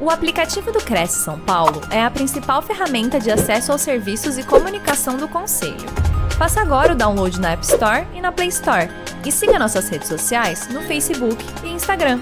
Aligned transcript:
O 0.00 0.10
aplicativo 0.10 0.70
do 0.70 0.78
Cresce 0.78 1.24
São 1.24 1.40
Paulo 1.40 1.80
é 1.90 2.00
a 2.00 2.08
principal 2.08 2.62
ferramenta 2.62 3.18
de 3.18 3.32
acesso 3.32 3.72
aos 3.72 3.80
serviços 3.80 4.38
e 4.38 4.46
comunicação 4.46 5.16
do 5.16 5.26
Conselho. 5.26 5.74
Faça 6.38 6.60
agora 6.60 6.92
o 6.92 6.96
download 6.96 7.40
na 7.40 7.50
App 7.50 7.64
Store 7.64 8.06
e 8.14 8.20
na 8.20 8.30
Play 8.30 8.46
Store. 8.46 8.88
E 9.26 9.32
siga 9.32 9.58
nossas 9.58 9.88
redes 9.88 10.06
sociais 10.06 10.68
no 10.68 10.82
Facebook 10.82 11.44
e 11.64 11.70
Instagram. 11.70 12.20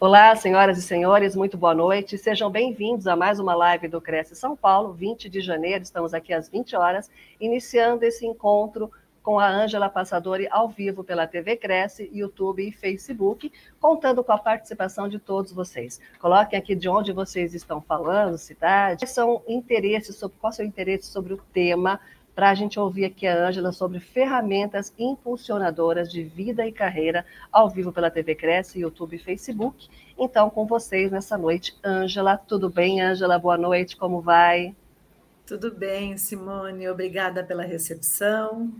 Olá, 0.00 0.34
senhoras 0.36 0.78
e 0.78 0.82
senhores, 0.82 1.36
muito 1.36 1.58
boa 1.58 1.74
noite. 1.74 2.16
Sejam 2.16 2.50
bem-vindos 2.50 3.06
a 3.06 3.14
mais 3.14 3.38
uma 3.38 3.54
live 3.54 3.88
do 3.88 4.00
Cresce 4.00 4.34
São 4.34 4.56
Paulo, 4.56 4.94
20 4.94 5.28
de 5.28 5.42
janeiro. 5.42 5.84
Estamos 5.84 6.14
aqui 6.14 6.32
às 6.32 6.48
20 6.48 6.74
horas, 6.76 7.10
iniciando 7.38 8.06
esse 8.06 8.26
encontro 8.26 8.90
com 9.22 9.38
a 9.38 9.48
Ângela 9.48 9.88
Passadori 9.88 10.48
ao 10.50 10.68
vivo 10.68 11.04
pela 11.04 11.26
TV 11.26 11.56
Cresce, 11.56 12.10
YouTube 12.12 12.66
e 12.66 12.72
Facebook, 12.72 13.52
contando 13.80 14.24
com 14.24 14.32
a 14.32 14.38
participação 14.38 15.08
de 15.08 15.18
todos 15.18 15.52
vocês. 15.52 16.00
Coloquem 16.18 16.58
aqui 16.58 16.74
de 16.74 16.88
onde 16.88 17.12
vocês 17.12 17.54
estão 17.54 17.80
falando, 17.80 18.36
cidade, 18.36 19.00
quais 19.00 19.10
são 19.10 19.42
interesses, 19.46 20.16
sobre, 20.16 20.36
qual 20.38 20.50
é 20.50 20.52
o 20.52 20.56
seu 20.56 20.66
interesse 20.66 21.06
sobre 21.06 21.34
o 21.34 21.38
tema, 21.52 22.00
para 22.34 22.50
a 22.50 22.54
gente 22.54 22.80
ouvir 22.80 23.04
aqui 23.04 23.26
a 23.26 23.46
Ângela 23.46 23.72
sobre 23.72 24.00
ferramentas 24.00 24.92
impulsionadoras 24.98 26.10
de 26.10 26.22
vida 26.22 26.66
e 26.66 26.72
carreira 26.72 27.24
ao 27.50 27.68
vivo 27.68 27.92
pela 27.92 28.10
TV 28.10 28.34
Cresce, 28.34 28.80
YouTube 28.80 29.16
e 29.16 29.18
Facebook. 29.18 29.88
Então, 30.18 30.48
com 30.48 30.66
vocês 30.66 31.10
nessa 31.10 31.36
noite, 31.36 31.76
Ângela. 31.84 32.38
Tudo 32.38 32.70
bem, 32.70 33.02
Ângela? 33.02 33.38
Boa 33.38 33.58
noite, 33.58 33.96
como 33.96 34.20
vai? 34.20 34.74
Tudo 35.46 35.70
bem, 35.74 36.16
Simone. 36.16 36.88
Obrigada 36.88 37.44
pela 37.44 37.64
recepção. 37.64 38.72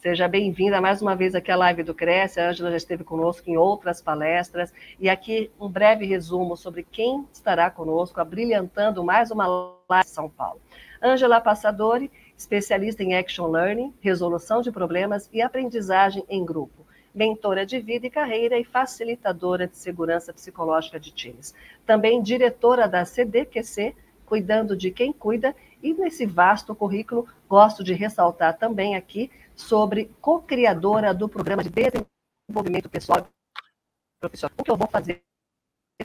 Seja 0.00 0.26
bem-vinda 0.26 0.80
mais 0.80 1.02
uma 1.02 1.14
vez 1.14 1.34
aqui 1.34 1.50
à 1.50 1.56
live 1.56 1.82
do 1.82 1.94
Cresce. 1.94 2.40
A 2.40 2.48
Ângela 2.48 2.70
já 2.70 2.78
esteve 2.78 3.04
conosco 3.04 3.50
em 3.50 3.58
outras 3.58 4.00
palestras. 4.00 4.72
E 4.98 5.10
aqui 5.10 5.50
um 5.60 5.68
breve 5.68 6.06
resumo 6.06 6.56
sobre 6.56 6.86
quem 6.90 7.28
estará 7.30 7.70
conosco, 7.70 8.18
abrilhantando 8.18 9.04
mais 9.04 9.30
uma 9.30 9.46
live 9.46 10.06
de 10.06 10.10
São 10.10 10.26
Paulo. 10.26 10.58
Ângela 11.02 11.38
Passadori, 11.38 12.10
especialista 12.34 13.02
em 13.02 13.14
Action 13.14 13.48
Learning, 13.48 13.92
resolução 14.00 14.62
de 14.62 14.72
problemas 14.72 15.28
e 15.34 15.42
aprendizagem 15.42 16.24
em 16.30 16.46
grupo. 16.46 16.86
Mentora 17.14 17.66
de 17.66 17.78
vida 17.78 18.06
e 18.06 18.10
carreira 18.10 18.58
e 18.58 18.64
facilitadora 18.64 19.66
de 19.66 19.76
segurança 19.76 20.32
psicológica 20.32 20.98
de 20.98 21.10
times. 21.10 21.54
Também 21.84 22.22
diretora 22.22 22.88
da 22.88 23.04
CDQC, 23.04 23.94
cuidando 24.24 24.74
de 24.74 24.90
quem 24.90 25.12
cuida, 25.12 25.54
e 25.82 25.92
nesse 25.92 26.24
vasto 26.24 26.74
currículo, 26.74 27.26
gosto 27.46 27.84
de 27.84 27.92
ressaltar 27.92 28.56
também 28.56 28.96
aqui 28.96 29.30
sobre 29.60 30.06
co-criadora 30.20 31.14
do 31.14 31.28
programa 31.28 31.62
de 31.62 31.70
desenvolvimento 31.70 32.88
pessoal 32.88 33.20
e 33.20 34.20
profissional. 34.20 34.54
O 34.58 34.64
que 34.64 34.70
eu 34.70 34.76
vou 34.76 34.88
fazer 34.88 35.22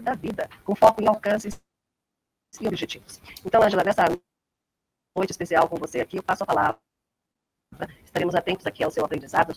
da 0.02 0.14
vida, 0.14 0.50
com 0.64 0.76
foco 0.76 1.02
em 1.02 1.08
alcances 1.08 1.60
e 2.60 2.68
objetivos. 2.68 3.22
Então, 3.46 3.62
Angela, 3.62 3.84
nessa 3.84 4.06
noite 5.16 5.32
especial 5.32 5.68
com 5.70 5.78
você 5.78 6.02
aqui, 6.02 6.18
eu 6.18 6.24
passo 6.24 6.44
a 6.44 6.46
palavra. 6.46 6.80
Estaremos 8.04 8.36
atentos 8.36 8.66
aqui 8.66 8.84
ao 8.84 8.92
seu 8.92 9.04
aprendizado, 9.04 9.54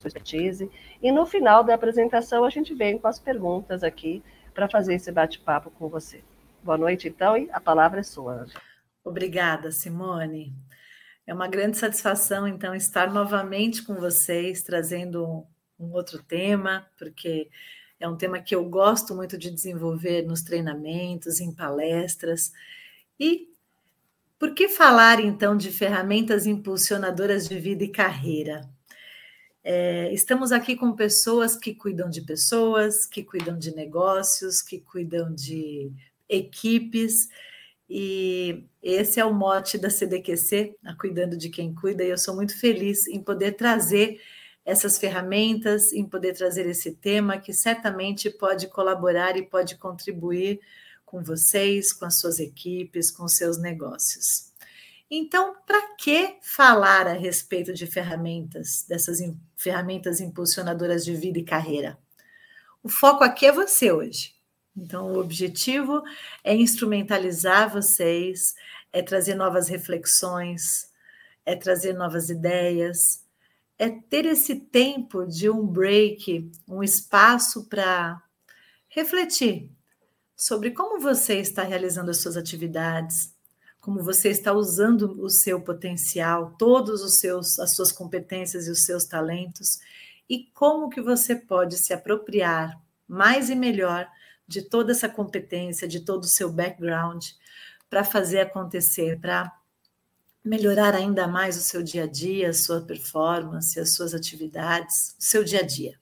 sua 0.00 0.08
expertise. 0.08 0.70
E 1.00 1.12
no 1.12 1.26
final 1.26 1.62
da 1.62 1.74
apresentação, 1.74 2.44
a 2.44 2.50
gente 2.50 2.74
vem 2.74 2.98
com 2.98 3.08
as 3.08 3.18
perguntas 3.18 3.82
aqui 3.82 4.22
para 4.54 4.68
fazer 4.68 4.94
esse 4.94 5.10
bate-papo 5.10 5.70
com 5.70 5.88
você. 5.88 6.24
Boa 6.62 6.78
noite, 6.78 7.08
então, 7.08 7.36
e 7.36 7.50
a 7.50 7.60
palavra 7.60 8.00
é 8.00 8.02
sua, 8.04 8.34
Angela. 8.34 8.62
Obrigada, 9.04 9.72
Simone. 9.72 10.54
É 11.26 11.32
uma 11.32 11.46
grande 11.46 11.76
satisfação, 11.76 12.48
então, 12.48 12.74
estar 12.74 13.12
novamente 13.12 13.82
com 13.82 13.94
vocês, 13.94 14.62
trazendo 14.62 15.46
um 15.78 15.92
outro 15.92 16.22
tema, 16.22 16.86
porque 16.98 17.48
é 18.00 18.08
um 18.08 18.16
tema 18.16 18.40
que 18.40 18.54
eu 18.54 18.64
gosto 18.68 19.14
muito 19.14 19.38
de 19.38 19.50
desenvolver 19.50 20.22
nos 20.22 20.42
treinamentos, 20.42 21.40
em 21.40 21.54
palestras. 21.54 22.52
E 23.18 23.48
por 24.38 24.54
que 24.54 24.68
falar, 24.68 25.20
então, 25.20 25.56
de 25.56 25.70
ferramentas 25.70 26.46
impulsionadoras 26.46 27.48
de 27.48 27.58
vida 27.60 27.84
e 27.84 27.88
carreira? 27.88 28.68
É, 29.62 30.12
estamos 30.12 30.50
aqui 30.50 30.74
com 30.74 30.92
pessoas 30.96 31.54
que 31.54 31.72
cuidam 31.72 32.10
de 32.10 32.22
pessoas, 32.22 33.06
que 33.06 33.22
cuidam 33.22 33.56
de 33.56 33.72
negócios, 33.72 34.60
que 34.60 34.80
cuidam 34.80 35.32
de 35.32 35.92
equipes, 36.28 37.28
e 37.94 38.64
esse 38.82 39.20
é 39.20 39.24
o 39.24 39.34
mote 39.34 39.76
da 39.76 39.90
CDQC, 39.90 40.78
a 40.82 40.94
Cuidando 40.94 41.36
de 41.36 41.50
Quem 41.50 41.74
Cuida, 41.74 42.02
e 42.02 42.08
eu 42.08 42.16
sou 42.16 42.34
muito 42.34 42.58
feliz 42.58 43.06
em 43.06 43.22
poder 43.22 43.52
trazer 43.52 44.18
essas 44.64 44.96
ferramentas, 44.96 45.92
em 45.92 46.08
poder 46.08 46.32
trazer 46.32 46.66
esse 46.66 46.92
tema 46.92 47.36
que 47.36 47.52
certamente 47.52 48.30
pode 48.30 48.68
colaborar 48.68 49.36
e 49.36 49.44
pode 49.44 49.76
contribuir 49.76 50.58
com 51.04 51.22
vocês, 51.22 51.92
com 51.92 52.06
as 52.06 52.18
suas 52.18 52.38
equipes, 52.38 53.10
com 53.10 53.28
seus 53.28 53.58
negócios. 53.58 54.50
Então, 55.10 55.54
para 55.66 55.94
que 55.96 56.38
falar 56.40 57.06
a 57.06 57.12
respeito 57.12 57.74
de 57.74 57.86
ferramentas, 57.86 58.86
dessas 58.88 59.18
ferramentas 59.54 60.18
impulsionadoras 60.18 61.04
de 61.04 61.14
vida 61.14 61.38
e 61.38 61.44
carreira? 61.44 61.98
O 62.82 62.88
foco 62.88 63.22
aqui 63.22 63.44
é 63.44 63.52
você 63.52 63.92
hoje. 63.92 64.32
Então, 64.76 65.12
o 65.12 65.18
objetivo 65.18 66.02
é 66.42 66.54
instrumentalizar 66.54 67.70
vocês, 67.72 68.54
é 68.92 69.02
trazer 69.02 69.34
novas 69.34 69.68
reflexões, 69.68 70.90
é 71.44 71.54
trazer 71.54 71.92
novas 71.92 72.30
ideias, 72.30 73.24
é 73.78 73.90
ter 73.90 74.26
esse 74.26 74.54
tempo 74.56 75.26
de 75.26 75.50
um 75.50 75.66
break, 75.66 76.50
um 76.68 76.82
espaço 76.82 77.68
para 77.68 78.22
refletir 78.88 79.70
sobre 80.36 80.70
como 80.70 81.00
você 81.00 81.38
está 81.38 81.62
realizando 81.62 82.10
as 82.10 82.18
suas 82.18 82.36
atividades, 82.36 83.34
como 83.80 84.02
você 84.02 84.28
está 84.28 84.52
usando 84.52 85.20
o 85.20 85.28
seu 85.28 85.60
potencial, 85.60 86.54
todos 86.58 87.02
os 87.02 87.18
seus 87.18 87.58
as 87.58 87.74
suas 87.74 87.90
competências 87.90 88.66
e 88.66 88.70
os 88.70 88.84
seus 88.84 89.04
talentos 89.04 89.80
e 90.28 90.46
como 90.54 90.88
que 90.88 91.00
você 91.00 91.34
pode 91.34 91.76
se 91.76 91.92
apropriar 91.92 92.80
mais 93.08 93.50
e 93.50 93.54
melhor 93.54 94.08
de 94.52 94.62
toda 94.62 94.92
essa 94.92 95.08
competência, 95.08 95.88
de 95.88 96.00
todo 96.00 96.24
o 96.24 96.28
seu 96.28 96.52
background, 96.52 97.24
para 97.88 98.04
fazer 98.04 98.40
acontecer, 98.40 99.18
para 99.18 99.50
melhorar 100.44 100.94
ainda 100.94 101.26
mais 101.26 101.56
o 101.56 101.60
seu 101.60 101.82
dia 101.82 102.04
a 102.04 102.06
dia, 102.06 102.50
a 102.50 102.54
sua 102.54 102.82
performance, 102.82 103.78
as 103.80 103.94
suas 103.94 104.12
atividades, 104.12 105.16
o 105.18 105.22
seu 105.24 105.42
dia 105.42 105.60
a 105.60 105.66
dia. 105.66 105.98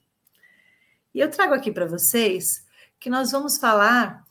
E 1.13 1.19
eu 1.19 1.29
trago 1.29 1.53
aqui 1.53 1.71
para 1.71 1.85
vocês 1.85 2.65
que 2.99 3.09
nós 3.09 3.31
vamos 3.31 3.57
falar 3.57 4.25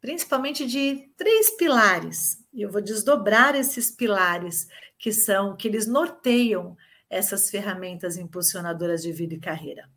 principalmente 0.00 0.66
de 0.66 1.08
três 1.16 1.50
pilares. 1.56 2.42
E 2.52 2.62
eu 2.62 2.70
vou 2.70 2.80
desdobrar 2.80 3.54
esses 3.54 3.90
pilares 3.90 4.66
que 4.98 5.12
são 5.12 5.56
que 5.56 5.68
eles 5.68 5.86
norteiam 5.86 6.76
essas 7.08 7.50
ferramentas 7.50 8.16
impulsionadoras 8.16 9.02
de 9.02 9.12
vida 9.12 9.34
e 9.34 9.40
carreira. 9.40 9.88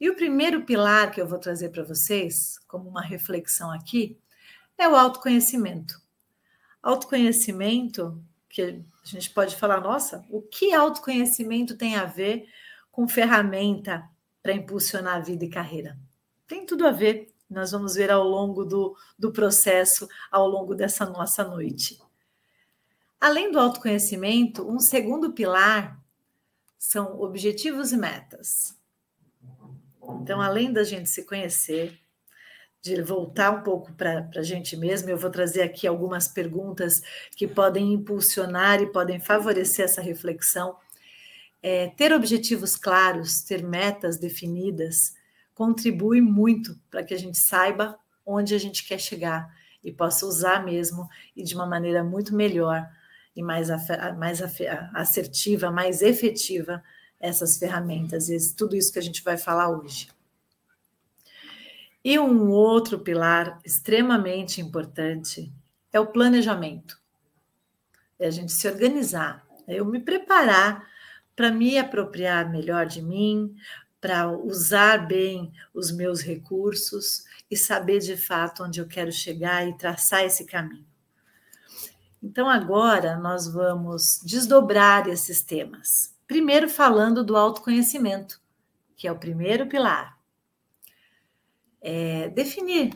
E 0.00 0.10
o 0.10 0.16
primeiro 0.16 0.64
pilar 0.64 1.10
que 1.10 1.20
eu 1.20 1.26
vou 1.26 1.38
trazer 1.38 1.70
para 1.70 1.84
vocês, 1.84 2.58
como 2.66 2.88
uma 2.88 3.02
reflexão 3.02 3.70
aqui, 3.70 4.18
é 4.76 4.88
o 4.88 4.96
autoconhecimento. 4.96 6.00
Autoconhecimento, 6.82 8.22
que 8.48 8.62
a 8.62 9.06
gente 9.06 9.30
pode 9.30 9.56
falar, 9.56 9.80
nossa, 9.80 10.24
o 10.28 10.42
que 10.42 10.72
autoconhecimento 10.72 11.76
tem 11.76 11.96
a 11.96 12.04
ver 12.04 12.48
com 12.90 13.08
ferramenta 13.08 14.08
para 14.42 14.52
impulsionar 14.52 15.16
a 15.16 15.20
vida 15.20 15.44
e 15.44 15.50
carreira? 15.50 15.98
Tem 16.46 16.66
tudo 16.66 16.86
a 16.86 16.90
ver. 16.90 17.32
Nós 17.48 17.70
vamos 17.70 17.94
ver 17.94 18.10
ao 18.10 18.24
longo 18.24 18.64
do, 18.64 18.96
do 19.18 19.32
processo, 19.32 20.08
ao 20.30 20.48
longo 20.48 20.74
dessa 20.74 21.06
nossa 21.06 21.44
noite. 21.44 22.00
Além 23.20 23.50
do 23.50 23.58
autoconhecimento, 23.58 24.68
um 24.68 24.78
segundo 24.78 25.32
pilar 25.32 26.02
são 26.78 27.20
objetivos 27.20 27.92
e 27.92 27.96
metas. 27.96 28.76
Então, 30.22 30.40
além 30.40 30.72
da 30.72 30.84
gente 30.84 31.08
se 31.08 31.24
conhecer, 31.24 31.98
de 32.84 33.00
voltar 33.00 33.50
um 33.50 33.62
pouco 33.62 33.92
para 33.94 34.28
a 34.36 34.42
gente 34.42 34.76
mesmo, 34.76 35.08
eu 35.08 35.16
vou 35.16 35.30
trazer 35.30 35.62
aqui 35.62 35.86
algumas 35.86 36.28
perguntas 36.28 37.00
que 37.34 37.48
podem 37.48 37.94
impulsionar 37.94 38.82
e 38.82 38.92
podem 38.92 39.18
favorecer 39.18 39.86
essa 39.86 40.02
reflexão. 40.02 40.76
É, 41.62 41.88
ter 41.88 42.12
objetivos 42.12 42.76
claros, 42.76 43.40
ter 43.40 43.62
metas 43.62 44.18
definidas, 44.18 45.14
contribui 45.54 46.20
muito 46.20 46.78
para 46.90 47.02
que 47.02 47.14
a 47.14 47.18
gente 47.18 47.38
saiba 47.38 47.98
onde 48.26 48.54
a 48.54 48.58
gente 48.58 48.86
quer 48.86 49.00
chegar 49.00 49.48
e 49.82 49.90
possa 49.90 50.26
usar 50.26 50.62
mesmo 50.62 51.08
e 51.34 51.42
de 51.42 51.54
uma 51.54 51.66
maneira 51.66 52.04
muito 52.04 52.34
melhor 52.34 52.86
e 53.34 53.42
mais, 53.42 53.68
mais 54.18 54.42
assertiva, 54.94 55.70
mais 55.70 56.02
efetiva 56.02 56.82
essas 57.24 57.56
ferramentas, 57.56 58.28
tudo 58.56 58.76
isso 58.76 58.92
que 58.92 58.98
a 58.98 59.02
gente 59.02 59.24
vai 59.24 59.38
falar 59.38 59.70
hoje. 59.70 60.08
E 62.04 62.18
um 62.18 62.50
outro 62.50 62.98
pilar 62.98 63.58
extremamente 63.64 64.60
importante 64.60 65.50
é 65.90 65.98
o 65.98 66.06
planejamento. 66.06 67.00
É 68.18 68.26
a 68.26 68.30
gente 68.30 68.52
se 68.52 68.68
organizar, 68.68 69.42
é 69.66 69.76
eu 69.76 69.86
me 69.86 69.98
preparar 69.98 70.86
para 71.34 71.50
me 71.50 71.78
apropriar 71.78 72.50
melhor 72.50 72.86
de 72.86 73.00
mim, 73.00 73.56
para 74.00 74.30
usar 74.30 75.06
bem 75.06 75.50
os 75.72 75.90
meus 75.90 76.20
recursos 76.20 77.24
e 77.50 77.56
saber 77.56 78.00
de 78.00 78.18
fato 78.18 78.62
onde 78.62 78.80
eu 78.80 78.86
quero 78.86 79.10
chegar 79.10 79.66
e 79.66 79.78
traçar 79.78 80.24
esse 80.24 80.44
caminho. 80.44 80.86
Então, 82.22 82.48
agora 82.48 83.16
nós 83.16 83.48
vamos 83.48 84.20
desdobrar 84.22 85.08
esses 85.08 85.42
temas. 85.42 86.13
Primeiro, 86.26 86.68
falando 86.68 87.22
do 87.22 87.36
autoconhecimento, 87.36 88.40
que 88.96 89.06
é 89.06 89.12
o 89.12 89.18
primeiro 89.18 89.66
pilar. 89.66 90.18
É, 91.80 92.28
definir. 92.30 92.92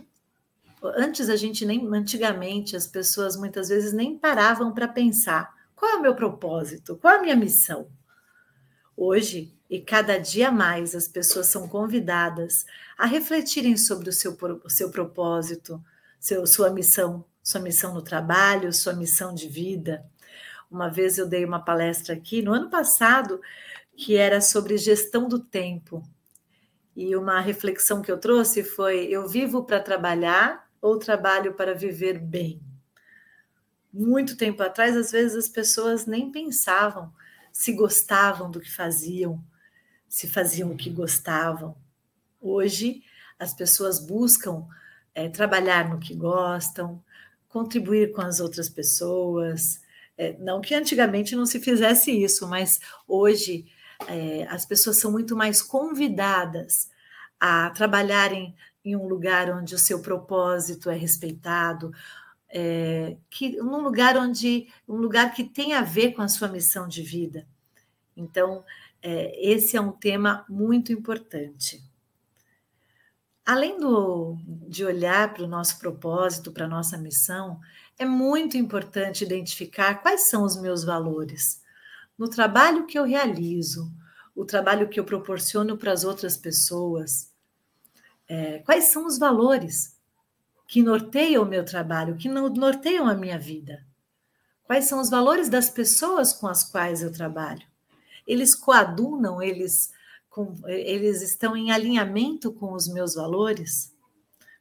Antes 0.82 1.28
a 1.28 1.36
gente 1.36 1.66
nem, 1.66 1.86
antigamente, 1.94 2.76
as 2.76 2.86
pessoas 2.86 3.36
muitas 3.36 3.69
vezes 3.69 3.92
nem 3.92 4.19
paravam 4.19 4.72
para 4.72 4.88
pensar 4.88 5.52
qual 5.75 5.92
é 5.92 5.96
o 5.96 6.02
meu 6.02 6.14
propósito, 6.14 6.96
qual 6.96 7.14
é 7.14 7.19
a 7.19 7.22
minha 7.22 7.36
missão. 7.36 7.88
Hoje, 8.96 9.52
e 9.69 9.81
cada 9.81 10.19
dia 10.19 10.50
mais, 10.50 10.94
as 10.94 11.06
pessoas 11.06 11.48
são 11.48 11.69
convidadas 11.69 12.64
a 12.96 13.06
refletirem 13.06 13.76
sobre 13.76 14.08
o 14.08 14.12
seu, 14.12 14.36
o 14.64 14.70
seu 14.70 14.90
propósito, 14.90 15.82
seu, 16.19 16.46
sua 16.46 16.70
missão 16.70 17.24
sua 17.48 17.62
missão 17.62 17.94
no 17.94 18.02
trabalho, 18.02 18.70
sua 18.74 18.92
missão 18.92 19.34
de 19.34 19.48
vida. 19.48 20.04
Uma 20.70 20.88
vez 20.88 21.19
eu 21.19 21.26
dei 21.26 21.44
uma 21.44 21.65
palestra 21.65 22.15
aqui 22.15 22.43
no 22.43 22.53
ano 22.53 22.69
passado 22.69 23.41
que 23.97 24.17
era 24.17 24.41
sobre 24.41 24.76
gestão 24.76 25.29
do 25.29 25.38
tempo. 25.38 26.03
E 26.94 27.17
uma 27.17 27.41
reflexão 27.41 28.03
que 28.03 28.11
eu 28.11 28.19
trouxe 28.19 28.62
foi: 28.62 29.06
eu 29.06 29.29
vivo 29.29 29.65
para 29.65 29.81
trabalhar 29.81 30.69
ou 30.81 30.99
trabalho 30.99 31.55
para 31.55 31.75
viver 31.75 32.19
bem? 32.19 32.61
Muito 33.93 34.37
tempo 34.37 34.62
atrás, 34.62 34.97
às 34.97 35.11
vezes 35.11 35.37
as 35.37 35.49
pessoas 35.49 36.06
nem 36.06 36.31
pensavam 36.31 37.12
se 37.59 37.73
gostavam 37.73 38.49
do 38.49 38.61
que 38.61 38.70
faziam, 38.70 39.44
se 40.09 40.29
faziam 40.29 40.70
o 40.70 40.76
que 40.76 40.88
gostavam. 40.88 41.76
Hoje, 42.41 43.03
as 43.37 43.53
pessoas 43.53 43.99
buscam 43.99 44.65
é, 45.12 45.29
trabalhar 45.29 45.88
no 45.88 45.99
que 45.99 46.15
gostam, 46.15 47.03
contribuir 47.49 48.12
com 48.12 48.20
as 48.20 48.38
outras 48.38 48.69
pessoas. 48.69 49.81
É, 50.19 50.37
não 50.38 50.61
que 50.61 50.75
antigamente 50.75 51.37
não 51.37 51.47
se 51.47 51.61
fizesse 51.61 52.11
isso, 52.11 52.49
mas 52.49 52.81
hoje 53.06 53.67
é, 54.09 54.47
as 54.50 54.67
pessoas 54.67 54.99
são 54.99 55.12
muito 55.12 55.37
mais 55.37 55.62
convidadas 55.62 56.91
a 57.38 57.70
trabalharem 57.70 58.55
em 58.85 58.97
um 58.97 59.06
lugar 59.06 59.49
onde 59.50 59.75
o 59.75 59.79
seu 59.79 60.03
propósito 60.03 60.91
é 60.91 60.97
respeitado, 60.97 61.93
é, 62.50 63.17
que 63.31 63.56
num 63.59 63.81
lugar 63.81 64.17
onde 64.17 64.67
um 64.88 64.97
lugar 64.97 65.32
que 65.32 65.44
tem 65.44 65.75
a 65.75 65.82
ver 65.82 66.12
com 66.15 66.23
a 66.23 66.29
sua 66.29 66.49
missão 66.49 66.88
de 66.88 67.03
vida. 67.03 67.47
Então, 68.17 68.65
é, 69.00 69.32
esse 69.41 69.76
é 69.76 69.81
um 69.81 69.93
tema 69.93 70.44
muito 70.49 70.93
importante 70.93 71.81
além 73.49 73.81
do, 73.81 74.37
de 74.69 74.85
olhar 74.85 75.32
para 75.32 75.43
o 75.43 75.49
nosso 75.49 75.79
propósito, 75.79 76.53
para 76.53 76.67
a 76.67 76.69
nossa 76.69 76.99
missão, 76.99 77.59
é 77.98 78.04
muito 78.04 78.56
importante 78.56 79.24
identificar 79.24 79.96
quais 80.02 80.28
são 80.28 80.44
os 80.44 80.56
meus 80.56 80.84
valores. 80.84 81.60
No 82.16 82.28
trabalho 82.28 82.86
que 82.86 82.98
eu 82.98 83.04
realizo, 83.04 83.92
o 84.34 84.44
trabalho 84.44 84.88
que 84.88 85.00
eu 85.00 85.04
proporciono 85.04 85.76
para 85.76 85.92
as 85.92 86.04
outras 86.04 86.36
pessoas, 86.36 87.32
é, 88.28 88.58
quais 88.60 88.84
são 88.84 89.06
os 89.06 89.18
valores 89.18 89.96
que 90.66 90.82
norteiam 90.82 91.42
o 91.42 91.48
meu 91.48 91.64
trabalho, 91.64 92.16
que 92.16 92.28
norteiam 92.28 93.08
a 93.08 93.14
minha 93.14 93.38
vida? 93.38 93.84
Quais 94.64 94.84
são 94.84 95.00
os 95.00 95.10
valores 95.10 95.48
das 95.48 95.70
pessoas 95.70 96.32
com 96.32 96.46
as 96.46 96.62
quais 96.62 97.02
eu 97.02 97.10
trabalho? 97.10 97.66
Eles 98.26 98.54
coadunam, 98.54 99.42
eles 99.42 99.92
com, 100.28 100.54
eles 100.66 101.22
estão 101.22 101.56
em 101.56 101.72
alinhamento 101.72 102.52
com 102.52 102.74
os 102.74 102.86
meus 102.86 103.14
valores? 103.14 103.92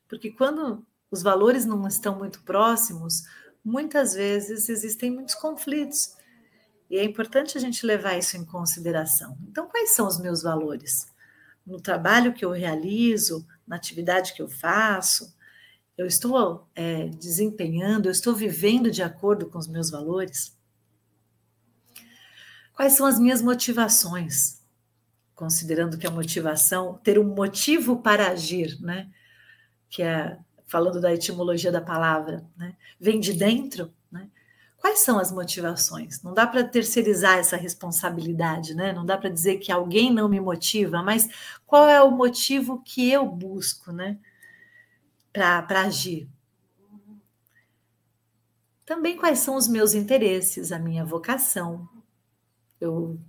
Porque 0.08 0.32
quando 0.32 0.84
os 1.10 1.22
valores 1.22 1.66
não 1.66 1.88
estão 1.88 2.18
muito 2.18 2.44
próximos, 2.44 3.24
muitas 3.64 4.14
vezes 4.14 4.70
existem 4.70 5.12
muitos 5.12 5.36
conflitos. 5.36 6.16
E 6.90 6.98
é 6.98 7.04
importante 7.04 7.58
a 7.58 7.62
gente 7.62 7.86
levar 7.86 8.18
isso 8.18 8.38
em 8.38 8.46
consideração. 8.46 9.38
Então, 9.50 9.68
quais 9.68 9.94
são 9.94 10.08
os 10.08 10.20
meus 10.20 10.42
valores? 10.42 11.08
No 11.66 11.82
trabalho 11.82 12.34
que 12.34 12.46
eu 12.46 12.52
realizo, 12.52 13.46
na 13.68 13.76
atividade 13.76 14.34
que 14.34 14.42
eu 14.42 14.48
faço, 14.48 15.36
eu 15.98 16.06
estou 16.06 16.68
é, 16.76 17.10
desempenhando, 17.10 18.06
eu 18.06 18.12
estou 18.12 18.34
vivendo 18.34 18.90
de 18.90 19.04
acordo 19.04 19.50
com 19.50 19.58
os 19.58 19.68
meus 19.68 19.90
valores? 19.90 20.56
Quais 22.74 22.94
são 22.94 23.06
as 23.06 23.20
minhas 23.20 23.42
motivações? 23.42 24.58
considerando 25.38 26.00
que 26.00 26.08
a 26.08 26.12
motivação, 26.12 27.00
ter 27.04 27.20
um 27.20 27.36
motivo 27.36 28.02
para 28.02 28.30
agir, 28.30 28.76
né? 28.82 29.08
Que 29.88 30.02
é 30.02 30.36
falando 30.68 31.00
da 31.00 31.14
etimologia 31.14 31.72
da 31.72 31.82
palavra, 31.82 32.46
né? 32.56 32.76
Vem 33.00 33.20
de 33.20 33.34
dentro, 33.34 33.92
né? 34.12 34.30
Quais 34.78 35.00
são 35.00 35.18
as 35.18 35.32
motivações? 35.32 36.22
Não 36.22 36.34
dá 36.34 36.46
para 36.46 36.64
terceirizar 36.64 37.40
essa 37.40 37.58
responsabilidade, 37.58 38.76
né? 38.76 38.94
Não 38.94 39.06
dá 39.06 39.18
para 39.18 39.30
dizer 39.30 39.58
que 39.58 39.72
alguém 39.72 40.14
não 40.14 40.30
me 40.30 40.40
motiva, 40.40 41.02
mas 41.02 41.28
qual 41.66 41.88
é 41.88 42.02
o 42.04 42.12
motivo 42.12 42.82
que 42.84 43.10
eu 43.10 43.26
busco, 43.26 43.92
né? 43.92 44.20
Para 45.34 45.82
agir. 45.82 46.30
Também 48.86 49.18
quais 49.18 49.40
são 49.40 49.56
os 49.56 49.68
meus 49.68 49.94
interesses, 49.94 50.72
a 50.72 50.80
minha 50.80 51.04
vocação. 51.04 51.88
Eu 52.80 53.20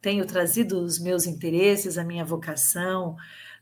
tenho 0.00 0.26
trazido 0.26 0.80
os 0.80 0.98
meus 0.98 1.26
interesses, 1.26 1.98
a 1.98 2.04
minha 2.04 2.24
vocação, 2.24 3.16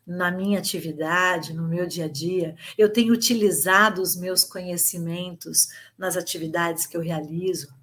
na 0.06 0.30
minha 0.30 0.58
atividade, 0.58 1.52
no 1.52 1.66
meu 1.66 1.86
dia 1.86 2.04
a 2.04 2.08
dia. 2.08 2.56
Eu 2.78 2.92
tenho 2.92 3.12
utilizado 3.12 4.00
os 4.00 4.14
meus 4.14 4.44
conhecimentos 4.44 5.68
nas 5.98 6.16
atividades 6.16 6.86
que 6.86 6.96
eu 6.96 7.00
realizo. 7.00 7.74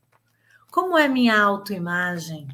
Como 0.72 0.98
é 0.98 1.08
minha 1.08 1.40
autoimagem? 1.40 2.48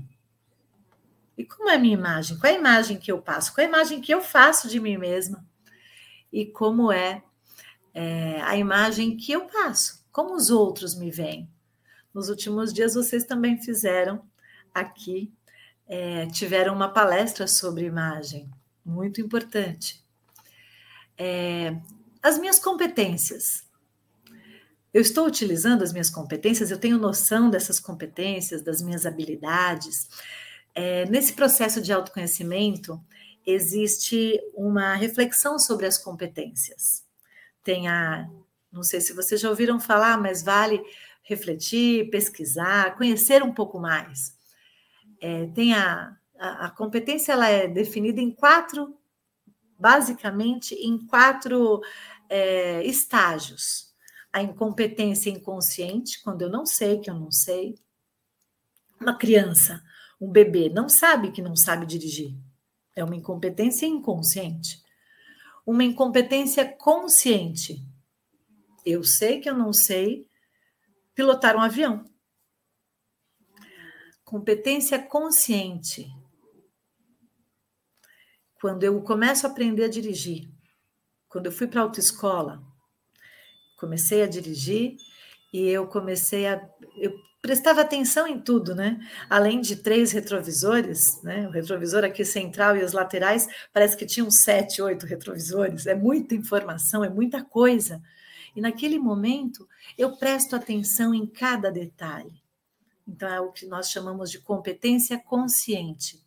E 1.38 1.45
como 1.45 1.69
é 1.69 1.77
minha 1.77 1.94
imagem? 1.94 2.38
Qual 2.38 2.51
é 2.51 2.56
a 2.56 2.60
imagem 2.60 2.98
que 2.98 3.12
eu 3.12 3.21
passo? 3.21 3.54
Qual 3.54 3.63
é 3.63 3.66
a 3.66 3.69
imagem 3.69 4.01
que 4.01 4.13
eu 4.13 4.21
faço 4.21 4.68
de 4.68 4.80
mim 4.80 4.98
mesma? 4.98 5.45
E 6.33 6.45
como 6.45 6.92
é, 6.92 7.24
é 7.94 8.42
a 8.42 8.57
imagem 8.57 9.16
que 9.16 9.31
eu 9.31 9.45
passo? 9.45 10.04
Como 10.12 10.36
os 10.36 10.50
outros 10.50 10.95
me 10.95 11.12
veem? 11.12 11.50
Nos 12.13 12.27
últimos 12.27 12.74
dias, 12.74 12.95
vocês 12.95 13.24
também 13.24 13.62
fizeram 13.62 14.21
aqui 14.74 15.31
é, 15.89 16.27
tiveram 16.27 16.75
uma 16.75 16.88
palestra 16.88 17.48
sobre 17.48 17.86
imagem, 17.86 18.48
muito 18.89 19.21
importante. 19.21 20.03
É, 21.18 21.75
as 22.21 22.38
minhas 22.38 22.59
competências. 22.59 23.68
Eu 24.94 25.02
estou 25.02 25.28
utilizando 25.28 25.83
as 25.83 25.92
minhas 25.92 26.09
competências, 26.09 26.71
eu 26.71 26.80
tenho 26.80 26.97
noção 26.97 27.49
dessas 27.49 27.80
competências, 27.80 28.63
das 28.63 28.81
minhas 28.81 29.06
habilidades. 29.06 30.07
É, 30.73 31.06
nesse 31.06 31.33
processo 31.33 31.80
de 31.80 31.94
autoconhecimento, 31.94 32.99
existe 33.45 34.40
uma 34.56 34.95
reflexão 34.95 35.59
sobre 35.59 35.85
as 35.85 35.97
competências. 35.97 37.06
Tem 37.63 37.87
a, 37.87 38.28
não 38.71 38.83
sei 38.83 38.99
se 38.99 39.13
vocês 39.13 39.40
já 39.40 39.49
ouviram 39.49 39.80
falar, 39.80 40.18
mas 40.18 40.42
vale 40.42 40.81
refletir, 41.21 42.09
pesquisar, 42.09 42.97
conhecer 42.97 43.44
um 43.44 43.54
pouco 43.54 43.80
mais 43.80 44.40
é, 45.21 45.47
tem 45.47 45.73
a, 45.73 46.16
a, 46.39 46.69
competência 46.69 47.33
ela 47.33 47.49
é 47.49 47.67
definida 47.67 48.21
em 48.21 48.31
quatro, 48.31 48.97
basicamente 49.77 50.73
em 50.73 50.97
quatro 51.05 51.81
é, 52.29 52.81
estágios. 52.85 53.93
A 54.31 54.41
incompetência 54.41 55.29
inconsciente, 55.29 56.21
quando 56.23 56.43
eu 56.43 56.49
não 56.49 56.65
sei 56.65 56.99
que 56.99 57.09
eu 57.09 57.15
não 57.15 57.31
sei. 57.31 57.75
Uma 59.01 59.17
criança, 59.17 59.83
um 60.19 60.31
bebê, 60.31 60.69
não 60.69 60.87
sabe 60.87 61.31
que 61.31 61.41
não 61.41 61.55
sabe 61.55 61.85
dirigir. 61.85 62.33
É 62.95 63.03
uma 63.03 63.15
incompetência 63.15 63.85
inconsciente. 63.85 64.81
Uma 65.65 65.83
incompetência 65.83 66.65
consciente. 66.65 67.85
Eu 68.85 69.03
sei 69.03 69.39
que 69.39 69.49
eu 69.49 69.57
não 69.57 69.73
sei 69.73 70.27
pilotar 71.13 71.55
um 71.55 71.61
avião. 71.61 72.05
Competência 74.23 74.99
consciente. 74.99 76.09
Quando 78.59 78.83
eu 78.83 79.01
começo 79.01 79.47
a 79.47 79.49
aprender 79.49 79.85
a 79.85 79.89
dirigir, 79.89 80.49
quando 81.28 81.45
eu 81.45 81.51
fui 81.51 81.68
para 81.68 81.81
a 81.81 81.83
autoescola, 81.83 82.61
comecei 83.78 84.21
a 84.21 84.28
dirigir 84.28 84.97
e 85.54 85.68
eu 85.68 85.87
comecei 85.87 86.47
a. 86.47 86.61
Eu 86.97 87.13
prestava 87.42 87.81
atenção 87.81 88.28
em 88.28 88.39
tudo, 88.39 88.75
né? 88.75 88.99
Além 89.30 89.61
de 89.61 89.78
três 89.78 90.11
retrovisores, 90.11 91.21
né? 91.23 91.47
O 91.47 91.51
retrovisor 91.51 92.04
aqui 92.04 92.25
central 92.25 92.75
e 92.75 92.83
os 92.83 92.92
laterais, 92.92 93.47
parece 93.71 93.95
que 93.95 94.06
tinham 94.06 94.30
sete, 94.30 94.81
oito 94.81 95.06
retrovisores. 95.06 95.87
É 95.87 95.95
muita 95.95 96.35
informação, 96.35 97.04
é 97.04 97.09
muita 97.09 97.44
coisa. 97.44 98.01
E 98.56 98.61
naquele 98.61 98.99
momento 98.99 99.68
eu 99.97 100.18
presto 100.18 100.56
atenção 100.56 101.13
em 101.13 101.25
cada 101.25 101.71
detalhe. 101.71 102.42
Então, 103.07 103.30
é 103.30 103.39
o 103.42 103.51
que 103.51 103.66
nós 103.66 103.89
chamamos 103.89 104.30
de 104.30 104.39
competência 104.39 105.18
consciente. 105.18 106.19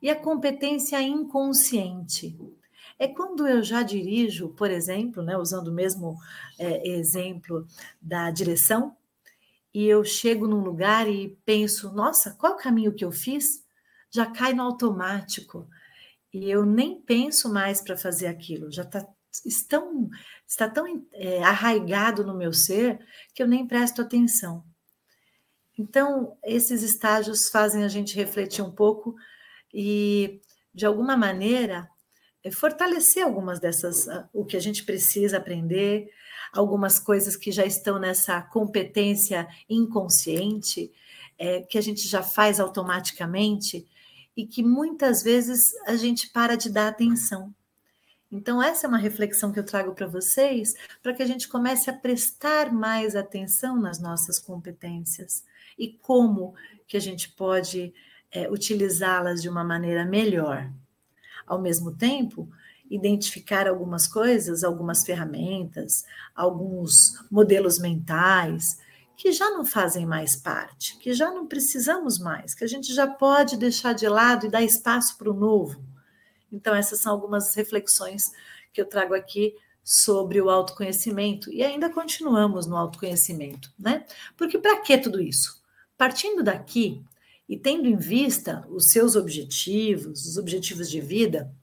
E 0.00 0.10
a 0.10 0.16
competência 0.16 1.00
inconsciente 1.00 2.38
é 2.98 3.08
quando 3.08 3.46
eu 3.46 3.62
já 3.62 3.82
dirijo, 3.82 4.48
por 4.50 4.70
exemplo, 4.70 5.22
né, 5.22 5.36
usando 5.36 5.68
o 5.68 5.74
mesmo 5.74 6.16
é, 6.58 6.88
exemplo 6.88 7.66
da 8.00 8.30
direção, 8.30 8.96
e 9.72 9.84
eu 9.84 10.02
chego 10.04 10.46
num 10.46 10.62
lugar 10.62 11.06
e 11.06 11.36
penso, 11.44 11.92
nossa, 11.92 12.34
qual 12.38 12.54
o 12.54 12.56
caminho 12.56 12.94
que 12.94 13.04
eu 13.04 13.12
fiz? 13.12 13.62
Já 14.10 14.24
cai 14.24 14.54
no 14.54 14.62
automático. 14.62 15.68
E 16.32 16.50
eu 16.50 16.64
nem 16.64 16.98
penso 16.98 17.52
mais 17.52 17.82
para 17.82 17.96
fazer 17.96 18.26
aquilo, 18.26 18.72
já 18.72 18.84
tá, 18.84 19.06
estão, 19.44 20.08
está 20.46 20.68
tão 20.68 21.06
é, 21.12 21.42
arraigado 21.42 22.24
no 22.24 22.36
meu 22.36 22.52
ser 22.52 22.98
que 23.34 23.42
eu 23.42 23.46
nem 23.46 23.66
presto 23.66 24.00
atenção. 24.00 24.64
Então, 25.78 26.38
esses 26.42 26.82
estágios 26.82 27.50
fazem 27.50 27.84
a 27.84 27.88
gente 27.88 28.16
refletir 28.16 28.62
um 28.62 28.72
pouco 28.72 29.14
e, 29.78 30.40
de 30.72 30.86
alguma 30.86 31.18
maneira, 31.18 31.86
é 32.42 32.50
fortalecer 32.50 33.22
algumas 33.22 33.60
dessas, 33.60 34.08
ah, 34.08 34.26
o 34.32 34.42
que 34.42 34.56
a 34.56 34.60
gente 34.60 34.84
precisa 34.84 35.36
aprender, 35.36 36.08
algumas 36.50 36.98
coisas 36.98 37.36
que 37.36 37.52
já 37.52 37.66
estão 37.66 37.98
nessa 37.98 38.40
competência 38.40 39.46
inconsciente, 39.68 40.90
é, 41.38 41.60
que 41.60 41.76
a 41.76 41.82
gente 41.82 42.08
já 42.08 42.22
faz 42.22 42.58
automaticamente 42.58 43.86
e 44.34 44.46
que 44.46 44.62
muitas 44.62 45.22
vezes 45.22 45.74
a 45.86 45.94
gente 45.94 46.30
para 46.30 46.56
de 46.56 46.70
dar 46.70 46.88
atenção. 46.88 47.54
Então, 48.32 48.62
essa 48.62 48.86
é 48.86 48.88
uma 48.88 48.96
reflexão 48.96 49.52
que 49.52 49.58
eu 49.58 49.64
trago 49.64 49.94
para 49.94 50.06
vocês, 50.06 50.72
para 51.02 51.12
que 51.12 51.22
a 51.22 51.26
gente 51.26 51.48
comece 51.48 51.90
a 51.90 51.92
prestar 51.92 52.72
mais 52.72 53.14
atenção 53.14 53.78
nas 53.78 54.00
nossas 54.00 54.38
competências 54.38 55.44
e 55.78 55.88
como 55.88 56.54
que 56.88 56.96
a 56.96 57.00
gente 57.00 57.28
pode 57.32 57.92
é, 58.30 58.50
utilizá-las 58.50 59.42
de 59.42 59.48
uma 59.48 59.64
maneira 59.64 60.04
melhor 60.04 60.70
ao 61.46 61.60
mesmo 61.60 61.94
tempo, 61.94 62.48
identificar 62.90 63.68
algumas 63.68 64.06
coisas, 64.06 64.64
algumas 64.64 65.04
ferramentas, 65.04 66.04
alguns 66.34 67.24
modelos 67.30 67.78
mentais 67.78 68.78
que 69.16 69.32
já 69.32 69.50
não 69.50 69.64
fazem 69.64 70.04
mais 70.04 70.36
parte, 70.36 70.98
que 70.98 71.12
já 71.14 71.30
não 71.30 71.46
precisamos 71.46 72.18
mais, 72.18 72.54
que 72.54 72.64
a 72.64 72.66
gente 72.66 72.92
já 72.92 73.06
pode 73.06 73.56
deixar 73.56 73.94
de 73.94 74.06
lado 74.06 74.46
e 74.46 74.50
dar 74.50 74.62
espaço 74.62 75.16
para 75.16 75.30
o 75.30 75.34
novo. 75.34 75.82
Então, 76.52 76.74
essas 76.74 77.00
são 77.00 77.12
algumas 77.12 77.54
reflexões 77.54 78.30
que 78.72 78.80
eu 78.80 78.84
trago 78.84 79.14
aqui 79.14 79.54
sobre 79.82 80.40
o 80.40 80.50
autoconhecimento 80.50 81.50
e 81.50 81.62
ainda 81.62 81.88
continuamos 81.88 82.66
no 82.66 82.76
autoconhecimento, 82.76 83.72
né? 83.78 84.04
Porque 84.36 84.58
para 84.58 84.80
que 84.80 84.98
tudo 84.98 85.20
isso? 85.20 85.62
Partindo 85.96 86.42
daqui, 86.42 87.02
e 87.48 87.56
tendo 87.56 87.86
em 87.86 87.96
vista 87.96 88.66
os 88.68 88.90
seus 88.90 89.14
objetivos, 89.14 90.26
os 90.26 90.36
objetivos 90.36 90.90
de 90.90 91.00
vida, 91.00 91.54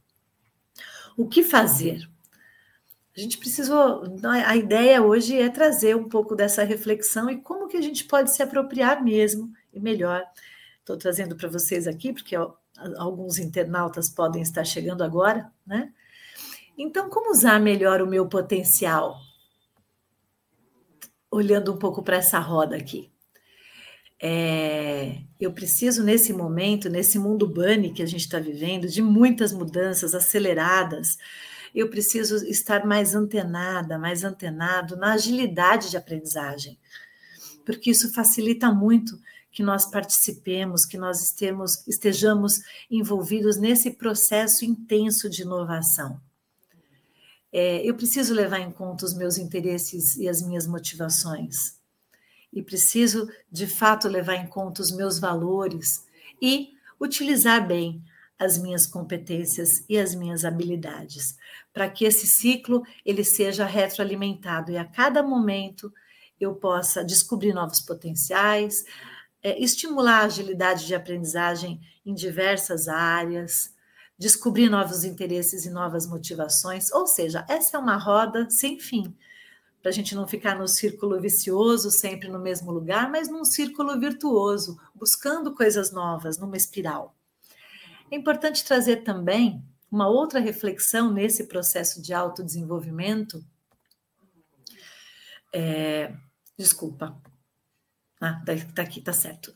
o 1.17 1.27
que 1.27 1.43
fazer? 1.43 2.07
A 3.15 3.19
gente 3.19 3.37
precisou. 3.37 4.03
A 4.23 4.55
ideia 4.57 5.03
hoje 5.03 5.39
é 5.39 5.47
trazer 5.47 5.95
um 5.95 6.09
pouco 6.09 6.35
dessa 6.35 6.63
reflexão 6.63 7.29
e 7.29 7.39
como 7.39 7.67
que 7.67 7.77
a 7.77 7.81
gente 7.81 8.05
pode 8.05 8.33
se 8.33 8.41
apropriar 8.41 9.03
mesmo 9.03 9.53
e 9.71 9.79
melhor. 9.79 10.23
Estou 10.79 10.97
trazendo 10.97 11.35
para 11.35 11.47
vocês 11.47 11.85
aqui, 11.87 12.11
porque 12.11 12.35
alguns 12.97 13.37
internautas 13.37 14.09
podem 14.09 14.41
estar 14.41 14.63
chegando 14.63 15.03
agora, 15.03 15.51
né? 15.65 15.93
Então, 16.75 17.07
como 17.07 17.31
usar 17.31 17.59
melhor 17.59 18.01
o 18.01 18.07
meu 18.07 18.27
potencial? 18.27 19.19
Olhando 21.29 21.71
um 21.71 21.77
pouco 21.77 22.01
para 22.01 22.17
essa 22.17 22.39
roda 22.39 22.75
aqui. 22.75 23.12
É, 24.25 25.17
eu 25.37 25.51
preciso, 25.51 26.01
nesse 26.01 26.31
momento, 26.31 26.89
nesse 26.89 27.19
mundo 27.19 27.45
bunny 27.45 27.91
que 27.91 28.01
a 28.01 28.05
gente 28.05 28.21
está 28.21 28.39
vivendo, 28.39 28.87
de 28.87 29.01
muitas 29.01 29.51
mudanças 29.51 30.15
aceleradas, 30.15 31.17
eu 31.75 31.89
preciso 31.89 32.37
estar 32.45 32.85
mais 32.85 33.15
antenada, 33.15 33.99
mais 33.99 34.23
antenado 34.23 34.95
na 34.95 35.11
agilidade 35.11 35.89
de 35.89 35.97
aprendizagem, 35.97 36.79
porque 37.65 37.91
isso 37.91 38.13
facilita 38.13 38.71
muito 38.71 39.19
que 39.51 39.61
nós 39.61 39.91
participemos, 39.91 40.85
que 40.85 40.97
nós 40.97 41.21
estemos, 41.21 41.85
estejamos 41.85 42.61
envolvidos 42.89 43.57
nesse 43.57 43.91
processo 43.91 44.63
intenso 44.63 45.29
de 45.29 45.41
inovação. 45.41 46.17
É, 47.51 47.85
eu 47.85 47.93
preciso 47.93 48.33
levar 48.33 48.59
em 48.59 48.71
conta 48.71 49.03
os 49.03 49.13
meus 49.13 49.37
interesses 49.37 50.15
e 50.15 50.29
as 50.29 50.41
minhas 50.41 50.65
motivações 50.65 51.82
e 52.53 52.61
preciso 52.61 53.27
de 53.51 53.67
fato 53.67 54.07
levar 54.07 54.35
em 54.35 54.47
conta 54.47 54.81
os 54.81 54.91
meus 54.91 55.19
valores 55.19 56.05
e 56.41 56.73
utilizar 56.99 57.65
bem 57.65 58.03
as 58.37 58.57
minhas 58.57 58.85
competências 58.85 59.83
e 59.87 59.97
as 59.97 60.13
minhas 60.13 60.43
habilidades, 60.43 61.37
para 61.71 61.89
que 61.89 62.05
esse 62.05 62.27
ciclo 62.27 62.83
ele 63.05 63.23
seja 63.23 63.65
retroalimentado 63.65 64.71
e 64.71 64.77
a 64.77 64.85
cada 64.85 65.23
momento 65.23 65.91
eu 66.39 66.55
possa 66.55 67.03
descobrir 67.03 67.53
novos 67.53 67.79
potenciais, 67.79 68.83
é, 69.41 69.61
estimular 69.61 70.21
a 70.21 70.25
agilidade 70.25 70.85
de 70.85 70.95
aprendizagem 70.95 71.79
em 72.05 72.13
diversas 72.13 72.87
áreas, 72.87 73.73
descobrir 74.17 74.69
novos 74.69 75.03
interesses 75.03 75.65
e 75.65 75.69
novas 75.69 76.07
motivações, 76.07 76.91
ou 76.91 77.07
seja, 77.07 77.45
essa 77.47 77.77
é 77.77 77.79
uma 77.79 77.97
roda 77.97 78.49
sem 78.49 78.79
fim 78.79 79.15
para 79.83 79.89
a 79.89 79.93
gente 79.93 80.15
não 80.15 80.25
ficar 80.25 80.57
no 80.57 80.65
círculo 80.65 81.19
vicioso, 81.19 81.91
sempre 81.91 82.29
no 82.29 82.39
mesmo 82.39 82.71
lugar, 82.71 83.11
mas 83.11 83.27
num 83.27 83.43
círculo 83.43 83.99
virtuoso, 83.99 84.79
buscando 84.95 85.53
coisas 85.53 85.91
novas, 85.91 86.37
numa 86.37 86.55
espiral. 86.55 87.13
É 88.09 88.15
importante 88.15 88.63
trazer 88.63 89.03
também 89.03 89.61
uma 89.91 90.07
outra 90.07 90.39
reflexão 90.39 91.11
nesse 91.11 91.47
processo 91.47 92.01
de 92.01 92.13
autodesenvolvimento. 92.13 93.45
É, 95.53 96.15
desculpa. 96.57 97.21
Ah, 98.21 98.41
tá, 98.45 98.53
tá 98.73 98.83
aqui, 98.83 99.01
tá 99.01 99.11
certo. 99.11 99.53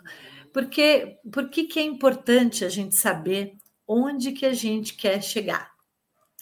Porque, 0.52 1.18
por 1.32 1.50
que, 1.50 1.64
que 1.64 1.80
é 1.80 1.84
importante 1.84 2.66
a 2.66 2.70
gente 2.70 3.00
saber 3.00 3.56
onde 3.88 4.34
que 4.34 4.46
a 4.46 4.54
gente 4.54 4.94
quer 4.96 5.24
chegar? 5.24 5.72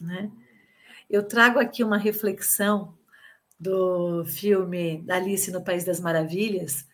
Né? 0.02 0.32
Eu 1.08 1.22
trago 1.22 1.60
aqui 1.60 1.84
uma 1.84 1.98
reflexão 1.98 2.98
do 3.60 4.26
filme 4.26 5.04
Alice 5.10 5.52
no 5.52 5.64
País 5.64 5.84
das 5.84 6.00
Maravilhas, 6.00 6.86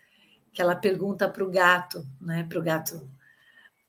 que 0.53 0.61
ela 0.61 0.75
pergunta 0.75 1.27
para 1.27 1.43
o 1.43 1.49
gato, 1.49 2.05
né? 2.19 2.43
Para 2.43 2.59
o 2.59 2.63
gato, 2.63 3.09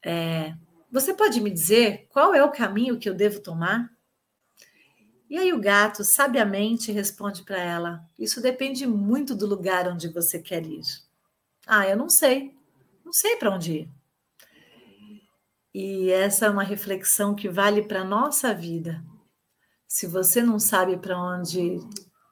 é, 0.05 0.55
você 0.91 1.15
pode 1.15 1.41
me 1.41 1.51
dizer 1.51 2.07
qual 2.11 2.35
é 2.35 2.45
o 2.45 2.53
caminho 2.53 2.99
que 2.99 3.09
eu 3.09 3.15
devo 3.15 3.41
tomar? 3.41 3.91
E 5.29 5.39
aí 5.39 5.53
o 5.53 5.61
gato 5.61 6.05
sabiamente 6.05 6.93
responde 6.93 7.43
para 7.43 7.59
ela: 7.59 8.05
Isso 8.19 8.41
depende 8.41 8.87
muito 8.87 9.35
do 9.35 9.47
lugar 9.47 9.89
onde 9.89 10.09
você 10.09 10.39
quer 10.39 10.65
ir. 10.67 10.83
Ah, 11.67 11.89
eu 11.89 11.97
não 11.97 12.09
sei, 12.11 12.55
não 13.05 13.13
sei 13.13 13.37
para 13.37 13.51
onde 13.55 13.73
ir. 13.73 13.91
E 15.75 16.11
essa 16.11 16.47
é 16.47 16.51
uma 16.51 16.63
reflexão 16.63 17.35
que 17.35 17.49
vale 17.49 17.83
para 17.83 18.03
a 18.03 18.05
nossa 18.05 18.53
vida. 18.53 19.03
Se 19.89 20.07
você 20.07 20.43
não 20.43 20.59
sabe 20.59 20.99
para 20.99 21.19
onde 21.19 21.79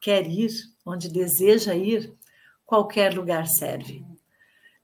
quer 0.01 0.27
ir, 0.27 0.51
onde 0.85 1.09
deseja 1.09 1.75
ir, 1.75 2.13
qualquer 2.65 3.15
lugar 3.15 3.47
serve. 3.47 4.05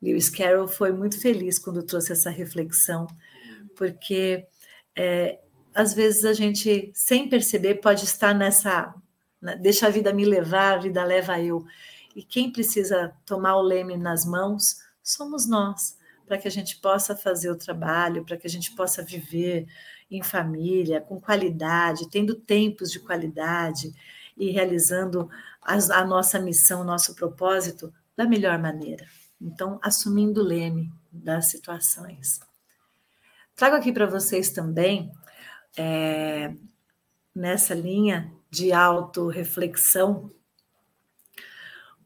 Lewis 0.02 0.28
Carroll 0.28 0.68
foi 0.68 0.92
muito 0.92 1.20
feliz 1.20 1.58
quando 1.58 1.82
trouxe 1.82 2.12
essa 2.12 2.30
reflexão, 2.30 3.06
porque 3.74 4.46
é, 4.94 5.38
às 5.74 5.94
vezes 5.94 6.24
a 6.24 6.32
gente, 6.32 6.90
sem 6.94 7.28
perceber, 7.28 7.76
pode 7.76 8.04
estar 8.04 8.34
nessa. 8.34 8.94
Né, 9.40 9.56
deixa 9.56 9.86
a 9.86 9.90
vida 9.90 10.12
me 10.12 10.24
levar, 10.24 10.74
a 10.74 10.80
vida 10.80 11.04
leva 11.04 11.40
eu. 11.40 11.64
E 12.14 12.22
quem 12.22 12.50
precisa 12.50 13.14
tomar 13.26 13.56
o 13.56 13.62
leme 13.62 13.96
nas 13.96 14.24
mãos 14.24 14.76
somos 15.02 15.46
nós, 15.46 15.98
para 16.26 16.38
que 16.38 16.48
a 16.48 16.50
gente 16.50 16.78
possa 16.78 17.14
fazer 17.14 17.50
o 17.50 17.58
trabalho, 17.58 18.24
para 18.24 18.36
que 18.36 18.46
a 18.46 18.50
gente 18.50 18.74
possa 18.74 19.02
viver 19.02 19.66
em 20.10 20.22
família, 20.22 21.00
com 21.00 21.20
qualidade, 21.20 22.08
tendo 22.10 22.34
tempos 22.34 22.90
de 22.90 23.00
qualidade, 23.00 23.92
e 24.36 24.50
realizando 24.50 25.30
a, 25.62 25.74
a 25.74 26.04
nossa 26.04 26.38
missão, 26.38 26.84
nosso 26.84 27.14
propósito 27.14 27.92
da 28.16 28.26
melhor 28.26 28.58
maneira. 28.58 29.06
Então, 29.40 29.78
assumindo 29.82 30.40
o 30.40 30.44
leme 30.44 30.92
das 31.12 31.50
situações. 31.50 32.40
Trago 33.54 33.76
aqui 33.76 33.92
para 33.92 34.06
vocês 34.06 34.50
também, 34.50 35.12
é, 35.76 36.54
nessa 37.34 37.74
linha 37.74 38.32
de 38.50 38.72
autorreflexão, 38.72 40.30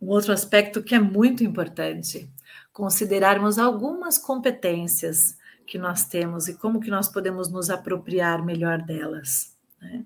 um 0.01 0.09
outro 0.09 0.33
aspecto 0.33 0.83
que 0.83 0.95
é 0.95 0.99
muito 0.99 1.45
importante, 1.45 2.31
considerarmos 2.73 3.59
algumas 3.59 4.17
competências 4.17 5.37
que 5.67 5.79
nós 5.79 6.05
temos 6.05 6.49
e 6.49 6.55
como 6.55 6.81
que 6.81 6.91
nós 6.91 7.09
podemos 7.09 7.49
nos 7.49 7.71
apropriar 7.71 8.45
melhor 8.45 8.83
delas. 8.83 9.57
Né? 9.81 10.05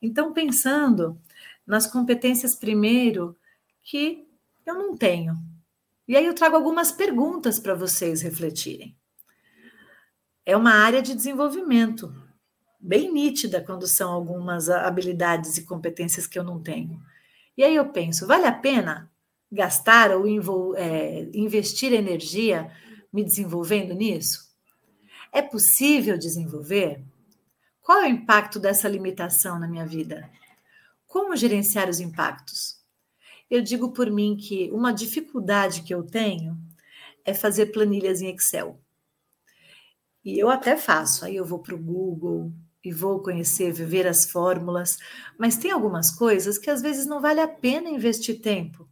Então, 0.00 0.32
pensando 0.32 1.20
nas 1.66 1.86
competências 1.86 2.54
primeiro 2.54 3.36
que 3.82 4.26
eu 4.66 4.74
não 4.74 4.96
tenho. 4.96 5.34
E 6.06 6.16
aí 6.16 6.26
eu 6.26 6.34
trago 6.34 6.56
algumas 6.56 6.92
perguntas 6.92 7.58
para 7.58 7.74
vocês 7.74 8.22
refletirem. 8.22 8.96
é 10.46 10.56
uma 10.56 10.72
área 10.72 11.00
de 11.00 11.14
desenvolvimento 11.14 12.14
bem 12.78 13.10
nítida 13.10 13.62
quando 13.62 13.86
são 13.86 14.12
algumas 14.12 14.68
habilidades 14.68 15.56
e 15.56 15.64
competências 15.64 16.26
que 16.26 16.38
eu 16.38 16.44
não 16.44 16.62
tenho. 16.62 17.00
E 17.56 17.64
aí 17.64 17.74
eu 17.74 17.86
penso, 17.88 18.26
vale 18.26 18.44
a 18.46 18.52
pena 18.52 19.10
gastar 19.50 20.10
ou 20.10 20.26
é, 20.76 21.30
investir 21.32 21.94
energia 21.94 22.70
me 23.10 23.24
desenvolvendo 23.24 23.94
nisso? 23.94 24.52
É 25.32 25.40
possível 25.40 26.18
desenvolver? 26.18 27.02
Qual 27.80 28.02
é 28.02 28.04
o 28.04 28.10
impacto 28.10 28.60
dessa 28.60 28.88
limitação 28.88 29.58
na 29.58 29.66
minha 29.66 29.86
vida? 29.86 30.28
Como 31.14 31.36
gerenciar 31.36 31.88
os 31.88 32.00
impactos? 32.00 32.74
Eu 33.48 33.62
digo 33.62 33.92
por 33.92 34.10
mim 34.10 34.36
que 34.36 34.68
uma 34.72 34.92
dificuldade 34.92 35.82
que 35.82 35.94
eu 35.94 36.02
tenho 36.02 36.58
é 37.24 37.32
fazer 37.32 37.66
planilhas 37.66 38.20
em 38.20 38.34
Excel. 38.34 38.80
E 40.24 40.36
eu 40.36 40.50
até 40.50 40.76
faço, 40.76 41.24
aí 41.24 41.36
eu 41.36 41.44
vou 41.44 41.60
para 41.60 41.76
o 41.76 41.78
Google 41.78 42.52
e 42.84 42.90
vou 42.92 43.22
conhecer, 43.22 43.72
ver 43.72 44.08
as 44.08 44.28
fórmulas, 44.28 44.98
mas 45.38 45.56
tem 45.56 45.70
algumas 45.70 46.10
coisas 46.10 46.58
que 46.58 46.68
às 46.68 46.82
vezes 46.82 47.06
não 47.06 47.20
vale 47.20 47.38
a 47.38 47.46
pena 47.46 47.88
investir 47.88 48.40
tempo. 48.40 48.88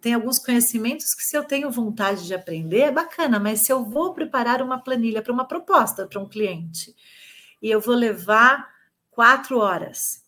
Tem 0.00 0.14
alguns 0.14 0.38
conhecimentos 0.38 1.14
que, 1.14 1.24
se 1.24 1.36
eu 1.36 1.44
tenho 1.44 1.70
vontade 1.70 2.26
de 2.26 2.32
aprender, 2.32 2.80
é 2.80 2.90
bacana, 2.90 3.38
mas 3.38 3.60
se 3.60 3.70
eu 3.70 3.84
vou 3.84 4.14
preparar 4.14 4.62
uma 4.62 4.82
planilha 4.82 5.20
para 5.20 5.32
uma 5.32 5.46
proposta 5.46 6.06
para 6.06 6.22
um 6.22 6.26
cliente 6.26 6.96
e 7.60 7.70
eu 7.70 7.82
vou 7.82 7.94
levar 7.94 8.66
quatro 9.10 9.58
horas 9.58 10.23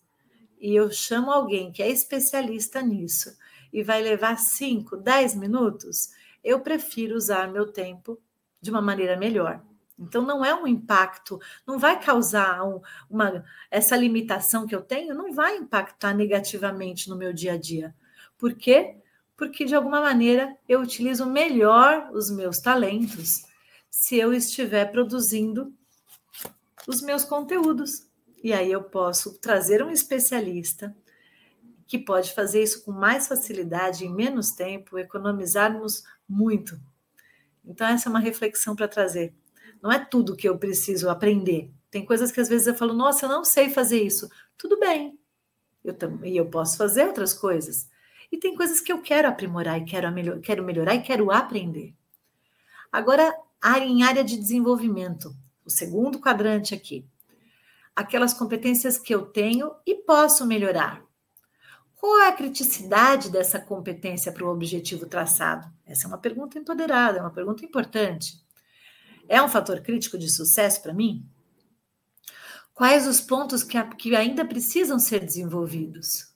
e 0.59 0.75
eu 0.75 0.91
chamo 0.91 1.31
alguém 1.31 1.71
que 1.71 1.83
é 1.83 1.89
especialista 1.89 2.81
nisso 2.81 3.37
e 3.71 3.83
vai 3.83 4.01
levar 4.01 4.37
cinco, 4.37 4.97
dez 4.97 5.35
minutos, 5.35 6.09
eu 6.43 6.59
prefiro 6.61 7.15
usar 7.15 7.51
meu 7.51 7.71
tempo 7.71 8.19
de 8.61 8.69
uma 8.69 8.81
maneira 8.81 9.17
melhor. 9.17 9.61
Então, 9.99 10.21
não 10.21 10.45
é 10.45 10.53
um 10.53 10.67
impacto, 10.67 11.39
não 11.65 11.79
vai 11.79 11.99
causar 11.99 12.63
um, 12.63 12.81
uma. 13.09 13.43
Essa 13.71 13.95
limitação 13.97 14.67
que 14.67 14.75
eu 14.75 14.81
tenho 14.81 15.15
não 15.15 15.33
vai 15.33 15.57
impactar 15.57 16.13
negativamente 16.13 17.09
no 17.09 17.17
meu 17.17 17.33
dia 17.33 17.53
a 17.53 17.57
dia. 17.57 17.95
Por 18.37 18.53
quê? 18.53 18.97
Porque, 19.35 19.65
de 19.65 19.75
alguma 19.75 19.99
maneira, 19.99 20.55
eu 20.69 20.81
utilizo 20.81 21.25
melhor 21.25 22.09
os 22.13 22.29
meus 22.29 22.59
talentos 22.59 23.45
se 23.89 24.17
eu 24.17 24.33
estiver 24.33 24.85
produzindo 24.91 25.73
os 26.87 27.01
meus 27.01 27.23
conteúdos. 27.23 28.06
E 28.43 28.53
aí 28.53 28.71
eu 28.71 28.83
posso 28.83 29.37
trazer 29.39 29.83
um 29.83 29.91
especialista 29.91 30.95
que 31.85 31.97
pode 31.97 32.33
fazer 32.33 32.61
isso 32.61 32.83
com 32.83 32.91
mais 32.91 33.27
facilidade, 33.27 34.05
em 34.05 34.13
menos 34.13 34.51
tempo, 34.51 34.97
economizarmos 34.97 36.03
muito. 36.27 36.79
Então, 37.65 37.87
essa 37.87 38.09
é 38.09 38.09
uma 38.09 38.19
reflexão 38.19 38.75
para 38.75 38.87
trazer 38.87 39.33
não 39.81 39.91
é 39.91 39.99
tudo 39.99 40.35
que 40.35 40.47
eu 40.47 40.57
preciso 40.57 41.09
aprender. 41.09 41.71
Tem 41.89 42.05
coisas 42.05 42.31
que 42.31 42.39
às 42.39 42.49
vezes 42.49 42.67
eu 42.67 42.75
falo, 42.75 42.93
nossa, 42.93 43.25
eu 43.25 43.29
não 43.29 43.43
sei 43.43 43.69
fazer 43.69 44.01
isso. 44.01 44.29
Tudo 44.57 44.79
bem. 44.79 45.17
Eu 45.83 45.93
também 45.93 46.35
eu 46.35 46.45
posso 46.47 46.77
fazer 46.77 47.05
outras 47.05 47.33
coisas. 47.33 47.89
E 48.31 48.37
tem 48.37 48.55
coisas 48.55 48.81
que 48.81 48.91
eu 48.91 49.01
quero 49.01 49.27
aprimorar 49.27 49.79
e 49.79 49.85
quero, 49.85 50.41
quero 50.41 50.63
melhorar 50.63 50.95
e 50.95 51.01
quero 51.01 51.31
aprender. 51.31 51.93
Agora, 52.91 53.33
em 53.81 54.03
área 54.03 54.23
de 54.23 54.37
desenvolvimento, 54.37 55.35
o 55.63 55.69
segundo 55.69 56.19
quadrante 56.19 56.73
aqui. 56.73 57.05
Aquelas 57.97 58.33
competências 58.33 58.97
que 58.97 59.13
eu 59.13 59.25
tenho 59.25 59.71
e 59.85 59.95
posso 59.95 60.45
melhorar. 60.45 61.03
Qual 61.95 62.19
é 62.19 62.27
a 62.27 62.35
criticidade 62.35 63.31
dessa 63.31 63.59
competência 63.59 64.31
para 64.31 64.45
o 64.45 64.51
objetivo 64.51 65.07
traçado? 65.07 65.67
Essa 65.85 66.05
é 66.05 66.07
uma 66.07 66.17
pergunta 66.17 66.59
empoderada, 66.59 67.17
é 67.17 67.21
uma 67.21 67.31
pergunta 67.31 67.65
importante 67.65 68.45
é 69.27 69.41
um 69.41 69.49
fator 69.49 69.81
crítico 69.81 70.17
de 70.17 70.29
sucesso 70.29 70.81
para 70.81 70.93
mim? 70.93 71.25
Quais 72.73 73.07
os 73.07 73.19
pontos 73.19 73.63
que, 73.63 73.81
que 73.95 74.15
ainda 74.15 74.45
precisam 74.45 74.99
ser 74.99 75.25
desenvolvidos? 75.25 76.33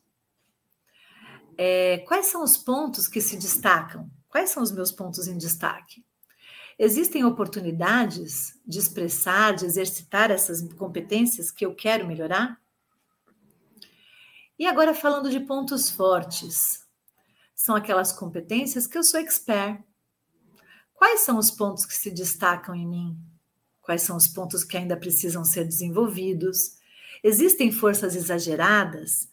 É, 1.57 1.99
quais 1.99 2.27
são 2.27 2.43
os 2.43 2.57
pontos 2.57 3.07
que 3.07 3.21
se 3.21 3.37
destacam? 3.37 4.09
Quais 4.27 4.49
são 4.49 4.63
os 4.63 4.71
meus 4.71 4.91
pontos 4.91 5.27
em 5.27 5.37
destaque? 5.37 6.03
Existem 6.83 7.23
oportunidades 7.23 8.59
de 8.65 8.79
expressar, 8.79 9.53
de 9.53 9.65
exercitar 9.65 10.31
essas 10.31 10.61
competências 10.73 11.51
que 11.51 11.63
eu 11.63 11.75
quero 11.75 12.07
melhorar? 12.07 12.59
E 14.57 14.65
agora 14.65 14.95
falando 14.95 15.29
de 15.29 15.39
pontos 15.41 15.91
fortes, 15.91 16.83
são 17.53 17.75
aquelas 17.75 18.11
competências 18.11 18.87
que 18.87 18.97
eu 18.97 19.03
sou 19.03 19.19
expert, 19.19 19.83
Quais 21.01 21.21
são 21.21 21.39
os 21.39 21.49
pontos 21.49 21.83
que 21.83 21.95
se 21.95 22.11
destacam 22.11 22.75
em 22.75 22.87
mim? 22.87 23.17
Quais 23.81 24.03
são 24.03 24.15
os 24.15 24.27
pontos 24.27 24.63
que 24.63 24.77
ainda 24.77 24.95
precisam 24.95 25.43
ser 25.43 25.65
desenvolvidos? 25.65 26.77
Existem 27.23 27.71
forças 27.71 28.15
exageradas? 28.15 29.27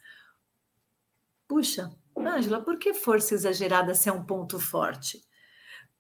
Puxa, 1.46 1.94
Ângela, 2.16 2.62
por 2.62 2.78
que 2.78 2.94
força 2.94 3.34
exagerada 3.34 3.94
se 3.94 4.08
é 4.08 4.12
um 4.12 4.24
ponto 4.24 4.58
forte? 4.58 5.22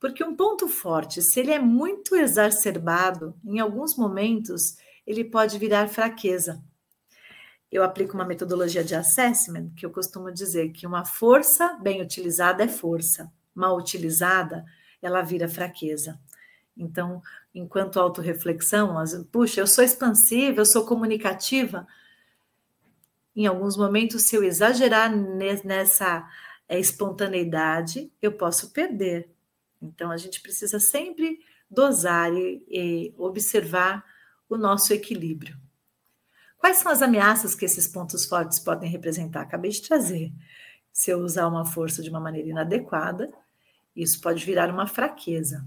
Porque 0.00 0.22
um 0.22 0.36
ponto 0.36 0.68
forte, 0.68 1.20
se 1.20 1.40
ele 1.40 1.50
é 1.50 1.58
muito 1.58 2.14
exacerbado, 2.14 3.34
em 3.44 3.58
alguns 3.58 3.96
momentos 3.96 4.76
ele 5.06 5.24
pode 5.24 5.58
virar 5.58 5.88
fraqueza. 5.88 6.62
Eu 7.70 7.82
aplico 7.82 8.14
uma 8.14 8.24
metodologia 8.24 8.84
de 8.84 8.94
assessment 8.94 9.70
que 9.76 9.84
eu 9.84 9.90
costumo 9.90 10.32
dizer 10.32 10.70
que 10.70 10.86
uma 10.86 11.04
força 11.04 11.74
bem 11.82 12.00
utilizada 12.00 12.64
é 12.64 12.68
força, 12.68 13.30
mal 13.54 13.76
utilizada 13.76 14.64
ela 15.02 15.22
vira 15.22 15.48
fraqueza. 15.48 16.18
Então, 16.76 17.22
enquanto 17.54 18.00
autorreflexão, 18.00 18.94
puxa, 19.30 19.60
eu 19.60 19.66
sou 19.66 19.82
expansiva, 19.82 20.60
eu 20.60 20.66
sou 20.66 20.86
comunicativa. 20.86 21.86
Em 23.34 23.46
alguns 23.46 23.76
momentos, 23.76 24.22
se 24.22 24.36
eu 24.36 24.44
exagerar 24.44 25.14
nessa 25.14 26.28
é, 26.68 26.78
espontaneidade, 26.78 28.12
eu 28.22 28.32
posso 28.32 28.72
perder. 28.72 29.28
Então, 29.80 30.10
a 30.10 30.16
gente 30.16 30.40
precisa 30.40 30.80
sempre 30.80 31.40
dosar 31.70 32.32
e, 32.32 32.64
e 32.68 33.14
observar 33.16 34.04
o 34.48 34.56
nosso 34.56 34.92
equilíbrio. 34.92 35.56
Quais 36.58 36.78
são 36.78 36.90
as 36.90 37.02
ameaças 37.02 37.54
que 37.54 37.64
esses 37.64 37.86
pontos 37.86 38.24
fortes 38.24 38.58
podem 38.58 38.90
representar? 38.90 39.42
Acabei 39.42 39.70
de 39.70 39.82
trazer. 39.82 40.32
Se 40.92 41.10
eu 41.10 41.20
usar 41.20 41.46
uma 41.46 41.64
força 41.64 42.02
de 42.02 42.10
uma 42.10 42.18
maneira 42.18 42.48
inadequada, 42.48 43.32
isso 43.94 44.20
pode 44.20 44.44
virar 44.44 44.70
uma 44.70 44.86
fraqueza. 44.86 45.64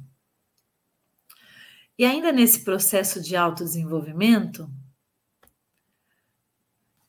E 1.98 2.04
ainda 2.04 2.32
nesse 2.32 2.64
processo 2.64 3.22
de 3.22 3.36
autodesenvolvimento, 3.36 4.70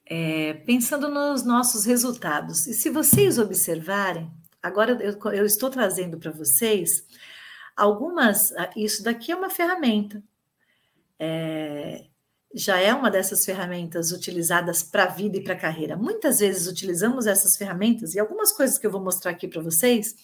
é, 0.05 0.55
pensando 0.55 1.09
nos 1.09 1.43
nossos 1.43 1.85
resultados, 1.85 2.67
e 2.67 2.75
se 2.75 2.91
vocês 2.91 3.39
observarem, 3.39 4.31
agora 4.63 4.93
eu, 5.03 5.19
eu 5.33 5.47
estou 5.47 5.71
trazendo 5.71 6.19
para 6.19 6.31
vocês 6.31 7.07
algumas. 7.77 8.53
Ah, 8.53 8.71
isso 8.77 9.03
daqui 9.03 9.33
é 9.33 9.37
uma 9.37 9.51
ferramenta. 9.51 10.23
É, 11.19 12.07
já 12.55 12.79
é 12.79 12.93
uma 12.93 13.11
dessas 13.11 13.45
ferramentas 13.45 14.13
utilizadas 14.13 14.83
para 14.83 15.05
a 15.05 15.09
vida 15.09 15.39
e 15.39 15.45
para 15.45 15.55
a 15.55 15.59
carreira. 15.59 15.97
Muitas 15.97 16.41
vezes 16.41 16.67
utilizamos 16.67 17.27
essas 17.27 17.57
ferramentas, 17.57 18.15
e 18.15 18.21
algumas 18.21 18.53
coisas 18.53 18.79
que 18.79 18.87
eu 18.87 18.91
vou 18.91 19.03
mostrar 19.03 19.31
aqui 19.31 19.49
para 19.49 19.63
vocês 19.63 20.15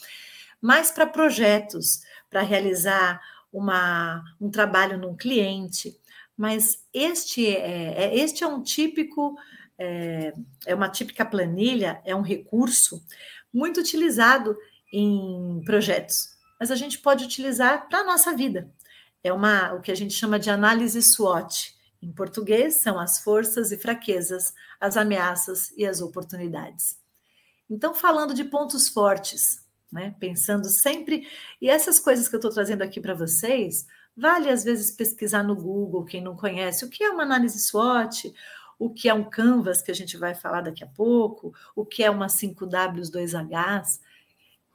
mas 0.61 0.91
para 0.91 1.07
projetos, 1.07 2.01
para 2.29 2.43
realizar 2.43 3.21
uma, 3.53 4.25
um 4.41 4.51
trabalho 4.51 4.99
num 4.99 5.17
cliente. 5.17 5.99
Mas 6.37 6.85
este 6.93 7.47
é, 7.47 8.05
é 8.05 8.17
este 8.17 8.45
é 8.45 8.47
um 8.47 8.63
típico, 8.63 9.37
é, 9.79 10.33
é 10.67 10.75
uma 10.75 10.89
típica 10.89 11.25
planilha, 11.25 12.01
é 12.05 12.15
um 12.15 12.23
recurso 12.23 13.03
muito 13.53 13.81
utilizado 13.81 14.57
em 14.93 15.61
projetos, 15.65 16.17
mas 16.59 16.71
a 16.71 16.77
gente 16.77 16.99
pode 16.99 17.25
utilizar 17.25 17.89
para 17.89 18.01
a 18.01 18.05
nossa 18.05 18.35
vida. 18.35 18.71
É 19.23 19.33
uma 19.33 19.75
o 19.75 19.81
que 19.81 19.91
a 19.91 19.95
gente 19.95 20.15
chama 20.15 20.39
de 20.39 20.51
análise 20.51 21.01
SWOT. 21.03 21.77
Em 22.01 22.13
português, 22.13 22.83
são 22.83 22.99
as 22.99 23.19
forças 23.21 23.73
e 23.73 23.77
fraquezas, 23.77 24.55
as 24.81 24.97
ameaças 24.97 25.73
e 25.77 25.85
as 25.85 26.01
oportunidades. 26.01 26.97
Então, 27.69 27.93
falando 27.93 28.33
de 28.33 28.45
pontos 28.45 28.89
fortes, 28.89 29.43
né? 29.91 30.15
Pensando 30.21 30.69
sempre. 30.69 31.27
E 31.61 31.69
essas 31.69 31.99
coisas 31.99 32.29
que 32.29 32.35
eu 32.35 32.39
estou 32.39 32.53
trazendo 32.53 32.83
aqui 32.83 33.01
para 33.01 33.15
vocês, 33.15 33.87
vale 34.17 34.49
às 34.51 34.65
vezes 34.65 34.95
pesquisar 34.95 35.43
no 35.43 35.57
Google, 35.57 36.05
quem 36.05 36.23
não 36.23 36.37
conhece, 36.37 36.85
o 36.85 36.91
que 36.91 37.03
é 37.03 37.11
uma 37.11 37.23
análise 37.23 37.59
SWOT, 37.59 38.33
o 38.79 38.89
que 38.91 39.09
é 39.09 39.15
um 39.15 39.25
Canvas, 39.25 39.83
que 39.83 39.91
a 39.91 39.95
gente 39.95 40.17
vai 40.17 40.35
falar 40.35 40.61
daqui 40.61 40.85
a 40.85 40.87
pouco, 40.87 41.53
o 41.75 41.85
que 41.85 42.05
é 42.05 42.11
uma 42.11 42.29
5Ws 42.29 43.11
2Hs, 43.11 44.01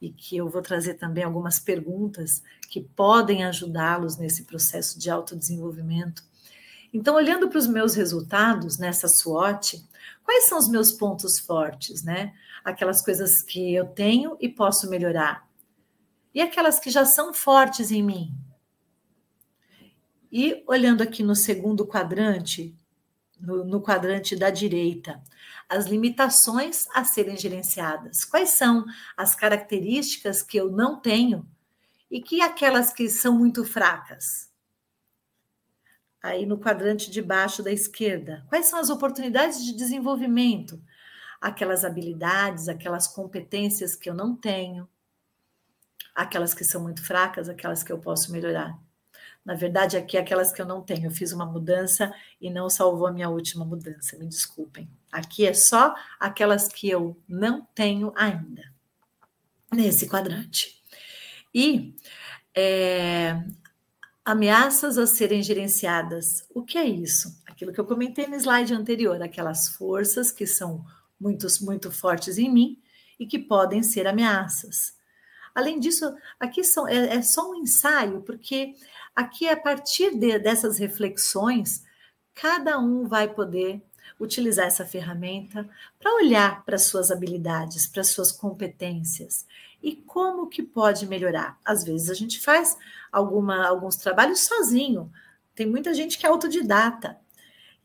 e 0.01 0.11
que 0.11 0.35
eu 0.35 0.49
vou 0.49 0.61
trazer 0.61 0.95
também 0.95 1.23
algumas 1.23 1.59
perguntas 1.59 2.43
que 2.69 2.81
podem 2.81 3.45
ajudá-los 3.45 4.17
nesse 4.17 4.43
processo 4.43 4.99
de 4.99 5.09
autodesenvolvimento. 5.09 6.23
Então, 6.93 7.15
olhando 7.15 7.47
para 7.47 7.57
os 7.57 7.67
meus 7.67 7.95
resultados 7.95 8.77
nessa 8.77 9.07
SWOT, 9.07 9.81
quais 10.23 10.49
são 10.49 10.57
os 10.57 10.67
meus 10.67 10.91
pontos 10.91 11.39
fortes, 11.39 12.03
né? 12.03 12.33
Aquelas 12.65 13.01
coisas 13.01 13.41
que 13.41 13.73
eu 13.73 13.85
tenho 13.85 14.35
e 14.41 14.49
posso 14.49 14.89
melhorar. 14.89 15.47
E 16.33 16.41
aquelas 16.41 16.79
que 16.79 16.91
já 16.91 17.05
são 17.05 17.33
fortes 17.33 17.89
em 17.89 18.03
mim. 18.03 18.35
E 20.29 20.63
olhando 20.67 21.01
aqui 21.01 21.23
no 21.23 21.35
segundo 21.35 21.87
quadrante, 21.87 22.75
no, 23.43 23.65
no 23.65 23.82
quadrante 23.82 24.36
da 24.38 24.49
direita, 24.49 25.21
as 25.67 25.86
limitações 25.86 26.86
a 26.93 27.03
serem 27.03 27.36
gerenciadas. 27.36 28.23
Quais 28.23 28.51
são 28.51 28.86
as 29.17 29.36
características 29.36 30.41
que 30.41 30.58
eu 30.58 30.71
não 30.71 30.99
tenho 30.99 31.45
e 32.10 32.21
que 32.21 32.41
aquelas 32.41 32.93
que 32.93 33.10
são 33.10 33.38
muito 33.38 33.65
fracas? 33.65 34.49
Aí 36.21 36.45
no 36.45 36.58
quadrante 36.58 37.12
de 37.12 37.21
baixo 37.21 37.62
da 37.62 37.71
esquerda, 37.71 38.45
quais 38.47 38.67
são 38.67 38.79
as 38.79 38.89
oportunidades 38.89 39.63
de 39.63 39.75
desenvolvimento? 39.75 40.82
Aquelas 41.41 41.84
habilidades, 41.84 42.69
aquelas 42.69 43.08
competências 43.08 43.93
que 43.93 44.10
eu 44.10 44.13
não 44.13 44.34
tenho, 44.34 44.88
aquelas 46.15 46.53
que 46.53 46.63
são 46.63 46.82
muito 46.82 47.06
fracas, 47.06 47.49
aquelas 47.49 47.84
que 47.84 47.91
eu 47.91 47.99
posso 47.99 48.32
melhorar. 48.32 48.79
Na 49.45 49.56
verdade, 49.56 49.97
aqui 49.97 50.17
aquelas 50.17 50.53
que 50.53 50.62
eu 50.62 50.65
não 50.65 50.82
tenho. 50.82 51.08
Eu 51.08 51.12
fiz 51.12 51.34
uma 51.34 51.45
mudança 51.45 52.13
e 52.39 52.49
não 52.49 52.69
salvou 52.69 53.08
a 53.08 53.12
minha 53.12 53.29
última 53.29 53.65
mudança, 53.65 54.17
me 54.17 54.25
desculpem. 54.25 54.89
Aqui 55.12 55.45
é 55.45 55.53
só 55.53 55.93
aquelas 56.19 56.67
que 56.67 56.89
eu 56.89 57.17
não 57.27 57.67
tenho 57.75 58.13
ainda, 58.15 58.63
nesse 59.71 60.08
quadrante. 60.08 60.82
E 61.53 61.93
é, 62.56 63.43
ameaças 64.23 64.97
a 64.97 65.06
serem 65.06 65.43
gerenciadas. 65.43 66.47
O 66.53 66.63
que 66.63 66.77
é 66.77 66.86
isso? 66.86 67.41
Aquilo 67.45 67.73
que 67.73 67.79
eu 67.79 67.86
comentei 67.86 68.27
no 68.27 68.36
slide 68.36 68.73
anterior, 68.73 69.21
aquelas 69.21 69.69
forças 69.69 70.32
que 70.32 70.47
são 70.47 70.86
muito, 71.19 71.45
muito 71.62 71.91
fortes 71.91 72.38
em 72.38 72.51
mim 72.51 72.82
e 73.19 73.27
que 73.27 73.39
podem 73.39 73.84
ser 73.84 74.08
ameaças. 74.08 74.93
Além 75.53 75.79
disso, 75.79 76.15
aqui 76.39 76.63
são, 76.63 76.88
é, 76.88 77.17
é 77.17 77.21
só 77.21 77.51
um 77.51 77.56
ensaio, 77.56 78.21
porque 78.21 78.73
aqui, 79.15 79.47
a 79.47 79.58
partir 79.58 80.15
de, 80.15 80.38
dessas 80.39 80.78
reflexões, 80.78 81.84
cada 82.34 82.80
um 82.80 83.08
vai 83.08 83.28
poder 83.34 83.82
utilizar 84.19 84.67
essa 84.67 84.86
ferramenta 84.86 85.67
para 85.99 86.15
olhar 86.15 86.63
para 86.65 86.78
suas 86.78 87.12
habilidades, 87.12 87.88
para 87.88 88.04
suas 88.04 88.32
competências 88.32 89.45
e 89.82 89.95
como 89.95 90.47
que 90.47 90.63
pode 90.63 91.06
melhorar. 91.06 91.60
Às 91.63 91.84
vezes 91.84 92.10
a 92.10 92.13
gente 92.13 92.39
faz 92.39 92.78
alguma, 93.12 93.67
alguns 93.67 93.97
trabalhos 93.97 94.45
sozinho. 94.45 95.12
Tem 95.54 95.65
muita 95.65 95.93
gente 95.93 96.17
que 96.17 96.26
é 96.26 96.30
autodidata 96.30 97.19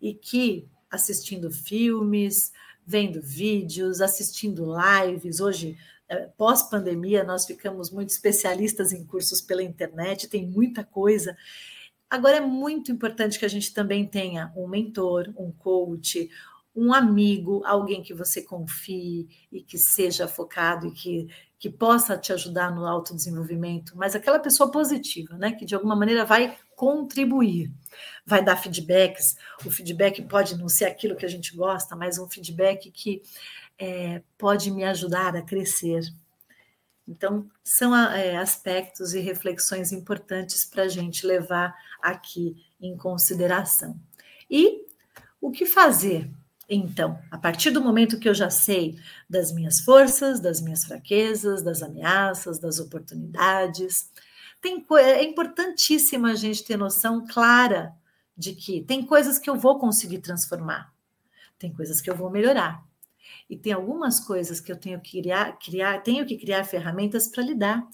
e 0.01 0.15
que 0.15 0.69
assistindo 0.91 1.51
filmes, 1.51 2.53
vendo 2.87 3.21
vídeos, 3.21 4.01
assistindo 4.01 4.73
lives. 4.75 5.41
Hoje, 5.41 5.77
pós-pandemia, 6.37 7.25
nós 7.25 7.45
ficamos 7.45 7.91
muito 7.91 8.11
especialistas 8.11 8.93
em 8.93 9.05
cursos 9.05 9.41
pela 9.41 9.63
internet, 9.63 10.29
tem 10.29 10.47
muita 10.47 10.85
coisa. 10.85 11.37
Agora 12.09 12.37
é 12.37 12.41
muito 12.41 12.91
importante 12.91 13.39
que 13.39 13.45
a 13.45 13.51
gente 13.51 13.73
também 13.75 14.07
tenha 14.07 14.53
um 14.57 14.67
mentor, 14.67 15.33
um 15.37 15.53
coach, 15.53 16.31
um 16.75 16.95
amigo, 16.95 17.63
alguém 17.65 18.03
que 18.03 18.15
você 18.15 18.41
confie 18.41 19.29
e 19.53 19.63
que 19.63 19.77
seja 19.77 20.27
focado 20.27 20.87
e 20.87 20.93
que 20.93 21.29
que 21.59 21.69
possa 21.69 22.17
te 22.17 22.33
ajudar 22.33 22.71
no 22.71 22.87
autodesenvolvimento, 22.87 23.97
mas 23.97 24.15
aquela 24.15 24.39
pessoa 24.39 24.71
positiva, 24.71 25.37
né, 25.37 25.53
que 25.53 25.65
de 25.65 25.75
alguma 25.75 25.97
maneira 25.97 26.25
vai 26.25 26.57
contribuir, 26.77 27.73
vai 28.25 28.45
dar 28.45 28.57
feedbacks. 28.57 29.37
O 29.67 29.71
feedback 29.71 30.23
pode 30.23 30.57
não 30.57 30.69
ser 30.69 30.85
aquilo 30.85 31.17
que 31.17 31.27
a 31.27 31.29
gente 31.29 31.57
gosta, 31.57 31.97
mas 31.97 32.17
um 32.17 32.29
feedback 32.29 32.93
que 32.93 33.23
é, 33.79 34.23
pode 34.37 34.71
me 34.71 34.85
ajudar 34.85 35.37
a 35.37 35.43
crescer. 35.43 36.03
Então, 37.07 37.49
são 37.65 37.97
é, 37.97 38.37
aspectos 38.37 39.15
e 39.15 39.21
reflexões 39.21 39.93
importantes 39.93 40.65
para 40.65 40.85
a 40.85 40.89
gente 40.89 41.27
levar 41.27 41.75
aqui 42.03 42.57
em 42.81 42.97
consideração. 42.97 43.99
E 44.51 44.87
o 45.41 45.51
que 45.51 45.65
fazer 45.65 46.31
então, 46.69 47.19
a 47.31 47.39
partir 47.39 47.71
do 47.71 47.81
momento 47.81 48.19
que 48.19 48.29
eu 48.29 48.35
já 48.35 48.51
sei 48.51 48.99
das 49.29 49.53
minhas 49.53 49.81
forças, 49.81 50.39
das 50.39 50.61
minhas 50.61 50.85
fraquezas, 50.85 51.63
das 51.63 51.83
ameaças, 51.83 52.59
das 52.59 52.79
oportunidades, 52.79 54.13
tem, 54.61 54.85
é 54.99 55.25
importantíssimo 55.25 56.27
a 56.27 56.35
gente 56.35 56.63
ter 56.65 56.77
noção 56.77 57.27
clara 57.27 57.95
de 58.37 58.53
que 58.55 58.83
tem 58.83 59.05
coisas 59.07 59.39
que 59.39 59.49
eu 59.49 59.57
vou 59.57 59.79
conseguir 59.79 60.19
transformar, 60.19 60.93
tem 61.59 61.73
coisas 61.73 62.03
que 62.03 62.11
eu 62.11 62.15
vou 62.15 62.29
melhorar. 62.29 62.85
E 63.49 63.57
tem 63.57 63.73
algumas 63.73 64.21
coisas 64.21 64.61
que 64.61 64.71
eu 64.71 64.77
tenho 64.77 65.01
que 65.01 65.21
criar, 65.23 65.59
criar 65.59 66.03
tenho 66.03 66.27
que 66.27 66.37
criar 66.37 66.65
ferramentas 66.65 67.29
para 67.29 67.43
lidar, 67.43 67.89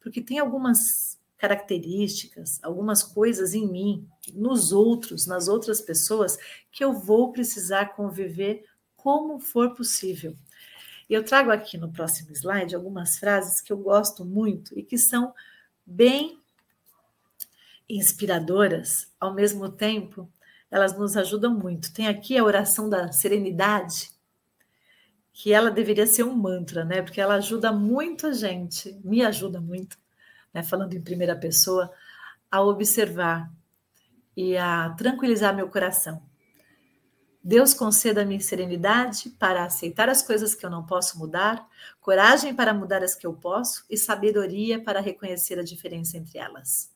porque 0.00 0.20
tem 0.20 0.38
algumas 0.38 1.18
características, 1.38 2.58
algumas 2.62 3.02
coisas 3.02 3.54
em 3.54 3.66
mim, 3.66 4.06
nos 4.34 4.72
outros, 4.72 5.26
nas 5.26 5.46
outras 5.46 5.80
pessoas, 5.80 6.36
que 6.70 6.84
eu 6.84 6.92
vou 6.92 7.32
precisar 7.32 7.94
conviver 7.94 8.64
como 8.96 9.38
for 9.38 9.74
possível. 9.74 10.36
E 11.08 11.14
eu 11.14 11.24
trago 11.24 11.50
aqui 11.50 11.78
no 11.78 11.90
próximo 11.90 12.32
slide 12.32 12.74
algumas 12.74 13.18
frases 13.18 13.60
que 13.60 13.72
eu 13.72 13.78
gosto 13.78 14.24
muito 14.24 14.78
e 14.78 14.82
que 14.82 14.98
são 14.98 15.32
bem 15.86 16.38
inspiradoras, 17.88 19.10
ao 19.18 19.32
mesmo 19.32 19.70
tempo, 19.70 20.30
elas 20.70 20.96
nos 20.98 21.16
ajudam 21.16 21.54
muito. 21.54 21.92
Tem 21.94 22.06
aqui 22.06 22.36
a 22.36 22.44
oração 22.44 22.90
da 22.90 23.10
serenidade, 23.10 24.10
que 25.38 25.52
ela 25.52 25.70
deveria 25.70 26.04
ser 26.04 26.24
um 26.24 26.34
mantra, 26.34 26.84
né? 26.84 27.00
Porque 27.00 27.20
ela 27.20 27.36
ajuda 27.36 27.70
muito 27.70 28.26
a 28.26 28.32
gente, 28.32 29.00
me 29.04 29.24
ajuda 29.24 29.60
muito 29.60 29.96
né, 30.52 30.64
falando 30.64 30.94
em 30.94 31.00
primeira 31.00 31.36
pessoa, 31.36 31.92
a 32.50 32.60
observar 32.60 33.48
e 34.36 34.56
a 34.56 34.90
tranquilizar 34.98 35.54
meu 35.54 35.68
coração. 35.68 36.20
Deus 37.40 37.72
conceda-me 37.72 38.40
serenidade 38.40 39.30
para 39.30 39.62
aceitar 39.62 40.08
as 40.08 40.22
coisas 40.22 40.56
que 40.56 40.66
eu 40.66 40.70
não 40.70 40.84
posso 40.84 41.16
mudar, 41.16 41.64
coragem 42.00 42.52
para 42.52 42.74
mudar 42.74 43.04
as 43.04 43.14
que 43.14 43.24
eu 43.24 43.32
posso 43.32 43.84
e 43.88 43.96
sabedoria 43.96 44.82
para 44.82 44.98
reconhecer 44.98 45.56
a 45.56 45.62
diferença 45.62 46.18
entre 46.18 46.36
elas. 46.36 46.92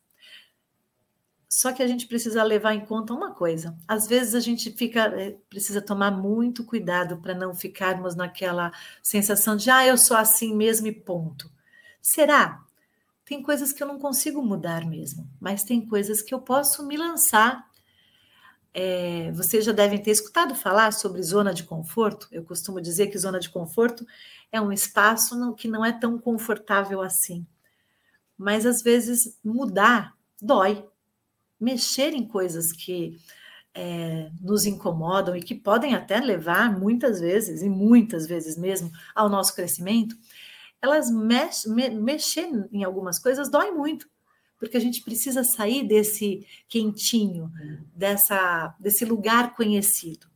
Só 1.54 1.70
que 1.72 1.82
a 1.82 1.86
gente 1.86 2.06
precisa 2.06 2.42
levar 2.42 2.74
em 2.74 2.86
conta 2.86 3.12
uma 3.12 3.34
coisa. 3.34 3.76
Às 3.86 4.06
vezes 4.06 4.34
a 4.34 4.40
gente 4.40 4.70
fica 4.72 5.00
eh, 5.20 5.36
precisa 5.50 5.82
tomar 5.82 6.10
muito 6.10 6.64
cuidado 6.64 7.18
para 7.18 7.34
não 7.34 7.54
ficarmos 7.54 8.16
naquela 8.16 8.72
sensação 9.02 9.54
de 9.54 9.70
ah, 9.70 9.86
eu 9.86 9.98
sou 9.98 10.16
assim 10.16 10.54
mesmo 10.56 10.86
e 10.86 10.92
ponto. 10.92 11.50
Será? 12.00 12.64
tem 13.24 13.42
coisas 13.42 13.72
que 13.72 13.82
eu 13.82 13.86
não 13.86 13.98
consigo 13.98 14.42
mudar 14.42 14.86
mesmo, 14.86 15.28
mas 15.40 15.62
tem 15.62 15.86
coisas 15.86 16.20
que 16.20 16.34
eu 16.34 16.40
posso 16.40 16.86
me 16.86 16.96
lançar. 16.96 17.66
É, 18.74 19.30
vocês 19.32 19.64
já 19.64 19.72
devem 19.72 20.02
ter 20.02 20.10
escutado 20.10 20.54
falar 20.54 20.92
sobre 20.92 21.22
zona 21.22 21.52
de 21.54 21.64
conforto. 21.64 22.28
Eu 22.32 22.44
costumo 22.44 22.80
dizer 22.80 23.08
que 23.08 23.18
zona 23.18 23.38
de 23.38 23.50
conforto 23.50 24.06
é 24.50 24.60
um 24.60 24.72
espaço 24.72 25.54
que 25.54 25.68
não 25.68 25.84
é 25.84 25.92
tão 25.92 26.18
confortável 26.18 27.00
assim. 27.00 27.46
Mas 28.36 28.66
às 28.66 28.82
vezes 28.82 29.38
mudar 29.44 30.14
dói. 30.40 30.86
Mexer 31.62 32.12
em 32.12 32.26
coisas 32.26 32.72
que 32.72 33.16
é, 33.74 34.30
nos 34.40 34.66
incomodam 34.66 35.36
e 35.36 35.42
que 35.42 35.54
podem 35.54 35.94
até 35.94 36.20
levar 36.20 36.78
muitas 36.78 37.20
vezes, 37.20 37.62
e 37.62 37.68
muitas 37.68 38.26
vezes 38.26 38.56
mesmo, 38.56 38.90
ao 39.14 39.28
nosso 39.28 39.54
crescimento, 39.54 40.16
elas 40.80 41.10
mex, 41.10 41.64
me, 41.66 41.88
mexer 41.90 42.48
em 42.72 42.82
algumas 42.82 43.18
coisas 43.18 43.48
dói 43.48 43.70
muito, 43.70 44.08
porque 44.58 44.76
a 44.76 44.80
gente 44.80 45.02
precisa 45.02 45.44
sair 45.44 45.86
desse 45.86 46.46
quentinho, 46.68 47.50
dessa, 47.94 48.74
desse 48.78 49.04
lugar 49.04 49.54
conhecido. 49.54 50.26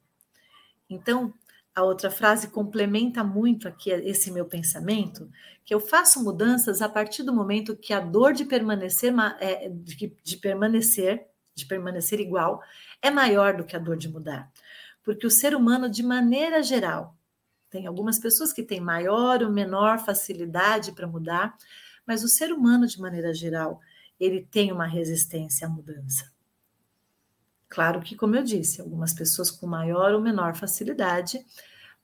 Então, 0.88 1.34
a 1.76 1.82
outra 1.82 2.10
frase 2.10 2.48
complementa 2.48 3.22
muito 3.22 3.68
aqui 3.68 3.90
esse 3.90 4.30
meu 4.30 4.46
pensamento, 4.46 5.30
que 5.62 5.74
eu 5.74 5.78
faço 5.78 6.24
mudanças 6.24 6.80
a 6.80 6.88
partir 6.88 7.22
do 7.22 7.34
momento 7.34 7.76
que 7.76 7.92
a 7.92 8.00
dor 8.00 8.32
de 8.32 8.46
permanecer, 8.46 9.14
é, 9.38 9.68
de, 9.68 10.36
permanecer, 10.38 11.26
de 11.54 11.66
permanecer 11.66 12.18
igual, 12.18 12.62
é 13.02 13.10
maior 13.10 13.54
do 13.54 13.62
que 13.62 13.76
a 13.76 13.78
dor 13.78 13.98
de 13.98 14.08
mudar. 14.08 14.50
Porque 15.04 15.26
o 15.26 15.30
ser 15.30 15.54
humano, 15.54 15.90
de 15.90 16.02
maneira 16.02 16.62
geral, 16.62 17.14
tem 17.68 17.86
algumas 17.86 18.18
pessoas 18.18 18.54
que 18.54 18.62
têm 18.62 18.80
maior 18.80 19.42
ou 19.42 19.50
menor 19.50 19.98
facilidade 19.98 20.92
para 20.92 21.06
mudar, 21.06 21.54
mas 22.06 22.24
o 22.24 22.28
ser 22.28 22.52
humano, 22.52 22.86
de 22.86 22.98
maneira 22.98 23.34
geral, 23.34 23.80
ele 24.18 24.40
tem 24.50 24.72
uma 24.72 24.86
resistência 24.86 25.66
à 25.66 25.70
mudança. 25.70 26.35
Claro 27.68 28.00
que, 28.00 28.14
como 28.14 28.36
eu 28.36 28.42
disse, 28.42 28.80
algumas 28.80 29.12
pessoas 29.12 29.50
com 29.50 29.66
maior 29.66 30.12
ou 30.12 30.20
menor 30.20 30.54
facilidade, 30.54 31.44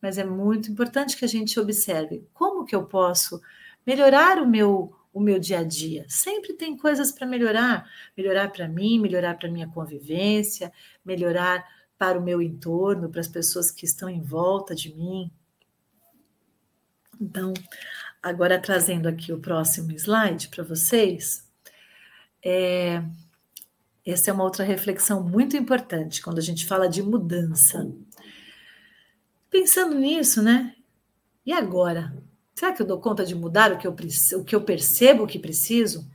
mas 0.01 0.19
é 0.19 0.25
muito 0.25 0.71
importante 0.71 1.17
que 1.17 1.25
a 1.25 1.29
gente 1.29 1.59
observe 1.61 2.27
como 2.33 2.65
que 2.65 2.75
eu 2.75 2.85
posso 2.85 3.41
melhorar 3.87 4.39
o 4.43 4.47
meu 4.47 4.95
o 5.13 5.21
meu 5.21 5.39
dia 5.39 5.59
a 5.59 5.63
dia. 5.63 6.07
Sempre 6.09 6.55
tem 6.55 6.77
coisas 6.77 7.13
para 7.13 7.27
melhorar, 7.27 7.87
melhorar 8.17 8.51
para 8.51 8.67
mim, 8.67 8.99
melhorar 8.99 9.37
para 9.39 9.51
minha 9.51 9.69
convivência, 9.69 10.73
melhorar 11.05 11.65
para 11.99 12.19
o 12.19 12.23
meu 12.23 12.41
entorno, 12.41 13.11
para 13.11 13.21
as 13.21 13.29
pessoas 13.29 13.71
que 13.71 13.85
estão 13.85 14.09
em 14.09 14.23
volta 14.23 14.75
de 14.75 14.95
mim. 14.95 15.31
Então, 17.21 17.53
agora 18.23 18.59
trazendo 18.59 19.07
aqui 19.07 19.33
o 19.33 19.39
próximo 19.39 19.93
slide 19.93 20.49
para 20.49 20.65
vocês, 20.65 21.47
é, 22.43 23.05
essa 24.05 24.31
é 24.31 24.33
uma 24.33 24.45
outra 24.45 24.65
reflexão 24.65 25.23
muito 25.23 25.57
importante 25.57 26.21
quando 26.21 26.39
a 26.39 26.43
gente 26.43 26.67
fala 26.67 26.89
de 26.89 27.03
mudança. 27.03 27.91
Pensando 29.49 29.95
nisso, 29.95 30.43
né? 30.43 30.75
E 31.47 31.53
agora? 31.53 32.13
Será 32.55 32.73
que 32.73 32.83
eu 32.83 32.87
dou 32.87 33.01
conta 33.01 33.25
de 33.25 33.35
mudar 33.35 33.73
o 33.73 33.79
que 33.79 33.87
eu, 33.87 33.95
o 34.39 34.45
que 34.45 34.55
eu 34.55 34.63
percebo 34.63 35.27
que 35.27 35.39
preciso? 35.39 36.09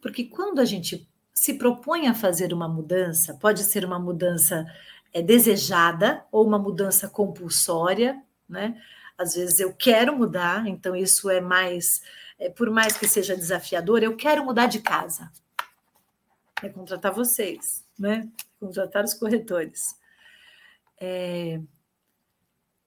Porque 0.00 0.24
quando 0.24 0.58
a 0.60 0.64
gente 0.64 1.08
se 1.32 1.54
propõe 1.54 2.06
a 2.06 2.14
fazer 2.14 2.52
uma 2.52 2.68
mudança, 2.68 3.34
pode 3.34 3.64
ser 3.64 3.84
uma 3.84 3.98
mudança 3.98 4.66
é, 5.12 5.22
desejada 5.22 6.24
ou 6.30 6.46
uma 6.46 6.58
mudança 6.58 7.08
compulsória, 7.08 8.20
né? 8.48 8.80
Às 9.16 9.34
vezes 9.34 9.60
eu 9.60 9.72
quero 9.72 10.16
mudar, 10.16 10.66
então 10.66 10.96
isso 10.96 11.30
é 11.30 11.40
mais, 11.40 12.02
é, 12.38 12.48
por 12.48 12.70
mais 12.70 12.96
que 12.96 13.06
seja 13.06 13.36
desafiador, 13.36 14.02
eu 14.02 14.16
quero 14.16 14.44
mudar 14.44 14.66
de 14.66 14.80
casa. 14.80 15.30
É 16.62 16.68
contratar 16.68 17.12
vocês, 17.12 17.84
né? 17.98 18.30
Contratar 18.60 19.04
os 19.04 19.14
corretores. 19.14 19.96
É... 21.00 21.60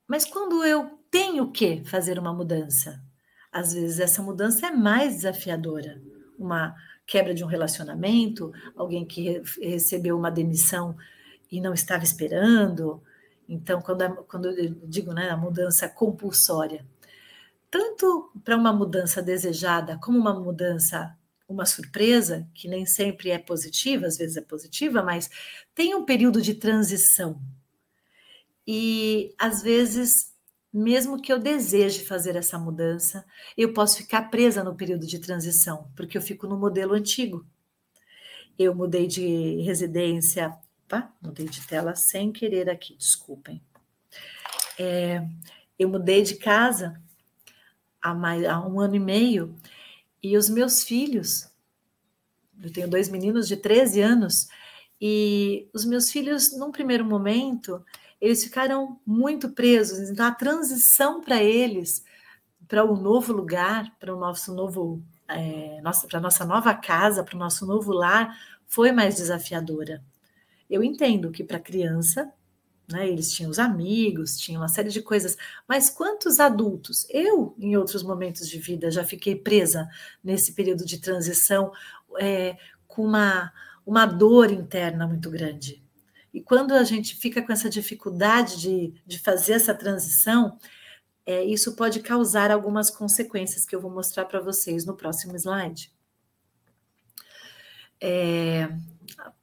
Mas 0.07 0.25
quando 0.25 0.63
eu 0.63 0.99
tenho 1.11 1.51
que 1.51 1.83
fazer 1.83 2.17
uma 2.17 2.33
mudança, 2.33 3.03
às 3.51 3.73
vezes 3.73 3.99
essa 3.99 4.21
mudança 4.21 4.67
é 4.67 4.71
mais 4.71 5.15
desafiadora. 5.17 6.01
Uma 6.37 6.75
quebra 7.05 7.33
de 7.33 7.43
um 7.43 7.47
relacionamento, 7.47 8.51
alguém 8.75 9.05
que 9.05 9.41
recebeu 9.61 10.17
uma 10.17 10.31
demissão 10.31 10.95
e 11.51 11.61
não 11.61 11.73
estava 11.73 12.03
esperando. 12.03 13.01
Então, 13.47 13.81
quando, 13.81 14.01
é, 14.01 14.09
quando 14.09 14.49
eu 14.49 14.75
digo 14.83 15.13
né, 15.13 15.29
a 15.29 15.37
mudança 15.37 15.87
compulsória, 15.87 16.85
tanto 17.69 18.31
para 18.43 18.55
uma 18.55 18.73
mudança 18.73 19.21
desejada 19.21 19.99
como 20.01 20.17
uma 20.17 20.33
mudança, 20.33 21.15
uma 21.47 21.65
surpresa, 21.65 22.47
que 22.53 22.67
nem 22.67 22.85
sempre 22.85 23.29
é 23.29 23.37
positiva, 23.37 24.07
às 24.07 24.17
vezes 24.17 24.37
é 24.37 24.41
positiva, 24.41 25.03
mas 25.03 25.29
tem 25.73 25.93
um 25.95 26.05
período 26.05 26.41
de 26.41 26.55
transição. 26.55 27.39
E 28.67 29.33
às 29.37 29.61
vezes 29.61 30.35
mesmo 30.75 31.21
que 31.21 31.31
eu 31.31 31.39
deseje 31.39 32.03
fazer 32.03 32.35
essa 32.35 32.59
mudança, 32.59 33.25
eu 33.55 33.71
posso 33.71 33.95
ficar 33.95 34.23
presa 34.23 34.61
no 34.61 34.75
período 34.75 35.07
de 35.07 35.19
transição, 35.19 35.89
porque 35.95 36.17
eu 36.17 36.21
fico 36.21 36.45
no 36.47 36.57
modelo 36.57 36.93
antigo. 36.93 37.45
Eu 38.59 38.75
mudei 38.75 39.07
de 39.07 39.61
residência, 39.61 40.53
opa, 40.83 41.13
mudei 41.21 41.47
de 41.47 41.65
tela 41.65 41.95
sem 41.95 42.29
querer 42.29 42.69
aqui, 42.69 42.93
desculpem. 42.97 43.63
É, 44.77 45.25
eu 45.79 45.87
mudei 45.87 46.21
de 46.23 46.35
casa 46.35 47.01
há, 48.01 48.13
mais, 48.13 48.43
há 48.43 48.59
um 48.59 48.77
ano 48.77 48.95
e 48.95 48.99
meio 48.99 49.55
e 50.25 50.35
os 50.35 50.49
meus 50.49 50.83
filhos, 50.83 51.47
eu 52.63 52.73
tenho 52.73 52.89
dois 52.89 53.09
meninos 53.09 53.47
de 53.47 53.55
13 53.55 54.01
anos, 54.01 54.47
e 54.99 55.69
os 55.71 55.85
meus 55.85 56.09
filhos, 56.09 56.57
num 56.57 56.71
primeiro 56.71 57.05
momento, 57.05 57.85
eles 58.19 58.43
ficaram 58.43 58.99
muito 59.05 59.49
presos. 59.49 60.09
Então, 60.09 60.25
a 60.25 60.31
transição 60.31 61.21
para 61.21 61.43
eles, 61.43 62.03
para 62.67 62.83
o 62.83 62.93
um 62.93 62.99
novo 62.99 63.31
lugar, 63.31 63.95
para 63.99 64.15
o 64.15 64.19
nosso 64.19 64.51
novo, 64.55 65.03
é, 65.27 65.79
nossa, 65.83 66.07
para 66.07 66.19
nossa 66.19 66.43
nova 66.43 66.73
casa, 66.73 67.23
para 67.23 67.35
o 67.35 67.39
nosso 67.39 67.63
novo 67.67 67.91
lar, 67.91 68.35
foi 68.65 68.91
mais 68.91 69.17
desafiadora. 69.17 70.03
Eu 70.67 70.83
entendo 70.83 71.29
que 71.29 71.43
para 71.43 71.59
criança, 71.59 72.33
né, 72.91 73.07
eles 73.07 73.31
tinham 73.31 73.49
os 73.49 73.59
amigos, 73.59 74.37
tinham 74.37 74.61
uma 74.61 74.67
série 74.67 74.89
de 74.89 75.01
coisas, 75.01 75.37
mas 75.67 75.89
quantos 75.89 76.39
adultos? 76.39 77.07
Eu, 77.09 77.55
em 77.57 77.75
outros 77.75 78.03
momentos 78.03 78.47
de 78.47 78.59
vida, 78.59 78.91
já 78.91 79.03
fiquei 79.03 79.35
presa 79.35 79.89
nesse 80.23 80.53
período 80.53 80.85
de 80.85 80.99
transição 80.99 81.71
é, 82.19 82.57
com 82.87 83.03
uma, 83.03 83.51
uma 83.85 84.05
dor 84.05 84.51
interna 84.51 85.07
muito 85.07 85.29
grande. 85.29 85.83
E 86.33 86.41
quando 86.41 86.73
a 86.73 86.83
gente 86.83 87.15
fica 87.15 87.41
com 87.41 87.53
essa 87.53 87.69
dificuldade 87.69 88.59
de, 88.59 88.93
de 89.05 89.19
fazer 89.19 89.53
essa 89.53 89.73
transição, 89.73 90.59
é, 91.25 91.43
isso 91.43 91.75
pode 91.75 92.01
causar 92.01 92.51
algumas 92.51 92.89
consequências 92.89 93.65
que 93.65 93.75
eu 93.75 93.81
vou 93.81 93.89
mostrar 93.89 94.25
para 94.25 94.39
vocês 94.39 94.85
no 94.85 94.95
próximo 94.95 95.35
slide. 95.35 95.91
É, 97.99 98.69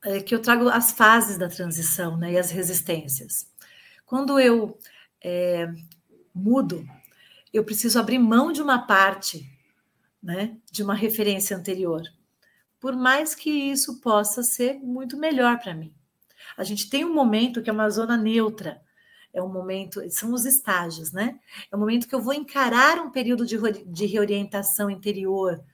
é, 0.04 0.20
que 0.20 0.34
eu 0.34 0.40
trago 0.40 0.68
as 0.68 0.92
fases 0.92 1.38
da 1.38 1.48
transição 1.48 2.16
né, 2.16 2.32
e 2.32 2.38
as 2.38 2.50
resistências. 2.50 3.46
Quando 4.04 4.38
eu 4.38 4.78
é, 5.22 5.68
mudo, 6.34 6.86
eu 7.52 7.64
preciso 7.64 7.98
abrir 7.98 8.18
mão 8.18 8.52
de 8.52 8.62
uma 8.62 8.86
parte 8.86 9.48
né, 10.22 10.56
de 10.70 10.82
uma 10.82 10.94
referência 10.94 11.56
anterior, 11.56 12.02
por 12.78 12.96
mais 12.96 13.34
que 13.34 13.50
isso 13.50 14.00
possa 14.00 14.42
ser 14.42 14.74
muito 14.74 15.16
melhor 15.16 15.58
para 15.58 15.74
mim. 15.74 15.92
A 16.56 16.64
gente 16.64 16.88
tem 16.88 17.04
um 17.04 17.14
momento 17.14 17.62
que 17.62 17.70
é 17.70 17.72
uma 17.72 17.88
zona 17.90 18.16
neutra. 18.16 18.82
É 19.32 19.42
um 19.42 19.48
momento, 19.48 20.02
são 20.10 20.32
os 20.34 20.44
estágios, 20.44 21.10
né? 21.10 21.38
É 21.70 21.74
um 21.74 21.78
momento 21.78 22.06
que 22.06 22.14
eu 22.14 22.20
vou 22.20 22.34
encarar 22.34 22.98
um 22.98 23.10
período 23.10 23.46
de, 23.46 23.56
de 23.86 24.04
reorientação 24.04 24.90
interior, 24.90 25.64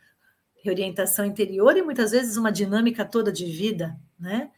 reorientação 0.69 1.25
interior 1.25 1.77
e 1.77 1.83
muitas 1.83 2.11
vezes 2.11 2.37
uma 2.37 2.53
dinâmica 2.53 3.05
toda 3.05 3.33
de 3.33 3.47
vida, 3.47 3.99
né? 4.19 4.51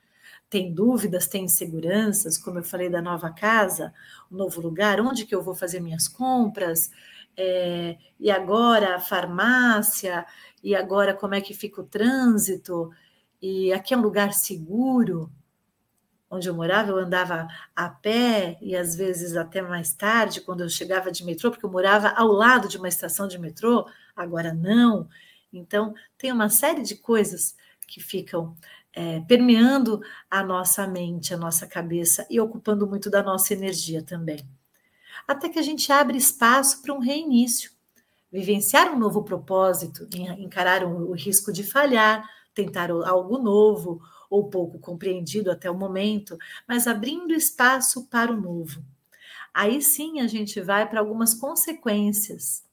Tem 0.48 0.72
dúvidas, 0.74 1.28
tem 1.28 1.44
inseguranças, 1.44 2.36
como 2.36 2.58
eu 2.58 2.64
falei 2.64 2.90
da 2.90 3.00
nova 3.00 3.30
casa, 3.30 3.94
novo 4.30 4.60
lugar, 4.60 5.00
onde 5.00 5.24
que 5.24 5.34
eu 5.34 5.42
vou 5.42 5.54
fazer 5.54 5.80
minhas 5.80 6.08
compras, 6.08 6.90
é, 7.36 7.96
e 8.18 8.30
agora 8.30 8.96
a 8.96 9.00
farmácia, 9.00 10.26
e 10.62 10.74
agora 10.74 11.14
como 11.14 11.34
é 11.34 11.40
que 11.40 11.54
fica 11.54 11.80
o 11.80 11.84
trânsito, 11.84 12.90
e 13.40 13.72
aqui 13.72 13.94
é 13.94 13.96
um 13.96 14.02
lugar 14.02 14.32
seguro, 14.34 15.30
onde 16.28 16.48
eu 16.48 16.54
morava, 16.54 16.90
eu 16.90 16.98
andava 16.98 17.48
a 17.74 17.88
pé 17.88 18.56
e 18.60 18.76
às 18.76 18.94
vezes 18.94 19.36
até 19.36 19.62
mais 19.62 19.92
tarde, 19.92 20.40
quando 20.40 20.62
eu 20.62 20.68
chegava 20.68 21.10
de 21.10 21.24
metrô, 21.24 21.50
porque 21.50 21.66
eu 21.66 21.70
morava 21.70 22.08
ao 22.10 22.28
lado 22.28 22.68
de 22.68 22.76
uma 22.76 22.88
estação 22.88 23.26
de 23.26 23.38
metrô, 23.38 23.86
agora 24.14 24.52
não. 24.52 25.08
Então, 25.52 25.94
tem 26.16 26.32
uma 26.32 26.48
série 26.48 26.82
de 26.82 26.96
coisas 26.96 27.56
que 27.86 28.00
ficam 28.00 28.56
é, 28.92 29.20
permeando 29.20 30.00
a 30.30 30.42
nossa 30.42 30.86
mente, 30.86 31.34
a 31.34 31.36
nossa 31.36 31.66
cabeça 31.66 32.26
e 32.30 32.40
ocupando 32.40 32.86
muito 32.86 33.10
da 33.10 33.22
nossa 33.22 33.52
energia 33.52 34.02
também. 34.02 34.40
Até 35.26 35.48
que 35.48 35.58
a 35.58 35.62
gente 35.62 35.92
abre 35.92 36.16
espaço 36.16 36.82
para 36.82 36.94
um 36.94 36.98
reinício, 36.98 37.72
vivenciar 38.32 38.92
um 38.92 38.98
novo 38.98 39.22
propósito, 39.22 40.08
encarar 40.38 40.84
o 40.84 41.12
risco 41.12 41.52
de 41.52 41.64
falhar, 41.64 42.24
tentar 42.54 42.90
algo 42.90 43.38
novo 43.38 44.00
ou 44.28 44.48
pouco 44.48 44.78
compreendido 44.78 45.50
até 45.50 45.68
o 45.68 45.76
momento, 45.76 46.38
mas 46.66 46.86
abrindo 46.86 47.34
espaço 47.34 48.06
para 48.06 48.32
o 48.32 48.40
novo. 48.40 48.84
Aí 49.52 49.82
sim 49.82 50.20
a 50.20 50.28
gente 50.28 50.60
vai 50.60 50.88
para 50.88 51.00
algumas 51.00 51.34
consequências 51.34 52.64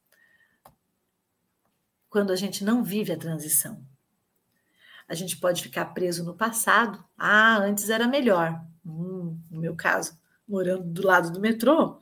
quando 2.10 2.32
a 2.32 2.36
gente 2.36 2.64
não 2.64 2.84
vive 2.84 3.12
a 3.12 3.18
transição. 3.18 3.82
A 5.08 5.14
gente 5.14 5.38
pode 5.38 5.64
ficar 5.64 5.86
preso 5.86 6.24
no 6.26 6.36
passado. 6.36 7.04
Ah, 7.18 7.58
antes 7.58 7.90
era 7.90 8.08
melhor. 8.08 8.62
Hum, 8.86 9.40
no 9.50 9.60
meu 9.60 9.76
caso, 9.76 10.20
morando 10.48 10.84
do 10.84 11.06
lado 11.06 11.32
do 11.32 11.40
metrô, 11.40 12.00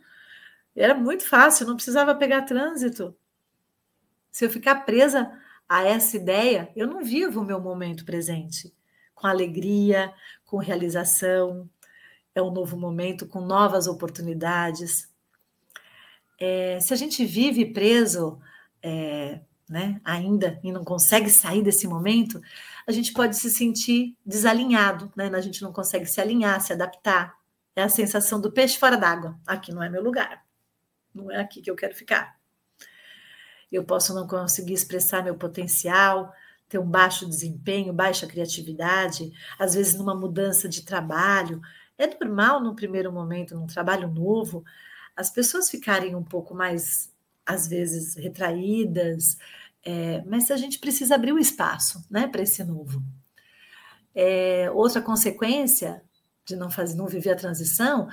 era 0.75 0.93
muito 0.93 1.27
fácil, 1.27 1.67
não 1.67 1.75
precisava 1.75 2.15
pegar 2.15 2.41
trânsito. 2.43 3.15
Se 4.31 4.45
eu 4.45 4.49
ficar 4.49 4.85
presa 4.85 5.31
a 5.67 5.83
essa 5.83 6.17
ideia, 6.17 6.71
eu 6.75 6.87
não 6.87 7.03
vivo 7.03 7.41
o 7.41 7.45
meu 7.45 7.59
momento 7.59 8.03
presente 8.05 8.73
com 9.15 9.25
alegria, 9.25 10.13
com 10.45 10.57
realização. 10.57 11.69
É 12.35 12.41
um 12.41 12.51
novo 12.51 12.77
momento 12.77 13.25
com 13.25 13.39
novas 13.39 13.87
oportunidades. 13.87 15.09
É, 16.37 16.79
se 16.81 16.93
a 16.93 16.97
gente 16.97 17.25
vive 17.25 17.65
preso, 17.65 18.39
é, 18.83 19.39
né, 19.67 19.99
ainda 20.03 20.59
e 20.63 20.71
não 20.71 20.83
consegue 20.83 21.29
sair 21.29 21.61
desse 21.61 21.87
momento, 21.87 22.41
a 22.87 22.91
gente 22.91 23.11
pode 23.13 23.35
se 23.35 23.49
sentir 23.49 24.15
desalinhado, 24.25 25.11
né? 25.15 25.29
A 25.33 25.41
gente 25.41 25.61
não 25.63 25.73
consegue 25.73 26.05
se 26.05 26.21
alinhar, 26.21 26.61
se 26.61 26.71
adaptar. 26.71 27.35
É 27.75 27.83
a 27.83 27.89
sensação 27.89 28.39
do 28.39 28.51
peixe 28.51 28.77
fora 28.77 28.95
d'água. 28.95 29.37
Aqui 29.45 29.73
não 29.73 29.81
é 29.81 29.89
meu 29.89 30.03
lugar. 30.03 30.45
Não 31.13 31.31
é 31.31 31.41
aqui 31.41 31.61
que 31.61 31.71
eu 31.71 31.75
quero 31.75 31.95
ficar. 31.95 32.37
Eu 33.71 33.83
posso 33.83 34.13
não 34.13 34.27
conseguir 34.27 34.73
expressar 34.73 35.23
meu 35.23 35.35
potencial, 35.35 36.31
ter 36.69 36.79
um 36.79 36.89
baixo 36.89 37.27
desempenho, 37.27 37.93
baixa 37.93 38.27
criatividade, 38.27 39.31
às 39.57 39.75
vezes 39.75 39.95
numa 39.95 40.15
mudança 40.15 40.69
de 40.69 40.83
trabalho. 40.83 41.61
É 41.97 42.07
normal, 42.07 42.61
no 42.61 42.75
primeiro 42.75 43.11
momento, 43.11 43.55
num 43.55 43.67
trabalho 43.67 44.07
novo, 44.07 44.63
as 45.15 45.29
pessoas 45.29 45.69
ficarem 45.69 46.15
um 46.15 46.23
pouco 46.23 46.53
mais, 46.53 47.11
às 47.45 47.67
vezes, 47.67 48.15
retraídas, 48.15 49.37
é, 49.83 50.23
mas 50.25 50.49
a 50.49 50.57
gente 50.57 50.79
precisa 50.79 51.15
abrir 51.15 51.31
o 51.31 51.39
espaço 51.39 52.03
né, 52.09 52.27
para 52.27 52.41
esse 52.41 52.63
novo. 52.63 53.03
É, 54.15 54.71
outra 54.71 55.01
consequência 55.01 56.01
de 56.45 56.55
não 56.55 56.71
fazer, 56.71 56.95
não 56.95 57.07
viver 57.07 57.31
a 57.31 57.35
transição 57.35 58.07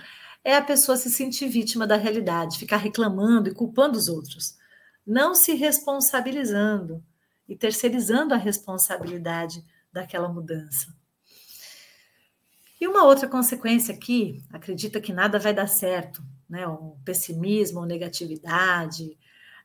é 0.44 0.56
a 0.56 0.62
pessoa 0.62 0.96
se 0.96 1.08
sentir 1.08 1.48
vítima 1.48 1.86
da 1.86 1.96
realidade, 1.96 2.58
ficar 2.58 2.78
reclamando 2.78 3.48
e 3.48 3.54
culpando 3.54 3.96
os 3.96 4.08
outros, 4.08 4.58
não 5.06 5.34
se 5.34 5.54
responsabilizando 5.54 7.02
e 7.48 7.56
terceirizando 7.56 8.34
a 8.34 8.36
responsabilidade 8.36 9.64
daquela 9.92 10.28
mudança. 10.28 10.92
E 12.80 12.88
uma 12.88 13.04
outra 13.04 13.28
consequência 13.28 13.94
aqui, 13.94 14.42
acredita 14.50 15.00
que 15.00 15.12
nada 15.12 15.38
vai 15.38 15.54
dar 15.54 15.68
certo, 15.68 16.20
né? 16.48 16.66
Um 16.66 16.96
pessimismo 17.04 17.78
ou 17.78 17.86
negatividade, 17.86 19.16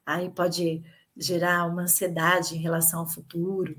aí 0.07 0.29
pode 0.29 0.81
gerar 1.17 1.65
uma 1.65 1.81
ansiedade 1.81 2.55
em 2.55 2.59
relação 2.59 3.01
ao 3.01 3.07
futuro. 3.07 3.77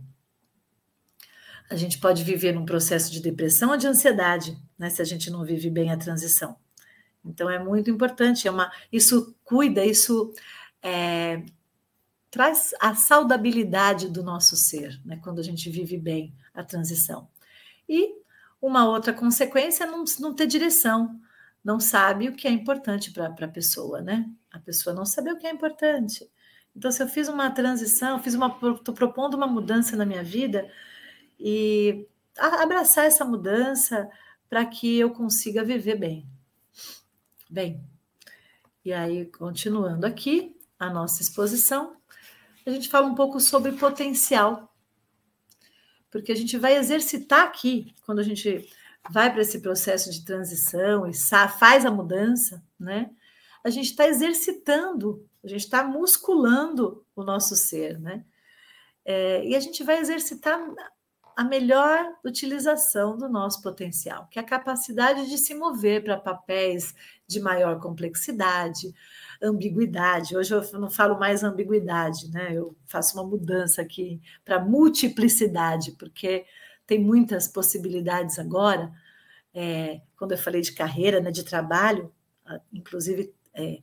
A 1.71 1.75
gente 1.75 1.99
pode 1.99 2.23
viver 2.23 2.53
num 2.53 2.67
processo 2.67 3.11
de 3.11 3.21
depressão 3.21 3.71
ou 3.71 3.79
de 3.79 3.87
ansiedade, 3.87 4.57
né? 4.79 4.91
Se 4.91 5.01
a 5.01 5.05
gente 5.05 5.31
não 5.31 5.43
vive 5.43 5.71
bem 5.71 5.91
a 5.91 5.97
transição. 5.97 6.57
Então 7.25 7.49
é 7.49 7.59
muito 7.59 7.91
importante, 7.91 8.47
é 8.47 8.51
uma, 8.51 8.71
isso 8.93 9.35
cuida, 9.43 9.85
isso 9.85 10.33
é, 10.83 11.43
traz 12.31 12.75
a 12.81 12.95
saudabilidade 12.95 14.09
do 14.09 14.23
nosso 14.23 14.57
ser, 14.57 15.01
né? 15.05 15.19
Quando 15.23 15.39
a 15.39 15.45
gente 15.45 15.71
vive 15.71 15.97
bem 15.97 16.35
a 16.53 16.63
transição. 16.63 17.29
E 17.89 18.15
uma 18.61 18.87
outra 18.87 19.15
consequência 19.15 19.85
é 19.85 19.87
não, 19.87 20.05
não 20.21 20.35
ter 20.35 20.47
direção, 20.47 21.19
não 21.65 21.81
sabe 21.81 22.29
o 22.29 22.35
que 22.35 22.47
é 22.47 22.51
importante 22.51 23.11
para 23.11 23.27
a 23.27 23.49
pessoa, 23.49 24.03
né? 24.03 24.29
A 24.53 24.59
pessoa 24.59 24.95
não 24.95 25.05
sabe 25.05 25.31
o 25.31 25.39
que 25.39 25.47
é 25.47 25.51
importante. 25.51 26.29
Então, 26.75 26.91
se 26.91 27.03
eu 27.03 27.09
fiz 27.09 27.29
uma 27.29 27.51
transição, 27.51 28.23
fiz 28.23 28.35
uma, 28.35 28.57
estou 28.75 28.95
propondo 28.95 29.35
uma 29.35 29.47
mudança 29.47 29.97
na 29.97 30.07
minha 30.07 30.23
vida 30.23 30.71
e 31.39 32.07
abraçar 32.37 33.07
essa 33.07 33.25
mudança 33.25 34.09
para 34.49 34.65
que 34.65 34.99
eu 34.99 35.11
consiga 35.11 35.65
viver 35.65 35.97
bem. 35.97 36.27
Bem, 37.51 37.83
e 38.85 38.93
aí, 38.93 39.27
continuando 39.27 40.07
aqui 40.07 40.57
a 40.79 40.89
nossa 40.89 41.23
exposição, 41.23 41.97
a 42.65 42.71
gente 42.71 42.89
fala 42.89 43.07
um 43.07 43.15
pouco 43.15 43.41
sobre 43.41 43.73
potencial 43.73 44.69
porque 46.11 46.33
a 46.33 46.35
gente 46.35 46.57
vai 46.57 46.77
exercitar 46.77 47.45
aqui, 47.45 47.95
quando 48.05 48.21
a 48.21 48.23
gente 48.23 48.69
vai 49.11 49.31
para 49.31 49.43
esse 49.43 49.61
processo 49.61 50.11
de 50.11 50.25
transição 50.25 51.07
e 51.07 51.13
faz 51.59 51.85
a 51.85 51.91
mudança, 51.91 52.63
né? 52.79 53.11
A 53.69 53.71
gente 53.71 53.91
está 53.91 54.09
exercitando, 54.09 55.29
a 55.45 55.47
gente 55.47 55.61
está 55.61 55.85
musculando 55.85 57.05
o 57.15 57.23
nosso 57.23 57.55
ser, 57.55 58.01
né? 58.01 58.25
É, 59.05 59.47
e 59.47 59.55
a 59.55 59.61
gente 59.61 59.85
vai 59.85 59.99
exercitar 59.99 60.59
a 61.37 61.45
melhor 61.45 62.15
utilização 62.25 63.19
do 63.19 63.29
nosso 63.29 63.61
potencial, 63.61 64.27
que 64.31 64.39
é 64.39 64.43
a 64.43 64.47
capacidade 64.47 65.29
de 65.29 65.37
se 65.37 65.55
mover 65.55 66.03
para 66.03 66.17
papéis 66.17 66.95
de 67.27 67.41
maior 67.41 67.79
complexidade, 67.79 68.95
ambiguidade. 69.43 70.35
Hoje 70.35 70.55
eu 70.55 70.81
não 70.81 70.89
falo 70.89 71.19
mais 71.21 71.45
ambiguidade, 71.45 72.31
né? 72.33 72.55
Eu 72.55 72.75
faço 72.87 73.19
uma 73.19 73.29
mudança 73.29 73.83
aqui 73.83 74.19
para 74.47 74.65
multiplicidade, 74.65 75.93
porque 75.93 76.47
tem 76.87 77.05
muitas 77.05 77.47
possibilidades 77.47 78.39
agora. 78.39 78.91
É, 79.53 80.01
quando 80.17 80.33
eu 80.33 80.39
falei 80.39 80.63
de 80.63 80.73
carreira, 80.73 81.21
né, 81.21 81.31
de 81.31 81.45
trabalho, 81.45 82.11
inclusive 82.73 83.37
é, 83.55 83.81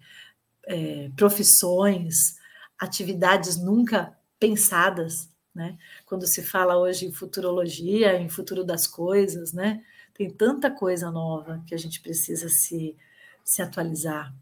é, 0.68 1.12
profissões, 1.16 2.36
atividades 2.80 3.58
nunca 3.58 4.18
pensadas, 4.40 5.30
né? 5.54 5.78
Quando 6.06 6.28
se 6.28 6.44
fala 6.44 6.78
hoje 6.78 7.06
em 7.06 7.12
futurologia, 7.12 8.20
em 8.20 8.30
futuro 8.30 8.64
das 8.64 8.86
coisas, 8.86 9.54
né? 9.54 9.84
Tem 10.14 10.30
tanta 10.30 10.70
coisa 10.70 11.10
nova 11.12 11.64
que 11.66 11.74
a 11.74 11.78
gente 11.78 12.02
precisa 12.02 12.50
se, 12.50 12.96
se 13.44 13.62
atualizar. 13.62 14.34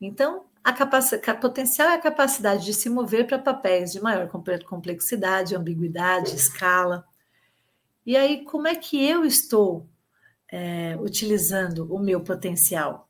Então, 0.00 0.46
a, 0.62 0.72
capacidade, 0.72 1.40
potencial 1.40 1.88
é 1.88 1.94
a 1.94 2.00
capacidade 2.00 2.64
de 2.64 2.74
se 2.74 2.90
mover 2.90 3.26
para 3.26 3.38
papéis 3.38 3.92
de 3.92 4.00
maior 4.00 4.28
complexidade, 4.28 5.54
ambiguidade, 5.54 6.34
escala. 6.34 7.04
E 8.04 8.16
aí, 8.16 8.44
como 8.44 8.66
é 8.66 8.74
que 8.74 9.02
eu 9.04 9.24
estou 9.24 9.88
é, 10.48 10.96
utilizando 11.00 11.92
o 11.92 11.98
meu 11.98 12.20
potencial? 12.20 13.05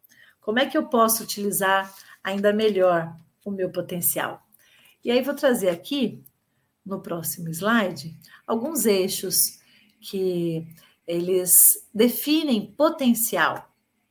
Como 0.47 0.61
é 0.61 0.67
que 0.67 0.79
eu 0.79 0.87
posso 0.87 1.25
utilizar 1.25 1.93
ainda 2.23 2.53
melhor 2.53 3.13
o 3.45 3.51
meu 3.51 3.69
potencial? 3.69 4.47
E 5.05 5.11
aí, 5.11 5.21
vou 5.21 5.35
trazer 5.35 5.71
aqui, 5.71 6.25
no 6.85 7.01
próximo 7.01 7.49
slide, 7.49 8.17
alguns 8.47 8.87
eixos 8.87 9.35
que 10.01 10.65
eles 11.05 11.51
definem 11.93 12.65
potencial 12.65 13.69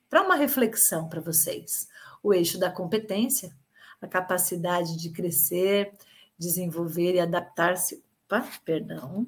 para 0.09 0.23
uma 0.23 0.35
reflexão 0.35 1.07
para 1.07 1.21
vocês 1.21 1.87
o 2.21 2.33
eixo 2.33 2.59
da 2.59 2.69
competência, 2.69 3.55
a 4.01 4.07
capacidade 4.07 4.97
de 4.97 5.11
crescer, 5.11 5.93
desenvolver 6.37 7.13
e 7.13 7.19
adaptar-se. 7.21 8.03
Perdão. 8.65 9.25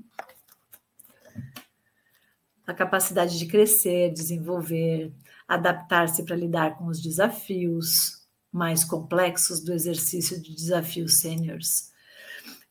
A 2.65 2.73
capacidade 2.73 3.39
de 3.39 3.45
crescer, 3.45 4.11
desenvolver, 4.11 5.13
adaptar-se 5.47 6.23
para 6.23 6.35
lidar 6.35 6.77
com 6.77 6.85
os 6.87 7.01
desafios 7.01 8.25
mais 8.51 8.83
complexos 8.83 9.61
do 9.63 9.73
exercício 9.73 10.41
de 10.41 10.55
desafios 10.55 11.19
sêniores. 11.19 11.93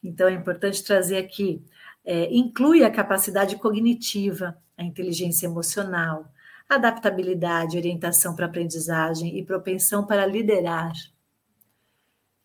Então, 0.02 0.28
é 0.28 0.32
importante 0.32 0.84
trazer 0.84 1.16
aqui, 1.16 1.64
é, 2.04 2.32
inclui 2.34 2.84
a 2.84 2.90
capacidade 2.90 3.56
cognitiva, 3.56 4.56
a 4.76 4.84
inteligência 4.84 5.46
emocional, 5.46 6.30
adaptabilidade, 6.68 7.76
orientação 7.76 8.34
para 8.34 8.46
aprendizagem 8.46 9.38
e 9.38 9.44
propensão 9.44 10.04
para 10.04 10.26
liderar. 10.26 10.92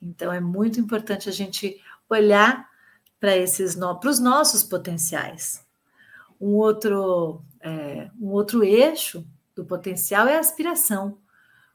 Então 0.01 0.31
é 0.31 0.39
muito 0.39 0.79
importante 0.79 1.29
a 1.29 1.31
gente 1.31 1.79
olhar 2.09 2.69
para 3.19 3.35
esses 3.37 3.75
para 3.75 4.09
os 4.09 4.19
nossos 4.19 4.63
potenciais. 4.63 5.65
Um 6.39 6.55
outro 6.55 7.43
é, 7.59 8.09
um 8.19 8.29
outro 8.29 8.63
eixo 8.63 9.25
do 9.55 9.65
potencial 9.65 10.27
é 10.27 10.37
a 10.37 10.39
aspiração. 10.39 11.17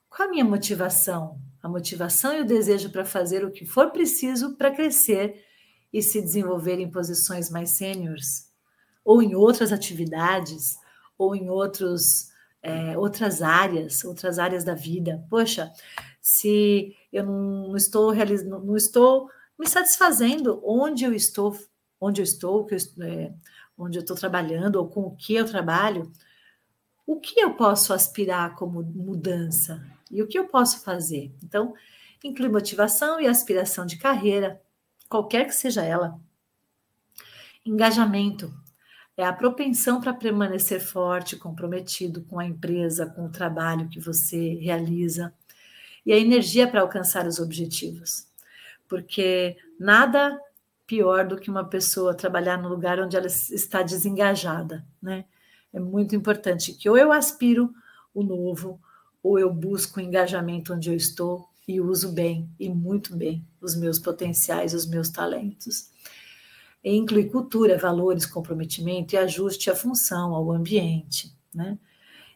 Qual 0.08 0.28
a 0.28 0.30
minha 0.30 0.44
motivação? 0.44 1.40
A 1.62 1.68
motivação 1.68 2.32
e 2.36 2.40
o 2.40 2.46
desejo 2.46 2.90
para 2.90 3.04
fazer 3.04 3.44
o 3.44 3.50
que 3.50 3.66
for 3.66 3.90
preciso 3.90 4.56
para 4.56 4.70
crescer 4.70 5.44
e 5.92 6.02
se 6.02 6.20
desenvolver 6.20 6.78
em 6.78 6.90
posições 6.90 7.50
mais 7.50 7.70
sêniores, 7.70 8.50
ou 9.04 9.22
em 9.22 9.34
outras 9.34 9.72
atividades, 9.72 10.76
ou 11.18 11.34
em 11.34 11.48
outros 11.48 12.30
é, 12.62 12.98
outras 12.98 13.42
áreas, 13.42 14.04
outras 14.04 14.40
áreas 14.40 14.64
da 14.64 14.74
vida. 14.74 15.24
Poxa, 15.30 15.72
se 16.20 16.96
eu 17.12 17.24
não 17.24 17.76
estou 17.76 18.10
realizando, 18.10 18.64
não 18.64 18.76
estou 18.76 19.30
me 19.56 19.68
satisfazendo 19.68 20.60
onde 20.64 21.04
eu 21.04 21.14
estou, 21.14 21.56
onde 22.00 22.20
eu 22.20 22.24
estou, 22.24 22.66
é, 23.00 23.32
onde 23.78 23.98
eu 23.98 24.00
estou 24.00 24.16
trabalhando 24.16 24.76
ou 24.76 24.88
com 24.88 25.02
o 25.02 25.14
que 25.14 25.34
eu 25.34 25.46
trabalho, 25.46 26.10
o 27.06 27.20
que 27.20 27.40
eu 27.40 27.54
posso 27.54 27.92
aspirar 27.92 28.56
como 28.56 28.82
mudança 28.82 29.82
e 30.10 30.20
o 30.22 30.26
que 30.26 30.38
eu 30.38 30.48
posso 30.48 30.80
fazer? 30.82 31.32
Então, 31.42 31.72
inclui 32.22 32.48
motivação 32.48 33.20
e 33.20 33.26
aspiração 33.26 33.86
de 33.86 33.96
carreira, 33.96 34.60
qualquer 35.08 35.46
que 35.46 35.54
seja 35.54 35.84
ela. 35.84 36.20
Engajamento, 37.64 38.52
é 39.16 39.24
a 39.24 39.32
propensão 39.32 40.00
para 40.00 40.12
permanecer 40.12 40.80
forte, 40.80 41.36
comprometido 41.36 42.22
com 42.24 42.38
a 42.38 42.44
empresa, 42.44 43.06
com 43.06 43.26
o 43.26 43.32
trabalho 43.32 43.88
que 43.88 43.98
você 43.98 44.54
realiza, 44.56 45.32
e 46.04 46.12
a 46.12 46.18
energia 46.18 46.68
para 46.68 46.82
alcançar 46.82 47.26
os 47.26 47.38
objetivos. 47.38 48.26
Porque 48.86 49.56
nada 49.80 50.38
pior 50.86 51.26
do 51.26 51.36
que 51.36 51.50
uma 51.50 51.64
pessoa 51.64 52.14
trabalhar 52.14 52.56
no 52.58 52.68
lugar 52.68 53.00
onde 53.00 53.16
ela 53.16 53.26
está 53.26 53.82
desengajada, 53.82 54.86
né? 55.02 55.24
É 55.76 55.80
muito 55.80 56.16
importante 56.16 56.72
que 56.72 56.88
ou 56.88 56.96
eu 56.96 57.12
aspiro 57.12 57.72
o 58.14 58.22
novo, 58.22 58.80
ou 59.22 59.38
eu 59.38 59.52
busco 59.52 60.00
o 60.00 60.02
engajamento 60.02 60.72
onde 60.72 60.90
eu 60.90 60.96
estou 60.96 61.48
e 61.68 61.80
uso 61.80 62.12
bem 62.12 62.48
e 62.58 62.68
muito 62.68 63.14
bem 63.14 63.46
os 63.60 63.76
meus 63.76 63.98
potenciais, 63.98 64.72
os 64.72 64.86
meus 64.86 65.10
talentos 65.10 65.90
inclui 66.94 67.24
cultura, 67.24 67.78
valores, 67.78 68.26
comprometimento 68.26 69.14
e 69.14 69.18
ajuste 69.18 69.70
à 69.70 69.74
função, 69.74 70.34
ao 70.34 70.53
ambiente, 70.53 71.34
né? 71.53 71.78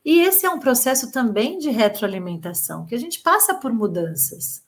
E 0.05 0.21
esse 0.21 0.47
é 0.47 0.51
um 0.51 0.59
processo 0.59 1.13
também 1.13 1.59
de 1.59 1.69
retroalimentação, 1.69 2.87
que 2.87 2.95
a 2.95 2.99
gente 2.99 3.21
passa 3.21 3.55
por 3.55 3.73
mudanças. 3.73 4.65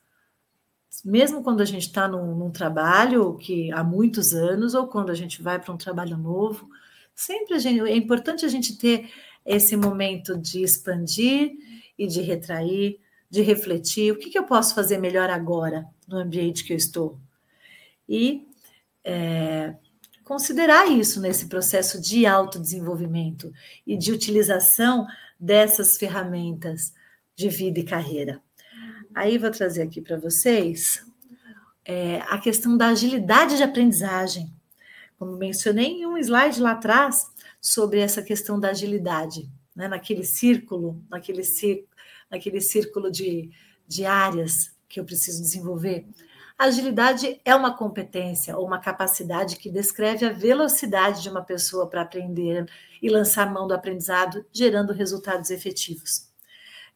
Mesmo 1.03 1.43
quando 1.43 1.63
a 1.63 1.65
gente 1.65 1.87
está 1.87 2.07
num, 2.07 2.37
num, 2.37 2.51
trabalho 2.51 3.35
que 3.39 3.73
há 3.73 3.83
muitos 3.83 4.35
anos, 4.35 4.75
ou 4.75 4.87
quando 4.87 5.11
a 5.11 5.15
gente 5.15 5.43
vai 5.43 5.59
para 5.59 5.73
um 5.73 5.79
trabalho 5.79 6.19
novo, 6.19 6.69
sempre 7.15 7.59
gente, 7.59 7.81
é 7.81 7.97
importante 7.97 8.45
a 8.45 8.49
gente 8.49 8.77
ter 8.77 9.11
esse 9.45 9.77
momento 9.77 10.39
de 10.39 10.63
expandir 10.63 11.53
e 11.99 12.07
de 12.07 12.21
retrair, 12.21 13.01
de 13.29 13.43
refletir, 13.43 14.13
o 14.13 14.19
que, 14.19 14.31
que 14.31 14.39
eu 14.39 14.45
posso 14.45 14.75
fazer 14.75 14.99
melhor 14.99 15.31
agora 15.31 15.87
no 16.07 16.19
ambiente 16.19 16.65
que 16.65 16.73
eu 16.73 16.77
estou. 16.77 17.19
E 18.09 18.47
é, 19.05 19.75
considerar 20.23 20.87
isso 20.91 21.21
nesse 21.21 21.47
processo 21.47 22.01
de 22.01 22.27
autodesenvolvimento 22.27 23.53
e 23.87 23.97
de 23.97 24.13
utilização 24.13 25.07
dessas 25.39 25.97
ferramentas 25.97 26.93
de 27.35 27.49
vida 27.49 27.81
e 27.81 27.85
carreira. 27.85 28.41
Aí 29.15 29.39
vou 29.39 29.51
trazer 29.51 29.83
aqui 29.83 30.01
para 30.01 30.17
vocês 30.17 31.05
é, 31.85 32.19
a 32.29 32.39
questão 32.39 32.77
da 32.77 32.89
agilidade 32.89 33.57
de 33.57 33.63
aprendizagem. 33.63 34.53
Como 35.23 35.37
mencionei 35.37 36.03
em 36.03 36.05
um 36.05 36.19
slide 36.19 36.61
lá 36.61 36.73
atrás 36.73 37.31
sobre 37.61 38.01
essa 38.01 38.21
questão 38.25 38.59
da 38.59 38.71
agilidade. 38.71 39.49
né, 39.73 39.87
naquele 39.87 40.25
círculo, 40.25 41.01
naquele, 41.09 41.43
naquele 42.29 42.61
círculo 42.61 43.09
de, 43.09 43.49
de 43.87 44.05
áreas 44.05 44.75
que 44.89 44.99
eu 44.99 45.05
preciso 45.05 45.41
desenvolver. 45.41 46.09
A 46.59 46.65
agilidade 46.65 47.41
é 47.45 47.55
uma 47.55 47.73
competência 47.73 48.57
ou 48.59 48.67
uma 48.67 48.81
capacidade 48.81 49.59
que 49.59 49.71
descreve 49.71 50.27
a 50.27 50.33
velocidade 50.33 51.23
de 51.23 51.29
uma 51.29 51.45
pessoa 51.45 51.89
para 51.89 52.03
aprender 52.03 52.67
e 53.01 53.09
lançar 53.09 53.49
mão 53.49 53.69
do 53.69 53.75
aprendizado, 53.75 54.45
gerando 54.53 54.93
resultados 54.93 55.51
efetivos. 55.51 56.33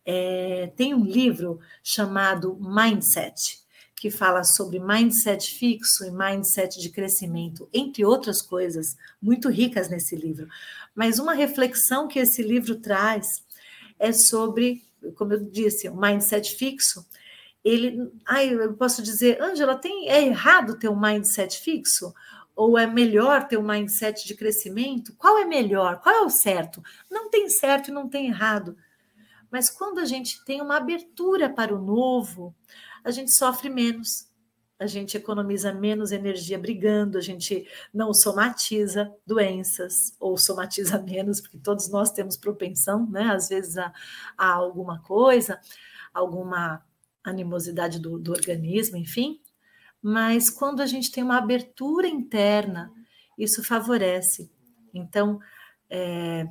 É, 0.05 0.73
tem 0.75 0.93
um 0.93 1.05
livro 1.05 1.61
chamado 1.81 2.59
Mindset, 2.61 3.65
que 3.97 4.11
fala 4.11 4.45
sobre 4.45 4.79
mindset 4.79 5.55
fixo 5.55 6.05
e 6.05 6.11
mindset 6.11 6.79
de 6.79 6.91
crescimento, 6.91 7.67
entre 7.73 8.05
outras 8.05 8.43
coisas 8.43 8.95
muito 9.21 9.49
ricas 9.49 9.89
nesse 9.89 10.15
livro. 10.15 10.47
Mas 10.95 11.19
uma 11.19 11.33
reflexão 11.33 12.07
que 12.07 12.19
esse 12.19 12.43
livro 12.43 12.77
traz 12.77 13.43
é 13.99 14.13
sobre, 14.13 14.87
como 15.17 15.33
eu 15.33 15.41
disse, 15.41 15.89
o 15.89 15.97
mindset 15.97 16.55
fixo. 16.55 17.07
Ele, 17.65 18.13
ai, 18.27 18.53
eu 18.53 18.75
posso 18.75 19.03
dizer, 19.03 19.43
Ângela, 19.43 19.77
tem 19.77 20.11
é 20.11 20.23
errado 20.23 20.79
ter 20.79 20.91
um 20.91 21.01
mindset 21.01 21.59
fixo? 21.59 22.15
Ou 22.55 22.79
é 22.79 22.87
melhor 22.87 23.49
ter 23.49 23.57
um 23.57 23.67
mindset 23.67 24.27
de 24.27 24.35
crescimento? 24.35 25.15
Qual 25.17 25.39
é 25.39 25.45
melhor? 25.47 26.01
Qual 26.01 26.15
é 26.15 26.21
o 26.21 26.31
certo? 26.31 26.83
Não 27.11 27.31
tem 27.31 27.49
certo 27.49 27.89
e 27.89 27.95
não 27.95 28.09
tem 28.09 28.27
errado. 28.27 28.77
Mas 29.51 29.71
quando 29.71 30.01
a 30.01 30.05
gente 30.05 30.45
tem 30.45 30.61
uma 30.61 30.77
abertura 30.77 31.49
para 31.49 31.75
o 31.75 31.81
novo, 31.81 32.55
a 33.07 33.13
gente 33.13 33.31
sofre 33.31 33.71
menos, 33.71 34.29
a 34.81 34.87
gente 34.89 35.17
economiza 35.17 35.73
menos 35.73 36.11
energia 36.11 36.59
brigando, 36.59 37.17
a 37.17 37.21
gente 37.21 37.65
não 37.95 38.13
somatiza 38.13 39.15
doenças, 39.25 40.17
ou 40.19 40.37
somatiza 40.37 40.99
menos, 41.01 41.41
porque 41.41 41.57
todos 41.57 41.89
nós 41.89 42.11
temos 42.11 42.37
propensão, 42.37 43.09
né? 43.09 43.29
Às 43.33 43.49
vezes, 43.49 43.79
a, 43.79 43.93
a 44.37 44.53
alguma 44.53 45.01
coisa, 45.03 45.61
alguma 46.13 46.85
animosidade 47.23 48.01
do, 48.01 48.19
do 48.19 48.33
organismo, 48.33 48.97
enfim. 48.97 49.41
Mas 50.03 50.51
quando 50.51 50.81
a 50.81 50.87
gente 50.87 51.13
tem 51.13 51.23
uma 51.23 51.39
abertura 51.39 52.09
interna, 52.09 52.93
isso 53.39 53.63
favorece. 53.63 54.51
Então, 54.93 55.39
é, 55.89 56.45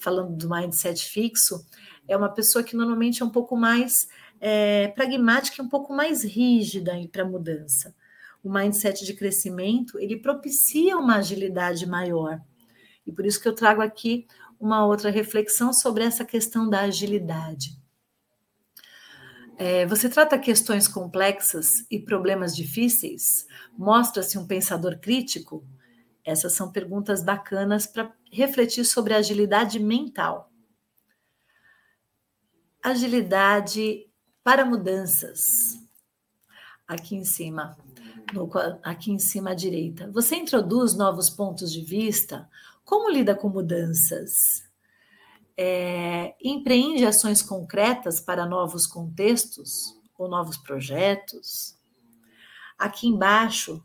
falando 0.00 0.36
do 0.36 0.50
mindset 0.50 1.08
fixo, 1.08 1.64
é 2.08 2.16
uma 2.16 2.28
pessoa 2.28 2.64
que 2.64 2.74
normalmente 2.74 3.22
é 3.22 3.24
um 3.24 3.30
pouco 3.30 3.56
mais 3.56 3.94
é, 4.40 4.88
pragmática 4.88 5.60
e 5.60 5.64
um 5.64 5.68
pouco 5.68 5.92
mais 5.92 6.24
rígida 6.24 6.92
para 7.12 7.22
a 7.22 7.28
mudança. 7.28 7.94
O 8.42 8.50
mindset 8.50 9.04
de 9.04 9.14
crescimento 9.14 9.98
ele 9.98 10.16
propicia 10.16 10.96
uma 10.96 11.16
agilidade 11.16 11.86
maior. 11.86 12.40
E 13.06 13.12
por 13.12 13.26
isso 13.26 13.40
que 13.40 13.46
eu 13.46 13.54
trago 13.54 13.82
aqui 13.82 14.26
uma 14.58 14.86
outra 14.86 15.10
reflexão 15.10 15.72
sobre 15.72 16.04
essa 16.04 16.24
questão 16.24 16.68
da 16.68 16.80
agilidade. 16.80 17.78
É, 19.58 19.84
você 19.84 20.08
trata 20.08 20.38
questões 20.38 20.88
complexas 20.88 21.84
e 21.90 21.98
problemas 21.98 22.56
difíceis? 22.56 23.46
Mostra-se 23.76 24.38
um 24.38 24.46
pensador 24.46 24.98
crítico? 24.98 25.66
Essas 26.24 26.54
são 26.54 26.72
perguntas 26.72 27.22
bacanas 27.22 27.86
para 27.86 28.10
refletir 28.32 28.86
sobre 28.86 29.12
a 29.12 29.18
agilidade 29.18 29.78
mental 29.78 30.50
agilidade 32.82 34.06
para 34.42 34.64
mudanças. 34.64 35.78
Aqui 36.86 37.14
em 37.14 37.24
cima, 37.24 37.76
no, 38.32 38.50
aqui 38.82 39.12
em 39.12 39.18
cima 39.18 39.50
à 39.50 39.54
direita. 39.54 40.10
Você 40.10 40.36
introduz 40.36 40.94
novos 40.94 41.30
pontos 41.30 41.72
de 41.72 41.82
vista? 41.82 42.48
Como 42.84 43.10
lida 43.10 43.34
com 43.34 43.48
mudanças? 43.48 44.32
É, 45.56 46.34
empreende 46.42 47.04
ações 47.04 47.42
concretas 47.42 48.20
para 48.20 48.46
novos 48.46 48.86
contextos 48.86 49.96
ou 50.18 50.28
novos 50.28 50.56
projetos? 50.56 51.76
Aqui 52.78 53.06
embaixo, 53.06 53.84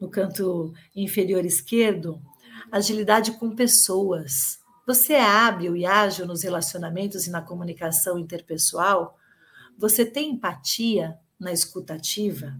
no 0.00 0.10
canto 0.10 0.74
inferior 0.94 1.44
esquerdo, 1.44 2.20
agilidade 2.70 3.32
com 3.32 3.56
pessoas. 3.56 4.60
Você 4.86 5.14
é 5.14 5.24
hábil 5.24 5.74
e 5.74 5.86
ágil 5.86 6.26
nos 6.26 6.42
relacionamentos 6.42 7.26
e 7.26 7.30
na 7.30 7.40
comunicação 7.40 8.18
interpessoal? 8.18 9.18
Você 9.78 10.04
tem 10.04 10.32
empatia 10.32 11.18
na 11.38 11.52
escutativa? 11.52 12.58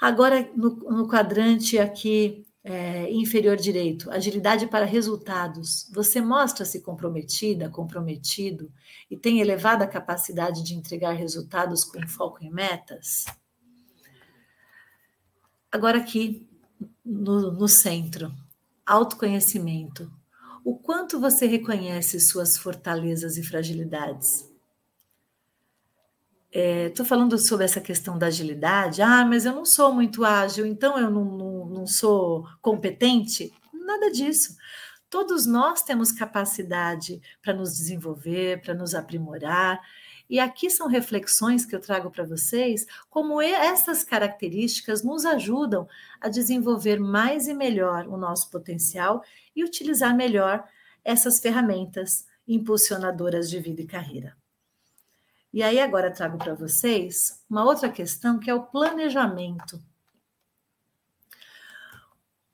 Agora, 0.00 0.50
no, 0.56 0.70
no 0.70 1.08
quadrante 1.08 1.78
aqui 1.78 2.44
é, 2.64 3.10
inferior 3.10 3.56
direito, 3.56 4.10
agilidade 4.10 4.66
para 4.66 4.84
resultados. 4.84 5.88
Você 5.92 6.20
mostra-se 6.20 6.80
comprometida, 6.80 7.68
comprometido 7.68 8.70
e 9.10 9.16
tem 9.16 9.40
elevada 9.40 9.86
capacidade 9.86 10.62
de 10.62 10.74
entregar 10.74 11.12
resultados 11.12 11.84
com 11.84 12.06
foco 12.06 12.44
em 12.44 12.50
metas? 12.50 13.24
Agora, 15.70 15.98
aqui 15.98 16.46
no, 17.04 17.52
no 17.52 17.68
centro, 17.68 18.32
autoconhecimento. 18.86 20.10
O 20.64 20.76
quanto 20.76 21.18
você 21.18 21.46
reconhece 21.46 22.20
suas 22.20 22.56
fortalezas 22.56 23.36
e 23.36 23.42
fragilidades? 23.42 24.48
Estou 26.52 27.04
é, 27.04 27.08
falando 27.08 27.38
sobre 27.38 27.64
essa 27.64 27.80
questão 27.80 28.16
da 28.16 28.26
agilidade. 28.26 29.02
Ah, 29.02 29.24
mas 29.24 29.44
eu 29.44 29.52
não 29.52 29.64
sou 29.64 29.92
muito 29.92 30.24
ágil, 30.24 30.66
então 30.66 30.98
eu 30.98 31.10
não, 31.10 31.24
não, 31.24 31.66
não 31.66 31.86
sou 31.86 32.46
competente. 32.60 33.52
Nada 33.72 34.10
disso. 34.10 34.54
Todos 35.10 35.46
nós 35.46 35.82
temos 35.82 36.12
capacidade 36.12 37.20
para 37.42 37.52
nos 37.52 37.76
desenvolver, 37.76 38.62
para 38.62 38.74
nos 38.74 38.94
aprimorar. 38.94 39.80
E 40.30 40.38
aqui 40.38 40.70
são 40.70 40.86
reflexões 40.86 41.66
que 41.66 41.74
eu 41.74 41.80
trago 41.80 42.10
para 42.10 42.24
vocês, 42.24 42.86
como 43.10 43.42
essas 43.42 44.04
características 44.04 45.02
nos 45.02 45.24
ajudam 45.26 45.88
a 46.20 46.28
desenvolver 46.28 47.00
mais 47.00 47.48
e 47.48 47.54
melhor 47.54 48.06
o 48.06 48.16
nosso 48.16 48.48
potencial 48.50 49.22
e 49.54 49.64
utilizar 49.64 50.16
melhor 50.16 50.64
essas 51.04 51.40
ferramentas 51.40 52.26
impulsionadoras 52.46 53.48
de 53.48 53.58
vida 53.60 53.82
e 53.82 53.86
carreira. 53.86 54.36
E 55.52 55.62
aí 55.62 55.78
agora 55.78 56.10
trago 56.10 56.38
para 56.38 56.54
vocês 56.54 57.42
uma 57.48 57.64
outra 57.64 57.90
questão 57.90 58.38
que 58.38 58.50
é 58.50 58.54
o 58.54 58.62
planejamento. 58.62 59.82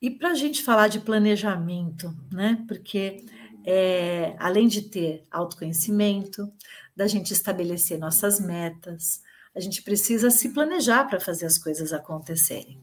E 0.00 0.10
para 0.10 0.30
a 0.30 0.34
gente 0.34 0.62
falar 0.62 0.88
de 0.88 1.00
planejamento, 1.00 2.14
né? 2.32 2.64
Porque 2.66 3.24
é, 3.64 4.34
além 4.38 4.66
de 4.66 4.82
ter 4.82 5.26
autoconhecimento, 5.30 6.52
da 6.96 7.06
gente 7.06 7.32
estabelecer 7.32 7.98
nossas 7.98 8.40
metas, 8.40 9.22
a 9.54 9.60
gente 9.60 9.82
precisa 9.82 10.30
se 10.30 10.48
planejar 10.48 11.04
para 11.04 11.20
fazer 11.20 11.46
as 11.46 11.58
coisas 11.58 11.92
acontecerem. 11.92 12.80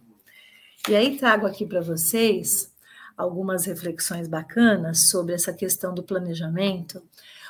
E 0.87 0.95
aí 0.95 1.17
trago 1.17 1.45
aqui 1.47 1.65
para 1.65 1.81
vocês 1.81 2.71
algumas 3.17 3.65
reflexões 3.65 4.27
bacanas 4.27 5.09
sobre 5.09 5.33
essa 5.33 5.53
questão 5.53 5.93
do 5.93 6.03
planejamento. 6.03 7.01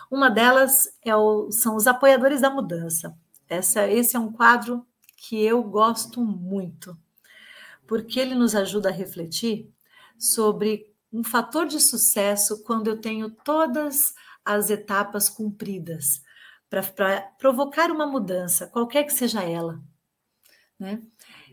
Uma 0.10 0.30
delas 0.30 0.90
é 1.04 1.16
o, 1.16 1.52
são 1.52 1.76
os 1.76 1.88
apoiadores 1.88 2.42
da 2.42 2.50
mudança. 2.50 3.18
Essa, 3.50 3.88
esse 3.88 4.16
é 4.16 4.20
um 4.20 4.32
quadro 4.32 4.86
que 5.18 5.44
eu 5.44 5.64
gosto 5.64 6.24
muito, 6.24 6.98
porque 7.88 8.20
ele 8.20 8.36
nos 8.36 8.56
ajuda 8.56 8.90
a 8.90 8.94
refletir 8.94 9.72
sobre 10.18 10.94
um 11.12 11.24
fator 11.24 11.66
de 11.66 11.80
sucesso 11.80 12.64
quando 12.64 12.88
eu 12.88 13.00
tenho 13.00 13.30
todas 13.30 14.14
as 14.44 14.70
etapas 14.70 15.30
cumpridas 15.30 16.22
para 16.70 17.22
provocar 17.38 17.90
uma 17.90 18.06
mudança, 18.06 18.68
qualquer 18.68 19.04
que 19.04 19.14
seja 19.14 19.44
ela. 19.44 19.82
Né? 20.78 21.02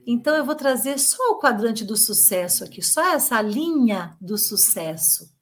Então, 0.07 0.34
eu 0.34 0.44
vou 0.44 0.55
trazer 0.55 0.98
só 0.98 1.22
o 1.30 1.38
quadrante 1.38 1.84
do 1.84 1.96
sucesso 1.96 2.64
aqui, 2.64 2.82
só 2.82 3.14
essa 3.14 3.40
linha 3.40 4.16
do 4.20 4.36
sucesso. 4.36 5.32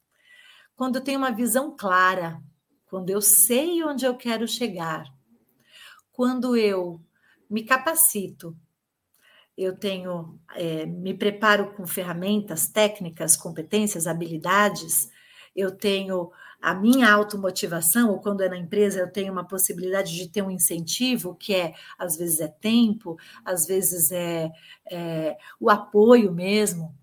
Quando 0.76 0.96
eu 0.96 1.02
tenho 1.02 1.18
uma 1.18 1.30
visão 1.30 1.74
clara, 1.76 2.42
quando 2.86 3.10
eu 3.10 3.20
sei 3.20 3.82
onde 3.82 4.04
eu 4.04 4.16
quero 4.16 4.46
chegar, 4.46 5.04
quando 6.10 6.56
eu 6.56 7.00
me 7.48 7.64
capacito, 7.64 8.56
eu 9.56 9.76
tenho, 9.76 10.38
é, 10.54 10.86
me 10.86 11.14
preparo 11.14 11.74
com 11.74 11.86
ferramentas, 11.86 12.68
técnicas, 12.68 13.36
competências, 13.36 14.06
habilidades, 14.06 15.10
eu 15.54 15.70
tenho 15.76 16.30
a 16.60 16.74
minha 16.74 17.10
automotivação, 17.10 18.10
ou 18.10 18.20
quando 18.20 18.42
é 18.42 18.48
na 18.48 18.58
empresa, 18.58 19.00
eu 19.00 19.10
tenho 19.10 19.32
uma 19.32 19.46
possibilidade 19.46 20.14
de 20.14 20.28
ter 20.28 20.42
um 20.42 20.50
incentivo, 20.50 21.34
que 21.34 21.54
é, 21.54 21.74
às 21.98 22.16
vezes 22.16 22.40
é 22.40 22.48
tempo, 22.48 23.16
às 23.44 23.66
vezes 23.66 24.12
é, 24.12 24.50
é 24.90 25.36
o 25.58 25.70
apoio 25.70 26.32
mesmo, 26.32 26.94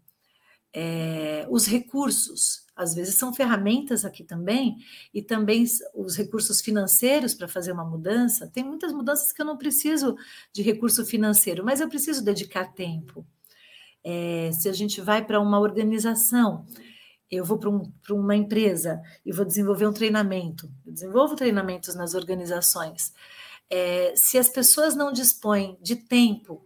é, 0.73 1.47
os 1.49 1.65
recursos, 1.65 2.65
às 2.75 2.93
vezes 2.93 3.15
são 3.15 3.33
ferramentas 3.33 4.05
aqui 4.05 4.23
também, 4.23 4.77
e 5.11 5.23
também 5.23 5.65
os 5.95 6.15
recursos 6.15 6.61
financeiros 6.61 7.33
para 7.33 7.47
fazer 7.47 7.71
uma 7.71 7.83
mudança. 7.83 8.47
Tem 8.47 8.63
muitas 8.63 8.93
mudanças 8.93 9.31
que 9.31 9.41
eu 9.41 9.45
não 9.45 9.57
preciso 9.57 10.15
de 10.53 10.61
recurso 10.61 11.03
financeiro, 11.03 11.65
mas 11.65 11.81
eu 11.81 11.89
preciso 11.89 12.23
dedicar 12.23 12.73
tempo. 12.73 13.25
É, 14.03 14.51
se 14.53 14.69
a 14.69 14.73
gente 14.73 15.01
vai 15.01 15.25
para 15.25 15.39
uma 15.39 15.59
organização, 15.59 16.65
eu 17.29 17.43
vou 17.43 17.57
para 17.57 17.69
um, 17.69 17.91
uma 18.11 18.35
empresa 18.35 19.01
e 19.25 19.31
vou 19.31 19.45
desenvolver 19.45 19.87
um 19.87 19.93
treinamento, 19.93 20.71
eu 20.85 20.93
desenvolvo 20.93 21.35
treinamentos 21.35 21.95
nas 21.95 22.13
organizações. 22.13 23.13
É, 23.69 24.13
se 24.15 24.37
as 24.37 24.47
pessoas 24.47 24.95
não 24.95 25.11
dispõem 25.11 25.77
de 25.81 25.97
tempo 25.97 26.65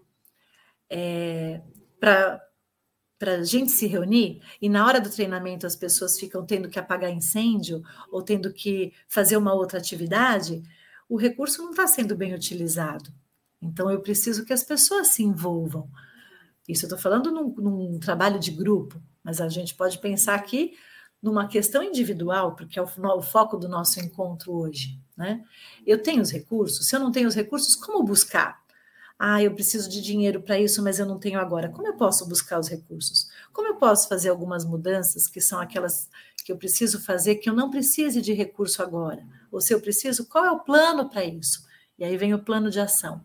é, 0.90 1.62
para 2.00 2.42
a 3.22 3.44
gente 3.44 3.72
se 3.72 3.88
reunir 3.88 4.42
e 4.62 4.70
na 4.70 4.86
hora 4.86 5.02
do 5.02 5.10
treinamento 5.10 5.66
as 5.66 5.76
pessoas 5.76 6.20
ficam 6.20 6.46
tendo 6.46 6.70
que 6.70 6.78
apagar 6.78 7.12
incêndio 7.12 7.82
ou 8.12 8.22
tendo 8.22 8.54
que 8.54 8.94
fazer 9.08 9.38
uma 9.38 9.54
outra 9.54 9.80
atividade, 9.80 10.62
o 11.10 11.18
recurso 11.18 11.62
não 11.62 11.72
está 11.72 11.88
sendo 11.88 12.16
bem 12.16 12.34
utilizado. 12.34 13.12
Então 13.62 13.92
eu 13.92 14.02
preciso 14.02 14.46
que 14.46 14.54
as 14.54 14.64
pessoas 14.64 15.10
se 15.10 15.24
envolvam. 15.24 15.90
Isso 16.68 16.86
eu 16.86 16.88
estou 16.88 17.00
falando 17.00 17.32
num, 17.32 17.54
num, 17.56 18.00
trabalho 18.00 18.40
de 18.40 18.52
grupo, 18.52 19.02
mas 19.24 19.42
a 19.42 19.50
gente 19.50 19.76
pode 19.76 20.00
pensar 20.00 20.36
aqui 20.36 20.74
numa 21.22 21.48
questão 21.48 21.84
individual, 21.84 22.56
porque 22.56 22.80
é 22.80 22.82
o, 22.82 23.22
foco 23.22 23.58
do 23.58 23.70
nosso 23.70 24.00
encontro 24.00 24.54
hoje. 24.54 25.00
Né? 25.16 25.44
Eu 25.86 26.02
tenho 26.02 26.22
os 26.22 26.32
recursos, 26.32 26.88
se 26.88 26.96
eu 26.96 27.00
não 27.00 27.12
tenho 27.12 27.28
os 27.28 27.36
recursos, 27.36 27.76
como 27.76 28.04
buscar? 28.04 28.60
Ah, 29.20 29.42
eu 29.42 29.54
preciso 29.54 29.88
de 29.88 30.02
dinheiro 30.02 30.42
para 30.42 30.60
isso, 30.60 30.82
mas 30.82 30.98
eu 30.98 31.06
não 31.06 31.20
tenho 31.20 31.40
agora. 31.40 31.70
Como 31.70 31.88
eu 31.88 31.94
posso 31.94 32.28
buscar 32.28 32.60
os 32.60 32.68
recursos? 32.68 33.30
Como 33.54 33.68
eu 33.68 33.76
posso 33.76 34.10
fazer 34.10 34.30
algumas 34.30 34.66
mudanças 34.66 35.28
que 35.28 35.40
são 35.40 35.60
aquelas 35.60 36.10
que 36.44 36.52
eu 36.52 36.58
preciso 36.58 37.00
fazer 37.00 37.36
que 37.36 37.48
eu 37.48 37.54
não 37.54 37.70
precise 37.70 38.20
de 38.20 38.34
recurso 38.34 38.82
agora? 38.82 39.24
Ou 39.52 39.62
se 39.62 39.76
eu 39.76 39.80
preciso, 39.80 40.26
qual 40.26 40.44
é 40.44 40.50
o 40.50 40.62
plano 40.62 41.08
para 41.08 41.24
isso? 41.24 41.64
E 42.00 42.04
aí 42.04 42.18
vem 42.18 42.34
o 42.34 42.44
plano 42.44 42.72
de 42.72 42.80
ação. 42.80 43.24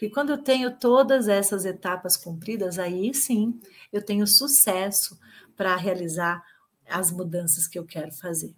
Porque 0.00 0.14
quando 0.14 0.30
eu 0.30 0.38
tenho 0.38 0.78
todas 0.78 1.28
essas 1.28 1.66
etapas 1.66 2.16
cumpridas, 2.16 2.78
aí 2.78 3.12
sim 3.12 3.60
eu 3.92 4.02
tenho 4.02 4.26
sucesso 4.26 5.20
para 5.54 5.76
realizar 5.76 6.42
as 6.88 7.10
mudanças 7.12 7.68
que 7.68 7.78
eu 7.78 7.84
quero 7.84 8.10
fazer. 8.10 8.56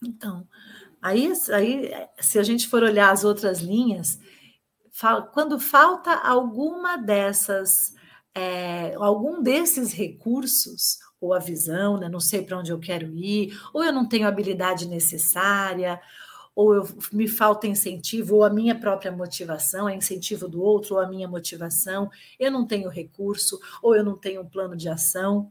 Então, 0.00 0.46
aí, 1.02 1.32
aí, 1.52 1.90
se 2.20 2.38
a 2.38 2.44
gente 2.44 2.68
for 2.68 2.84
olhar 2.84 3.10
as 3.10 3.24
outras 3.24 3.58
linhas, 3.58 4.20
quando 5.32 5.58
falta 5.58 6.14
alguma 6.14 6.96
dessas, 6.96 7.92
é, 8.32 8.94
algum 8.94 9.42
desses 9.42 9.92
recursos, 9.92 11.00
ou 11.20 11.34
a 11.34 11.40
visão, 11.40 11.98
né? 11.98 12.08
não 12.08 12.20
sei 12.20 12.42
para 12.42 12.58
onde 12.58 12.70
eu 12.70 12.78
quero 12.78 13.12
ir, 13.16 13.60
ou 13.74 13.82
eu 13.82 13.92
não 13.92 14.08
tenho 14.08 14.26
a 14.26 14.28
habilidade 14.28 14.86
necessária, 14.86 16.00
ou 16.54 16.74
eu, 16.74 16.88
me 17.12 17.26
falta 17.26 17.66
incentivo, 17.66 18.36
ou 18.36 18.44
a 18.44 18.50
minha 18.50 18.74
própria 18.78 19.10
motivação, 19.10 19.88
é 19.88 19.94
incentivo 19.94 20.48
do 20.48 20.62
outro, 20.62 20.96
ou 20.96 21.00
a 21.00 21.08
minha 21.08 21.26
motivação, 21.26 22.10
eu 22.38 22.50
não 22.50 22.66
tenho 22.66 22.88
recurso, 22.88 23.58
ou 23.82 23.96
eu 23.96 24.04
não 24.04 24.16
tenho 24.16 24.42
um 24.42 24.48
plano 24.48 24.76
de 24.76 24.88
ação. 24.88 25.50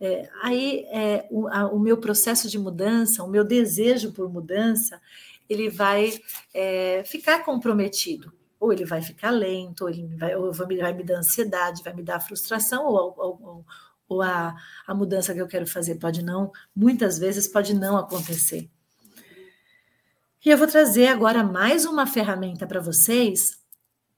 É, 0.00 0.28
aí 0.42 0.86
é, 0.90 1.26
o, 1.30 1.48
a, 1.48 1.66
o, 1.66 1.78
meu 1.78 1.98
processo 1.98 2.48
de 2.48 2.58
mudança, 2.58 3.22
o 3.22 3.28
meu 3.28 3.44
desejo 3.44 4.12
por 4.12 4.30
mudança, 4.32 5.00
ele 5.48 5.68
vai 5.68 6.18
é, 6.54 7.02
ficar 7.04 7.44
comprometido 7.44 8.32
ou 8.60 8.72
ele 8.72 8.84
vai 8.84 9.00
ficar 9.00 9.30
lento, 9.30 9.82
ou 9.82 9.88
ele 9.88 10.06
vai, 10.16 10.36
ou 10.36 10.52
vai 10.52 10.92
me 10.92 11.02
dar 11.02 11.16
ansiedade, 11.16 11.82
vai 11.82 11.94
me 11.94 12.02
dar 12.02 12.20
frustração, 12.20 12.84
ou, 12.84 13.14
ou, 13.16 13.64
ou 14.06 14.22
a, 14.22 14.54
a 14.86 14.94
mudança 14.94 15.32
que 15.32 15.40
eu 15.40 15.48
quero 15.48 15.66
fazer 15.66 15.94
pode 15.94 16.22
não, 16.22 16.52
muitas 16.76 17.18
vezes 17.18 17.48
pode 17.48 17.72
não 17.72 17.96
acontecer. 17.96 18.70
E 20.42 20.48
eu 20.48 20.56
vou 20.56 20.66
trazer 20.66 21.08
agora 21.08 21.44
mais 21.44 21.84
uma 21.84 22.06
ferramenta 22.06 22.66
para 22.66 22.80
vocês, 22.80 23.58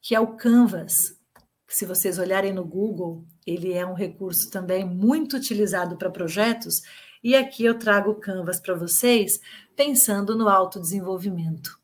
que 0.00 0.14
é 0.14 0.20
o 0.20 0.36
Canvas. 0.36 1.18
Se 1.66 1.84
vocês 1.84 2.16
olharem 2.16 2.52
no 2.52 2.64
Google, 2.64 3.26
ele 3.44 3.72
é 3.72 3.84
um 3.84 3.92
recurso 3.92 4.48
também 4.48 4.84
muito 4.84 5.36
utilizado 5.36 5.96
para 5.96 6.12
projetos, 6.12 6.80
e 7.24 7.34
aqui 7.34 7.64
eu 7.64 7.76
trago 7.76 8.12
o 8.12 8.20
Canvas 8.20 8.60
para 8.60 8.72
vocês, 8.72 9.40
pensando 9.74 10.38
no 10.38 10.48
autodesenvolvimento. 10.48 11.76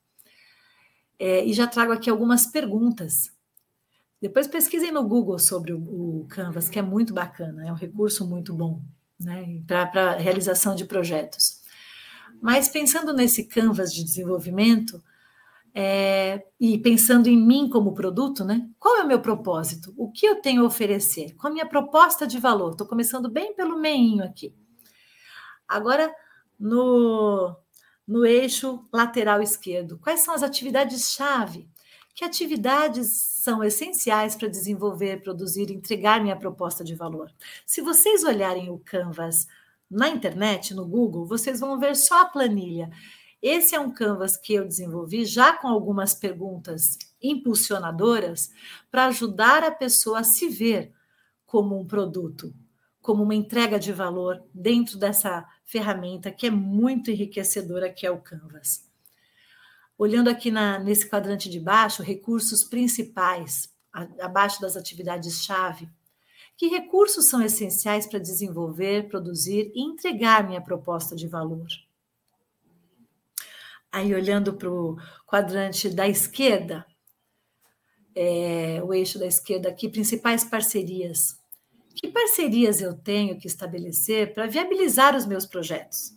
É, 1.19 1.45
e 1.45 1.53
já 1.53 1.67
trago 1.67 1.91
aqui 1.91 2.09
algumas 2.09 2.47
perguntas. 2.47 3.33
Depois 4.23 4.47
pesquisem 4.47 4.93
no 4.93 5.03
Google 5.03 5.41
sobre 5.41 5.73
o, 5.73 5.81
o 5.81 6.27
Canvas, 6.29 6.69
que 6.69 6.79
é 6.79 6.83
muito 6.83 7.13
bacana, 7.13 7.67
é 7.67 7.73
um 7.73 7.77
recurso 7.77 8.25
muito 8.25 8.55
bom 8.55 8.81
né, 9.19 9.65
para 9.67 10.17
realização 10.17 10.77
de 10.77 10.85
projetos. 10.85 11.58
Mas 12.41 12.69
pensando 12.69 13.13
nesse 13.13 13.45
Canvas 13.45 13.93
de 13.93 14.05
desenvolvimento, 14.05 15.03
é, 15.75 16.45
e 16.59 16.79
pensando 16.79 17.29
em 17.29 17.37
mim 17.37 17.69
como 17.69 17.95
produto, 17.95 18.45
né? 18.45 18.69
Qual 18.79 18.97
é 18.97 19.05
o 19.05 19.07
meu 19.07 19.21
propósito? 19.21 19.95
O 19.97 20.11
que 20.11 20.27
eu 20.27 20.41
tenho 20.41 20.63
a 20.63 20.67
oferecer? 20.67 21.35
Qual 21.37 21.51
a 21.51 21.55
minha 21.55 21.67
proposta 21.67 22.27
de 22.27 22.39
valor? 22.39 22.73
Estou 22.73 22.87
começando 22.87 23.31
bem 23.31 23.55
pelo 23.55 23.79
meinho 23.79 24.25
aqui. 24.25 24.55
Agora, 25.69 26.13
no 26.59 27.57
no 28.09 28.25
eixo 28.25 28.83
lateral 28.91 29.43
esquerdo. 29.43 29.99
Quais 29.99 30.21
são 30.21 30.33
as 30.33 30.43
atividades-chave? 30.43 31.69
Que 32.15 32.25
atividades 32.25 33.13
são 33.13 33.63
essenciais 33.63 34.35
para 34.35 34.49
desenvolver, 34.49 35.23
produzir, 35.23 35.71
entregar 35.71 36.23
minha 36.23 36.35
proposta 36.35 36.83
de 36.83 36.95
valor? 36.95 37.31
Se 37.67 37.83
vocês 37.83 38.25
olharem 38.25 38.71
o 38.71 38.79
Canvas 38.79 39.47
na 39.91 40.09
internet, 40.09 40.75
no 40.75 40.87
Google, 40.87 41.27
vocês 41.27 41.61
vão 41.61 41.79
ver 41.79 41.97
só 41.97 42.23
a 42.23 42.27
planilha. 42.27 42.91
Esse 43.41 43.75
é 43.75 43.81
um 43.81 43.93
Canvas 43.93 44.37
que 44.37 44.55
eu 44.55 44.67
desenvolvi 44.67 45.25
já 45.25 45.53
com 45.53 45.69
algumas 45.69 46.13
perguntas 46.13 46.99
impulsionadoras 47.23 48.51
para 48.91 49.07
ajudar 49.07 49.63
a 49.65 49.71
pessoa 49.71 50.21
a 50.21 50.25
se 50.25 50.49
ver 50.49 50.93
como 51.47 51.79
um 51.79 51.87
produto, 51.87 52.53
como 53.01 53.23
uma 53.23 53.35
entrega 53.35 53.79
de 53.79 53.93
valor 53.93 54.43
dentro 54.53 54.99
dessa 54.99 55.47
ferramenta 55.65 56.31
que 56.31 56.47
é 56.47 56.51
muito 56.51 57.11
enriquecedora, 57.11 57.91
que 57.91 58.07
é 58.07 58.11
o 58.11 58.21
Canvas. 58.21 58.87
Olhando 59.97 60.29
aqui 60.29 60.51
na, 60.51 60.79
nesse 60.79 61.09
quadrante 61.09 61.49
de 61.49 61.59
baixo, 61.59 62.03
recursos 62.03 62.65
principais, 62.65 63.69
abaixo 64.21 64.61
das 64.61 64.77
atividades-chave, 64.77 65.89
que 66.59 66.67
recursos 66.67 67.29
são 67.29 67.41
essenciais 67.41 68.05
para 68.05 68.19
desenvolver, 68.19 69.09
produzir 69.09 69.71
e 69.77 69.81
entregar 69.81 70.45
minha 70.45 70.61
proposta 70.61 71.15
de 71.15 71.29
valor? 71.29 71.69
Aí, 73.93 74.13
olhando 74.13 74.53
para 74.53 74.69
o 74.69 74.99
quadrante 75.25 75.89
da 75.89 76.09
esquerda, 76.09 76.85
é, 78.13 78.83
o 78.83 78.93
eixo 78.93 79.21
da 79.21 79.27
esquerda 79.27 79.69
aqui, 79.69 79.89
principais 79.89 80.43
parcerias. 80.43 81.39
Que 81.95 82.09
parcerias 82.09 82.81
eu 82.81 82.93
tenho 82.93 83.39
que 83.39 83.47
estabelecer 83.47 84.35
para 84.35 84.49
viabilizar 84.49 85.17
os 85.17 85.27
meus 85.27 85.47
projetos? 85.47 86.13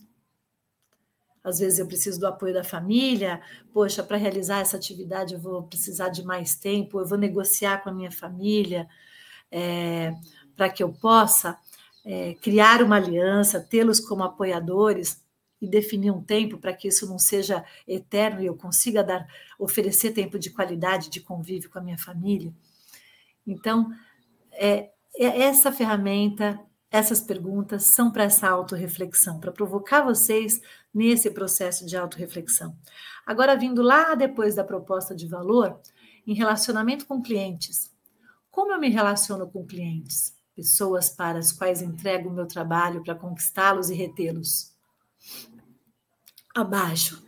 Às 1.43 1.59
vezes 1.59 1.77
eu 1.77 1.87
preciso 1.87 2.19
do 2.19 2.25
apoio 2.25 2.53
da 2.53 2.63
família, 2.63 3.39
poxa, 3.71 4.01
para 4.01 4.17
realizar 4.17 4.59
essa 4.59 4.75
atividade 4.75 5.35
eu 5.35 5.39
vou 5.39 5.63
precisar 5.63 6.09
de 6.09 6.23
mais 6.23 6.55
tempo, 6.55 6.99
eu 6.99 7.05
vou 7.05 7.17
negociar 7.17 7.83
com 7.83 7.89
a 7.89 7.93
minha 7.93 8.11
família 8.11 8.87
é, 9.51 10.13
para 10.55 10.69
que 10.69 10.81
eu 10.81 10.93
possa 10.93 11.57
é, 12.05 12.35
criar 12.35 12.81
uma 12.81 12.95
aliança, 12.95 13.59
tê-los 13.59 13.99
como 13.99 14.23
apoiadores 14.23 15.21
e 15.61 15.67
definir 15.67 16.11
um 16.11 16.23
tempo 16.23 16.57
para 16.57 16.73
que 16.73 16.87
isso 16.87 17.07
não 17.07 17.19
seja 17.19 17.63
eterno 17.87 18.41
e 18.41 18.47
eu 18.47 18.55
consiga 18.55 19.03
dar, 19.03 19.27
oferecer 19.59 20.11
tempo 20.11 20.39
de 20.39 20.49
qualidade, 20.49 21.09
de 21.09 21.19
convívio 21.19 21.69
com 21.69 21.77
a 21.77 21.83
minha 21.83 21.97
família. 21.97 22.51
Então, 23.45 23.91
é, 24.53 24.89
essa 25.15 25.71
ferramenta, 25.71 26.59
essas 26.89 27.21
perguntas 27.21 27.85
são 27.85 28.11
para 28.11 28.23
essa 28.23 28.49
autorreflexão, 28.49 29.39
para 29.39 29.51
provocar 29.51 30.01
vocês 30.01 30.59
nesse 30.93 31.29
processo 31.29 31.85
de 31.85 31.95
autorreflexão. 31.95 32.75
Agora, 33.25 33.55
vindo 33.55 33.81
lá 33.81 34.15
depois 34.15 34.55
da 34.55 34.63
proposta 34.63 35.15
de 35.15 35.27
valor, 35.27 35.79
em 36.25 36.33
relacionamento 36.33 37.05
com 37.05 37.21
clientes. 37.21 37.90
Como 38.51 38.71
eu 38.73 38.79
me 38.79 38.89
relaciono 38.89 39.49
com 39.49 39.65
clientes? 39.65 40.35
Pessoas 40.55 41.09
para 41.09 41.39
as 41.39 41.51
quais 41.51 41.81
entrego 41.81 42.29
o 42.29 42.33
meu 42.33 42.45
trabalho 42.45 43.03
para 43.03 43.15
conquistá-los 43.15 43.89
e 43.89 43.95
retê-los. 43.95 44.71
Abaixo. 46.53 47.25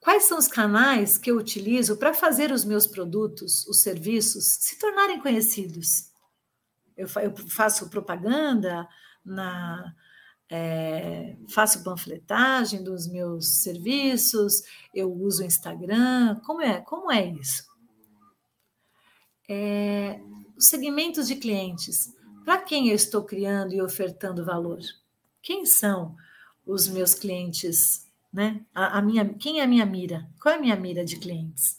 Quais 0.00 0.24
são 0.24 0.38
os 0.38 0.48
canais 0.48 1.16
que 1.18 1.30
eu 1.30 1.36
utilizo 1.36 1.96
para 1.96 2.12
fazer 2.12 2.50
os 2.50 2.64
meus 2.64 2.88
produtos, 2.88 3.64
os 3.68 3.82
serviços, 3.82 4.46
se 4.46 4.78
tornarem 4.78 5.20
conhecidos? 5.20 6.10
eu, 6.96 7.08
faço 7.48 7.88
propaganda, 7.88 8.86
na, 9.24 9.94
é, 10.50 11.36
faço 11.48 11.82
panfletagem 11.82 12.82
dos 12.82 13.08
meus 13.08 13.62
serviços, 13.62 14.62
eu 14.94 15.12
uso 15.12 15.42
o 15.42 15.46
Instagram. 15.46 16.40
Como 16.44 16.62
é, 16.62 16.80
como 16.80 17.10
é 17.10 17.26
isso? 17.26 17.71
É, 19.54 20.18
os 20.56 20.68
segmentos 20.68 21.28
de 21.28 21.36
clientes. 21.36 22.10
Para 22.42 22.56
quem 22.56 22.88
eu 22.88 22.94
estou 22.94 23.22
criando 23.22 23.74
e 23.74 23.82
ofertando 23.82 24.46
valor? 24.46 24.78
Quem 25.42 25.66
são 25.66 26.16
os 26.66 26.88
meus 26.88 27.12
clientes? 27.12 28.10
Né? 28.32 28.64
A, 28.74 28.98
a 28.98 29.02
minha, 29.02 29.28
quem 29.34 29.60
é 29.60 29.64
a 29.64 29.66
minha 29.66 29.84
mira? 29.84 30.26
Qual 30.40 30.54
é 30.54 30.56
a 30.56 30.60
minha 30.60 30.74
mira 30.74 31.04
de 31.04 31.16
clientes? 31.16 31.76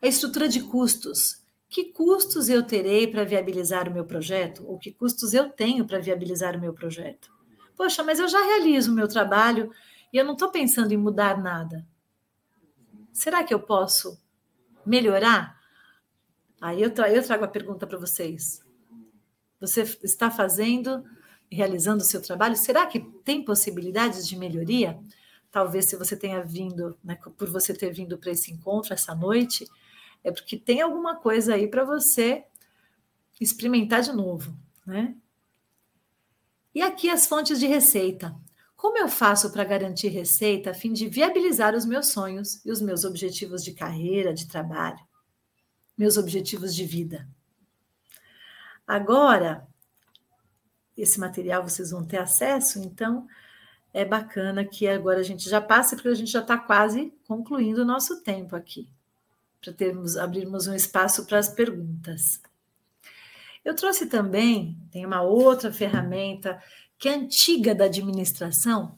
A 0.00 0.06
estrutura 0.06 0.48
de 0.48 0.62
custos. 0.62 1.42
Que 1.68 1.86
custos 1.86 2.48
eu 2.48 2.62
terei 2.62 3.08
para 3.08 3.24
viabilizar 3.24 3.88
o 3.88 3.92
meu 3.92 4.04
projeto? 4.04 4.64
Ou 4.64 4.78
que 4.78 4.92
custos 4.92 5.34
eu 5.34 5.50
tenho 5.50 5.84
para 5.84 5.98
viabilizar 5.98 6.56
o 6.56 6.60
meu 6.60 6.72
projeto? 6.72 7.32
Poxa, 7.76 8.04
mas 8.04 8.20
eu 8.20 8.28
já 8.28 8.40
realizo 8.44 8.92
o 8.92 8.94
meu 8.94 9.08
trabalho 9.08 9.72
e 10.12 10.16
eu 10.16 10.24
não 10.24 10.34
estou 10.34 10.52
pensando 10.52 10.92
em 10.92 10.96
mudar 10.96 11.42
nada. 11.42 11.84
Será 13.12 13.42
que 13.42 13.52
eu 13.52 13.58
posso 13.58 14.16
melhorar? 14.86 15.55
Aí 16.60 16.82
eu, 16.82 16.90
tra 16.90 17.12
eu 17.12 17.22
trago 17.22 17.44
a 17.44 17.48
pergunta 17.48 17.86
para 17.86 17.98
vocês. 17.98 18.64
Você 19.60 19.82
está 20.02 20.30
fazendo, 20.30 21.04
realizando 21.50 22.02
o 22.02 22.06
seu 22.06 22.20
trabalho? 22.20 22.56
Será 22.56 22.86
que 22.86 23.00
tem 23.24 23.44
possibilidades 23.44 24.26
de 24.26 24.36
melhoria? 24.36 24.98
Talvez 25.50 25.86
se 25.86 25.96
você 25.96 26.16
tenha 26.16 26.42
vindo, 26.42 26.96
né, 27.02 27.18
por 27.36 27.50
você 27.50 27.72
ter 27.72 27.92
vindo 27.92 28.18
para 28.18 28.30
esse 28.30 28.52
encontro 28.52 28.92
essa 28.92 29.14
noite, 29.14 29.66
é 30.22 30.30
porque 30.30 30.56
tem 30.56 30.80
alguma 30.80 31.16
coisa 31.16 31.54
aí 31.54 31.68
para 31.68 31.84
você 31.84 32.44
experimentar 33.40 34.02
de 34.02 34.12
novo, 34.12 34.56
né? 34.86 35.14
E 36.74 36.82
aqui 36.82 37.08
as 37.08 37.26
fontes 37.26 37.58
de 37.58 37.66
receita. 37.66 38.36
Como 38.76 38.98
eu 38.98 39.08
faço 39.08 39.50
para 39.50 39.64
garantir 39.64 40.08
receita 40.08 40.70
a 40.70 40.74
fim 40.74 40.92
de 40.92 41.08
viabilizar 41.08 41.74
os 41.74 41.86
meus 41.86 42.08
sonhos 42.08 42.62
e 42.64 42.70
os 42.70 42.82
meus 42.82 43.04
objetivos 43.04 43.64
de 43.64 43.72
carreira, 43.72 44.34
de 44.34 44.46
trabalho, 44.46 44.98
meus 45.96 46.16
objetivos 46.16 46.74
de 46.74 46.84
vida? 46.84 47.28
Agora, 48.86 49.66
esse 50.96 51.18
material 51.18 51.62
vocês 51.62 51.90
vão 51.90 52.04
ter 52.04 52.18
acesso, 52.18 52.78
então 52.78 53.26
é 53.92 54.04
bacana 54.04 54.64
que 54.64 54.86
agora 54.86 55.20
a 55.20 55.22
gente 55.22 55.48
já 55.48 55.60
passe, 55.60 55.96
porque 55.96 56.08
a 56.08 56.14
gente 56.14 56.30
já 56.30 56.40
está 56.40 56.56
quase 56.56 57.12
concluindo 57.26 57.82
o 57.82 57.86
nosso 57.86 58.22
tempo 58.22 58.54
aqui, 58.54 58.88
para 59.60 59.72
termos 59.72 60.16
abrirmos 60.16 60.66
um 60.66 60.74
espaço 60.74 61.26
para 61.26 61.38
as 61.38 61.48
perguntas. 61.48 62.40
Eu 63.64 63.74
trouxe 63.74 64.06
também, 64.06 64.78
tem 64.92 65.04
uma 65.04 65.22
outra 65.22 65.72
ferramenta 65.72 66.62
que 66.98 67.08
é 67.08 67.14
antiga 67.14 67.74
da 67.74 67.86
administração, 67.86 68.96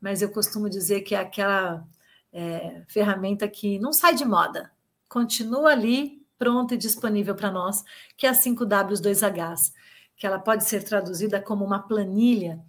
mas 0.00 0.22
eu 0.22 0.30
costumo 0.30 0.70
dizer 0.70 1.02
que 1.02 1.14
é 1.14 1.18
aquela 1.18 1.86
é, 2.32 2.82
ferramenta 2.88 3.46
que 3.46 3.78
não 3.78 3.92
sai 3.92 4.14
de 4.14 4.24
moda, 4.24 4.70
continua 5.08 5.70
ali 5.70 6.15
pronta 6.38 6.74
e 6.74 6.78
disponível 6.78 7.34
para 7.34 7.50
nós, 7.50 7.84
que 8.16 8.26
é 8.26 8.30
a 8.30 8.34
5W2Hs, 8.34 9.72
que 10.16 10.26
ela 10.26 10.38
pode 10.38 10.64
ser 10.64 10.82
traduzida 10.82 11.40
como 11.40 11.64
uma 11.64 11.80
planilha 11.80 12.60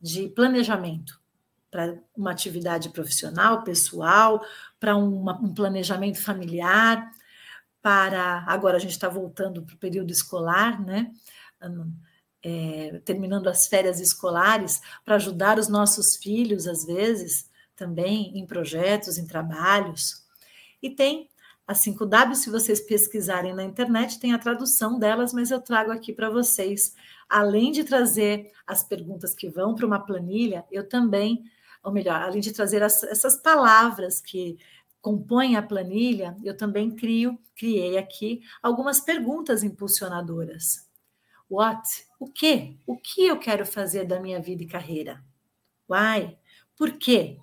de 0.00 0.28
planejamento 0.28 1.20
para 1.70 1.98
uma 2.16 2.30
atividade 2.30 2.90
profissional, 2.90 3.64
pessoal, 3.64 4.44
para 4.78 4.96
um 4.96 5.52
planejamento 5.52 6.22
familiar, 6.22 7.10
para 7.82 8.44
agora 8.46 8.76
a 8.76 8.80
gente 8.80 8.92
está 8.92 9.08
voltando 9.08 9.62
para 9.62 9.74
o 9.74 9.78
período 9.78 10.12
escolar, 10.12 10.80
né? 10.80 11.10
É, 12.42 13.00
terminando 13.04 13.48
as 13.48 13.66
férias 13.66 14.00
escolares, 14.00 14.80
para 15.04 15.16
ajudar 15.16 15.58
os 15.58 15.66
nossos 15.66 16.16
filhos, 16.16 16.66
às 16.66 16.84
vezes, 16.84 17.50
também 17.74 18.38
em 18.38 18.46
projetos, 18.46 19.18
em 19.18 19.26
trabalhos. 19.26 20.24
E 20.82 20.90
tem 20.90 21.28
a 21.66 21.72
5W, 21.72 22.34
se 22.34 22.50
vocês 22.50 22.80
pesquisarem 22.80 23.54
na 23.54 23.64
internet, 23.64 24.20
tem 24.20 24.34
a 24.34 24.38
tradução 24.38 24.98
delas, 24.98 25.32
mas 25.32 25.50
eu 25.50 25.60
trago 25.60 25.90
aqui 25.90 26.12
para 26.12 26.28
vocês. 26.28 26.94
Além 27.28 27.72
de 27.72 27.84
trazer 27.84 28.52
as 28.66 28.84
perguntas 28.84 29.34
que 29.34 29.48
vão 29.48 29.74
para 29.74 29.86
uma 29.86 29.98
planilha, 29.98 30.64
eu 30.70 30.86
também, 30.86 31.44
ou 31.82 31.90
melhor, 31.90 32.20
além 32.20 32.40
de 32.40 32.52
trazer 32.52 32.82
as, 32.82 33.02
essas 33.04 33.36
palavras 33.36 34.20
que 34.20 34.58
compõem 35.00 35.56
a 35.56 35.62
planilha, 35.62 36.36
eu 36.44 36.56
também 36.56 36.90
crio, 36.90 37.38
criei 37.56 37.96
aqui 37.96 38.42
algumas 38.62 39.00
perguntas 39.00 39.62
impulsionadoras. 39.62 40.88
What? 41.48 42.06
O 42.18 42.26
que? 42.26 42.78
O 42.86 42.96
que 42.96 43.26
eu 43.26 43.38
quero 43.38 43.64
fazer 43.64 44.06
da 44.06 44.20
minha 44.20 44.40
vida 44.40 44.62
e 44.62 44.66
carreira? 44.66 45.22
Why? 45.88 46.36
Por 46.76 46.92
quê? 46.92 47.38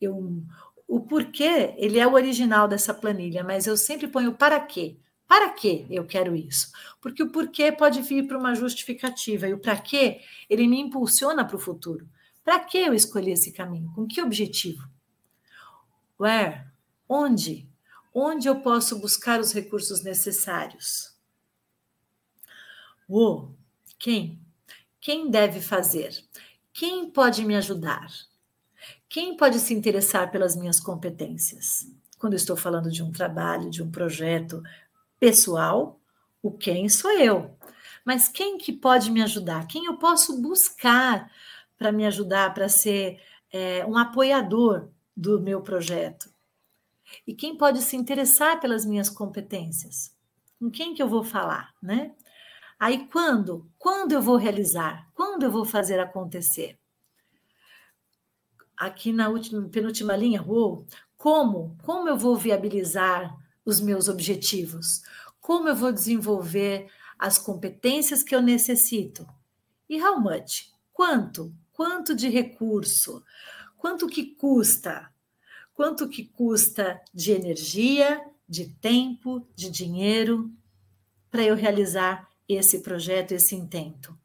Eu, 0.00 0.42
o 0.90 0.98
porquê, 0.98 1.72
ele 1.76 2.00
é 2.00 2.06
o 2.06 2.14
original 2.14 2.66
dessa 2.66 2.92
planilha, 2.92 3.44
mas 3.44 3.64
eu 3.64 3.76
sempre 3.76 4.08
ponho 4.08 4.34
para 4.34 4.58
quê? 4.58 4.96
Para 5.24 5.48
que 5.50 5.86
eu 5.88 6.04
quero 6.04 6.34
isso? 6.34 6.72
Porque 7.00 7.22
o 7.22 7.30
porquê 7.30 7.70
pode 7.70 8.02
vir 8.02 8.26
para 8.26 8.36
uma 8.36 8.56
justificativa 8.56 9.46
e 9.46 9.54
o 9.54 9.60
para 9.60 9.76
quê, 9.76 10.20
ele 10.48 10.66
me 10.66 10.80
impulsiona 10.80 11.44
para 11.44 11.54
o 11.54 11.60
futuro. 11.60 12.08
Para 12.42 12.58
que 12.58 12.76
eu 12.76 12.92
escolhi 12.92 13.30
esse 13.30 13.52
caminho? 13.52 13.92
Com 13.94 14.04
que 14.04 14.20
objetivo? 14.20 14.82
Where? 16.18 16.64
Onde? 17.08 17.68
Onde 18.12 18.48
eu 18.48 18.56
posso 18.56 18.98
buscar 18.98 19.38
os 19.38 19.52
recursos 19.52 20.02
necessários? 20.02 21.16
O, 23.08 23.50
quem? 23.96 24.40
Quem 25.00 25.30
deve 25.30 25.60
fazer? 25.60 26.10
Quem 26.72 27.08
pode 27.08 27.44
me 27.44 27.54
ajudar? 27.54 28.08
Quem 29.10 29.36
pode 29.36 29.58
se 29.58 29.74
interessar 29.74 30.30
pelas 30.30 30.54
minhas 30.54 30.78
competências? 30.78 31.84
Quando 32.16 32.36
estou 32.36 32.56
falando 32.56 32.88
de 32.92 33.02
um 33.02 33.10
trabalho, 33.10 33.68
de 33.68 33.82
um 33.82 33.90
projeto 33.90 34.62
pessoal, 35.18 36.00
o 36.40 36.52
quem 36.52 36.88
sou 36.88 37.10
eu. 37.18 37.58
Mas 38.04 38.28
quem 38.28 38.56
que 38.56 38.72
pode 38.72 39.10
me 39.10 39.20
ajudar? 39.20 39.66
Quem 39.66 39.86
eu 39.86 39.96
posso 39.96 40.40
buscar 40.40 41.28
para 41.76 41.90
me 41.90 42.06
ajudar, 42.06 42.54
para 42.54 42.68
ser 42.68 43.20
é, 43.52 43.84
um 43.84 43.98
apoiador 43.98 44.90
do 45.16 45.40
meu 45.40 45.60
projeto? 45.60 46.30
E 47.26 47.34
quem 47.34 47.56
pode 47.56 47.82
se 47.82 47.96
interessar 47.96 48.60
pelas 48.60 48.86
minhas 48.86 49.10
competências? 49.10 50.14
Com 50.56 50.70
quem 50.70 50.94
que 50.94 51.02
eu 51.02 51.08
vou 51.08 51.24
falar, 51.24 51.74
né? 51.82 52.14
Aí 52.78 53.08
quando? 53.08 53.68
Quando 53.76 54.12
eu 54.12 54.22
vou 54.22 54.36
realizar? 54.36 55.10
Quando 55.14 55.42
eu 55.42 55.50
vou 55.50 55.64
fazer 55.64 55.98
acontecer? 55.98 56.79
Aqui 58.80 59.12
na 59.12 59.28
última, 59.28 59.68
penúltima 59.68 60.16
linha, 60.16 60.42
uou, 60.42 60.86
como? 61.18 61.76
Como 61.82 62.08
eu 62.08 62.16
vou 62.16 62.34
viabilizar 62.34 63.36
os 63.62 63.78
meus 63.78 64.08
objetivos? 64.08 65.02
Como 65.38 65.68
eu 65.68 65.76
vou 65.76 65.92
desenvolver 65.92 66.90
as 67.18 67.38
competências 67.38 68.22
que 68.22 68.34
eu 68.34 68.40
necessito? 68.40 69.28
E 69.86 70.02
how 70.02 70.18
much? 70.18 70.72
Quanto? 70.94 71.54
Quanto 71.72 72.14
de 72.14 72.30
recurso? 72.30 73.22
Quanto 73.76 74.06
que 74.06 74.34
custa? 74.34 75.12
Quanto 75.74 76.08
que 76.08 76.24
custa 76.24 77.02
de 77.12 77.32
energia, 77.32 78.24
de 78.48 78.68
tempo, 78.80 79.46
de 79.54 79.70
dinheiro 79.70 80.50
para 81.30 81.44
eu 81.44 81.54
realizar 81.54 82.28
esse 82.48 82.80
projeto, 82.80 83.32
esse 83.32 83.54
intento? 83.54 84.18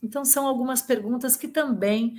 Então, 0.00 0.24
são 0.24 0.46
algumas 0.46 0.80
perguntas 0.80 1.36
que 1.36 1.48
também 1.48 2.14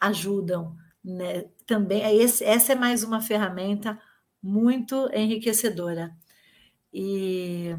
ajudam. 0.00 0.76
Né? 1.04 1.46
Também 1.66 2.02
é 2.02 2.14
esse, 2.14 2.44
essa 2.44 2.72
é 2.72 2.76
mais 2.76 3.02
uma 3.02 3.20
ferramenta 3.20 4.00
muito 4.42 5.08
enriquecedora. 5.12 6.16
E 6.92 7.76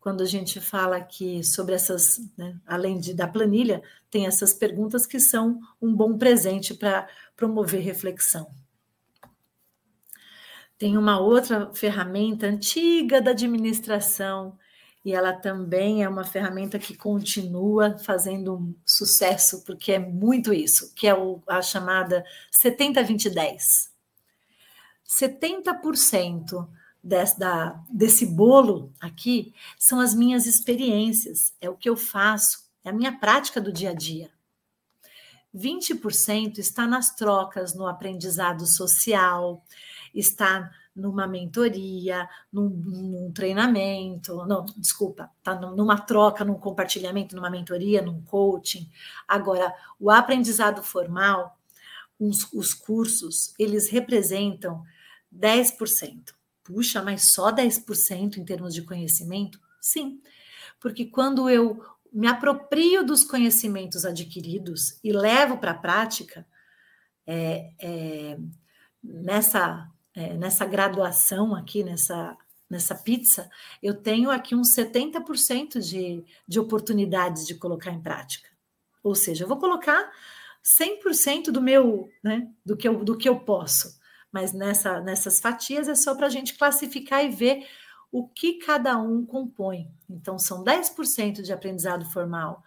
quando 0.00 0.22
a 0.22 0.26
gente 0.26 0.60
fala 0.60 0.96
aqui 0.96 1.42
sobre 1.42 1.74
essas, 1.74 2.20
né, 2.36 2.56
além 2.64 3.00
de, 3.00 3.12
da 3.12 3.26
planilha, 3.26 3.82
tem 4.10 4.26
essas 4.26 4.52
perguntas 4.52 5.04
que 5.04 5.18
são 5.18 5.60
um 5.82 5.92
bom 5.92 6.16
presente 6.16 6.74
para 6.74 7.08
promover 7.36 7.80
reflexão. 7.80 8.48
Tem 10.78 10.96
uma 10.96 11.18
outra 11.18 11.72
ferramenta 11.74 12.46
antiga 12.46 13.20
da 13.20 13.30
administração, 13.30 14.56
e 15.06 15.14
ela 15.14 15.32
também 15.32 16.02
é 16.02 16.08
uma 16.08 16.24
ferramenta 16.24 16.80
que 16.80 16.96
continua 16.96 17.96
fazendo 17.96 18.74
sucesso, 18.84 19.62
porque 19.62 19.92
é 19.92 20.00
muito 20.00 20.52
isso, 20.52 20.92
que 20.96 21.06
é 21.06 21.14
a 21.46 21.62
chamada 21.62 22.24
70-20-10. 22.50 23.88
70% 25.08 26.68
desse, 27.00 27.38
da, 27.38 27.80
desse 27.88 28.26
bolo 28.26 28.92
aqui 29.00 29.54
são 29.78 30.00
as 30.00 30.12
minhas 30.12 30.44
experiências, 30.44 31.54
é 31.60 31.70
o 31.70 31.76
que 31.76 31.88
eu 31.88 31.96
faço, 31.96 32.68
é 32.84 32.90
a 32.90 32.92
minha 32.92 33.16
prática 33.16 33.60
do 33.60 33.72
dia 33.72 33.90
a 33.90 33.94
dia. 33.94 34.28
20% 35.54 36.58
está 36.58 36.84
nas 36.84 37.14
trocas, 37.14 37.76
no 37.76 37.86
aprendizado 37.86 38.66
social, 38.66 39.64
está 40.12 40.68
numa 40.96 41.26
mentoria, 41.26 42.26
num, 42.50 42.68
num, 42.70 43.32
treinamento, 43.32 44.46
não, 44.46 44.64
desculpa, 44.76 45.30
tá 45.42 45.54
numa 45.54 46.00
troca, 46.00 46.42
num 46.42 46.54
compartilhamento, 46.54 47.36
numa 47.36 47.50
mentoria, 47.50 48.00
num 48.00 48.22
coaching. 48.22 48.88
Agora, 49.28 49.72
o 50.00 50.10
aprendizado 50.10 50.82
formal, 50.82 51.58
os, 52.18 52.50
os 52.52 52.72
cursos, 52.72 53.54
eles 53.58 53.90
representam 53.90 54.82
10%. 55.32 56.34
Puxa, 56.64 57.02
mas 57.02 57.32
só 57.32 57.52
10% 57.52 58.38
em 58.38 58.44
termos 58.44 58.74
de 58.74 58.82
conhecimento? 58.82 59.60
Sim, 59.80 60.20
porque 60.80 61.04
quando 61.04 61.48
eu 61.50 61.80
me 62.10 62.26
aproprio 62.26 63.04
dos 63.04 63.22
conhecimentos 63.22 64.06
adquiridos 64.06 64.98
e 65.04 65.12
levo 65.12 65.58
para 65.58 65.72
a 65.72 65.78
prática, 65.78 66.46
é, 67.26 67.70
é, 67.78 68.38
nessa 69.02 69.90
é, 70.16 70.32
nessa 70.32 70.64
graduação 70.64 71.54
aqui, 71.54 71.84
nessa, 71.84 72.34
nessa 72.68 72.94
pizza, 72.94 73.50
eu 73.82 73.94
tenho 73.94 74.30
aqui 74.30 74.54
uns 74.54 74.74
70% 74.74 75.78
de, 75.78 76.24
de 76.48 76.58
oportunidades 76.58 77.46
de 77.46 77.54
colocar 77.54 77.90
em 77.90 78.00
prática. 78.00 78.48
Ou 79.04 79.14
seja, 79.14 79.44
eu 79.44 79.48
vou 79.48 79.58
colocar 79.58 80.10
100% 80.64 81.50
do 81.52 81.60
meu, 81.60 82.08
né, 82.24 82.50
do 82.64 82.74
que 82.76 82.88
eu, 82.88 83.04
do 83.04 83.16
que 83.16 83.28
eu 83.28 83.38
posso. 83.40 84.00
Mas 84.32 84.54
nessa, 84.54 85.00
nessas 85.00 85.38
fatias 85.38 85.86
é 85.86 85.94
só 85.94 86.14
para 86.14 86.26
a 86.26 86.30
gente 86.30 86.56
classificar 86.56 87.22
e 87.22 87.28
ver 87.28 87.66
o 88.10 88.26
que 88.26 88.54
cada 88.54 88.96
um 88.96 89.24
compõe. 89.24 89.90
Então, 90.08 90.38
são 90.38 90.64
10% 90.64 91.42
de 91.42 91.52
aprendizado 91.52 92.10
formal, 92.10 92.64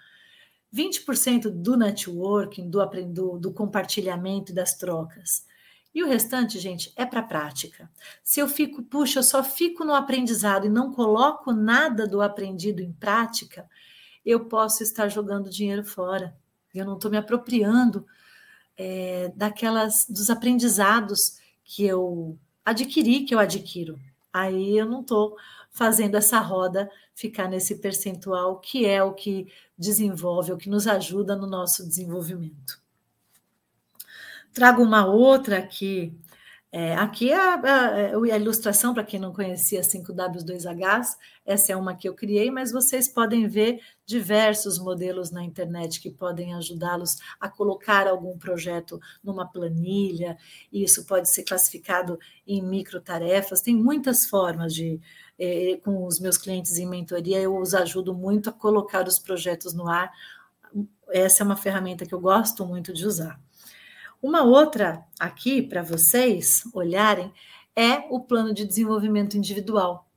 20% 0.73 1.49
do 1.49 1.75
networking, 1.75 2.69
do, 2.69 2.85
do, 3.07 3.39
do 3.39 3.51
compartilhamento 3.51 4.51
e 4.51 4.55
das 4.55 4.75
trocas. 4.75 5.48
E 5.93 6.03
o 6.03 6.07
restante, 6.07 6.59
gente, 6.59 6.93
é 6.95 7.05
para 7.05 7.23
prática. 7.23 7.89
Se 8.23 8.39
eu 8.39 8.47
fico, 8.47 8.83
puxa, 8.83 9.19
eu 9.19 9.23
só 9.23 9.43
fico 9.43 9.83
no 9.83 9.93
aprendizado 9.93 10.67
e 10.67 10.69
não 10.69 10.91
coloco 10.91 11.51
nada 11.51 12.07
do 12.07 12.21
aprendido 12.21 12.81
em 12.81 12.93
prática, 12.93 13.67
eu 14.25 14.45
posso 14.45 14.83
estar 14.83 15.07
jogando 15.07 15.49
dinheiro 15.49 15.83
fora. 15.83 16.37
Eu 16.73 16.85
não 16.85 16.95
estou 16.95 17.09
me 17.09 17.17
apropriando 17.17 18.05
é, 18.77 19.31
daquelas 19.35 20.05
dos 20.07 20.29
aprendizados 20.29 21.39
que 21.63 21.85
eu 21.85 22.37
adquiri, 22.63 23.25
que 23.25 23.33
eu 23.33 23.39
adquiro. 23.39 23.99
Aí 24.31 24.77
eu 24.77 24.85
não 24.85 25.01
estou 25.01 25.35
fazendo 25.71 26.15
essa 26.15 26.39
roda 26.39 26.89
ficar 27.15 27.47
nesse 27.47 27.75
percentual 27.75 28.59
que 28.59 28.85
é 28.85 29.03
o 29.03 29.13
que 29.13 29.51
desenvolve, 29.77 30.51
o 30.51 30.57
que 30.57 30.69
nos 30.69 30.87
ajuda 30.87 31.35
no 31.35 31.47
nosso 31.47 31.87
desenvolvimento. 31.87 32.79
Trago 34.53 34.81
uma 34.81 35.05
outra 35.05 35.57
aqui. 35.57 36.13
É, 36.71 36.93
aqui 36.95 37.31
é 37.31 37.35
a, 37.35 37.55
a, 37.55 38.15
a 38.15 38.37
ilustração, 38.37 38.93
para 38.93 39.03
quem 39.03 39.19
não 39.19 39.33
conhecia 39.33 39.81
5W2Hs, 39.81 41.17
essa 41.43 41.71
é 41.71 41.75
uma 41.75 41.95
que 41.95 42.07
eu 42.07 42.13
criei, 42.13 42.51
mas 42.51 42.71
vocês 42.71 43.07
podem 43.07 43.47
ver 43.47 43.79
diversos 44.05 44.77
modelos 44.77 45.31
na 45.31 45.43
internet 45.43 45.99
que 45.99 46.11
podem 46.11 46.53
ajudá-los 46.53 47.17
a 47.39 47.49
colocar 47.49 48.07
algum 48.07 48.37
projeto 48.37 48.99
numa 49.23 49.47
planilha, 49.47 50.37
e 50.71 50.83
isso 50.83 51.07
pode 51.07 51.33
ser 51.33 51.43
classificado 51.43 52.19
em 52.45 52.61
micro 52.61 53.01
tarefas. 53.01 53.61
Tem 53.61 53.75
muitas 53.75 54.27
formas 54.27 54.71
de, 54.71 55.01
é, 55.39 55.79
com 55.83 56.05
os 56.05 56.19
meus 56.19 56.37
clientes 56.37 56.77
em 56.77 56.85
mentoria, 56.87 57.41
eu 57.41 57.57
os 57.57 57.73
ajudo 57.73 58.13
muito 58.13 58.51
a 58.51 58.53
colocar 58.53 59.07
os 59.07 59.17
projetos 59.17 59.73
no 59.73 59.87
ar. 59.87 60.11
Essa 61.09 61.41
é 61.41 61.45
uma 61.45 61.57
ferramenta 61.57 62.05
que 62.05 62.13
eu 62.13 62.21
gosto 62.21 62.63
muito 62.63 62.93
de 62.93 63.07
usar. 63.07 63.39
Uma 64.21 64.43
outra 64.43 65.05
aqui 65.17 65.61
para 65.61 65.81
vocês 65.81 66.63
olharem 66.73 67.31
é 67.73 67.99
o 68.09 68.19
plano 68.19 68.53
de 68.53 68.65
desenvolvimento 68.65 69.37
individual, 69.37 70.09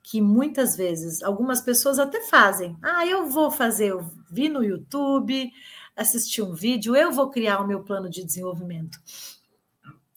que 0.00 0.20
muitas 0.20 0.76
vezes 0.76 1.20
algumas 1.20 1.60
pessoas 1.60 1.98
até 1.98 2.20
fazem. 2.22 2.76
Ah, 2.80 3.04
eu 3.04 3.28
vou 3.28 3.50
fazer, 3.50 3.88
eu 3.88 4.08
vi 4.30 4.48
no 4.48 4.62
YouTube, 4.62 5.50
assisti 5.96 6.40
um 6.40 6.54
vídeo, 6.54 6.94
eu 6.94 7.10
vou 7.10 7.28
criar 7.28 7.58
o 7.58 7.66
meu 7.66 7.82
plano 7.82 8.08
de 8.08 8.24
desenvolvimento. 8.24 9.00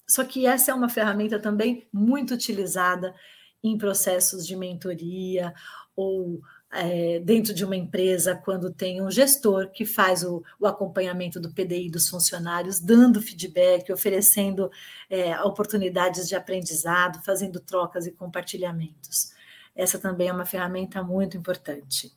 Só 0.08 0.24
que 0.24 0.46
essa 0.46 0.70
é 0.70 0.74
uma 0.74 0.88
ferramenta 0.88 1.40
também 1.40 1.88
muito 1.92 2.36
utilizada 2.36 3.16
em 3.64 3.80
processos 3.80 4.46
de 4.46 4.56
mentoria 4.56 5.54
ou 5.96 6.40
é, 6.72 7.20
dentro 7.20 7.54
de 7.54 7.64
uma 7.64 7.76
empresa, 7.76 8.36
quando 8.36 8.72
tem 8.72 9.02
um 9.02 9.10
gestor 9.10 9.70
que 9.72 9.86
faz 9.86 10.24
o, 10.24 10.44
o 10.60 10.68
acompanhamento 10.68 11.40
do 11.40 11.54
PDI 11.54 11.90
dos 11.90 12.10
funcionários, 12.10 12.80
dando 12.80 13.22
feedback, 13.22 13.92
oferecendo 13.92 14.70
é, 15.10 15.40
oportunidades 15.42 16.28
de 16.28 16.36
aprendizado, 16.36 17.24
fazendo 17.24 17.60
trocas 17.60 18.06
e 18.06 18.12
compartilhamentos. 18.12 19.32
Essa 19.76 19.98
também 19.98 20.28
é 20.28 20.34
uma 20.34 20.46
ferramenta 20.46 21.02
muito 21.02 21.38
importante. 21.38 22.12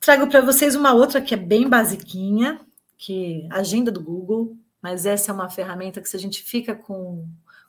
Trago 0.00 0.28
para 0.28 0.40
vocês 0.40 0.74
uma 0.74 0.94
outra 0.94 1.20
que 1.20 1.34
é 1.34 1.36
bem 1.36 1.68
basiquinha, 1.68 2.60
que 2.96 3.46
agenda 3.50 3.90
do 3.90 4.02
Google, 4.02 4.56
mas 4.80 5.04
essa 5.04 5.32
é 5.32 5.34
uma 5.34 5.50
ferramenta 5.50 6.00
que 6.00 6.08
se 6.08 6.16
a 6.16 6.20
gente 6.20 6.42
fica 6.42 6.74
com 6.74 7.26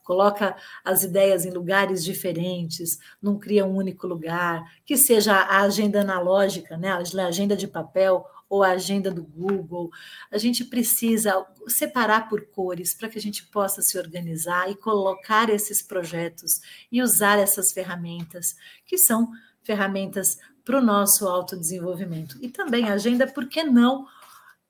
coloca 0.09 0.55
as 0.83 1.03
ideias 1.03 1.45
em 1.45 1.51
lugares 1.51 2.03
diferentes, 2.03 2.97
não 3.21 3.37
cria 3.37 3.63
um 3.63 3.75
único 3.75 4.07
lugar, 4.07 4.63
que 4.83 4.97
seja 4.97 5.35
a 5.35 5.61
agenda 5.61 6.01
analógica, 6.01 6.75
né, 6.75 6.89
a 6.89 7.27
agenda 7.27 7.55
de 7.55 7.67
papel 7.67 8.25
ou 8.49 8.63
a 8.63 8.71
agenda 8.71 9.11
do 9.11 9.23
Google. 9.23 9.91
A 10.31 10.39
gente 10.39 10.65
precisa 10.65 11.45
separar 11.67 12.27
por 12.27 12.47
cores 12.47 12.95
para 12.95 13.07
que 13.07 13.19
a 13.19 13.21
gente 13.21 13.45
possa 13.51 13.83
se 13.83 13.99
organizar 13.99 14.71
e 14.71 14.75
colocar 14.75 15.47
esses 15.47 15.79
projetos 15.79 16.59
e 16.91 17.03
usar 17.03 17.37
essas 17.37 17.71
ferramentas, 17.71 18.55
que 18.87 18.97
são 18.97 19.29
ferramentas 19.61 20.39
para 20.65 20.79
o 20.79 20.83
nosso 20.83 21.27
autodesenvolvimento. 21.27 22.35
E 22.41 22.49
também 22.49 22.89
a 22.89 22.93
agenda, 22.93 23.27
por 23.27 23.47
que 23.47 23.63
não? 23.63 24.07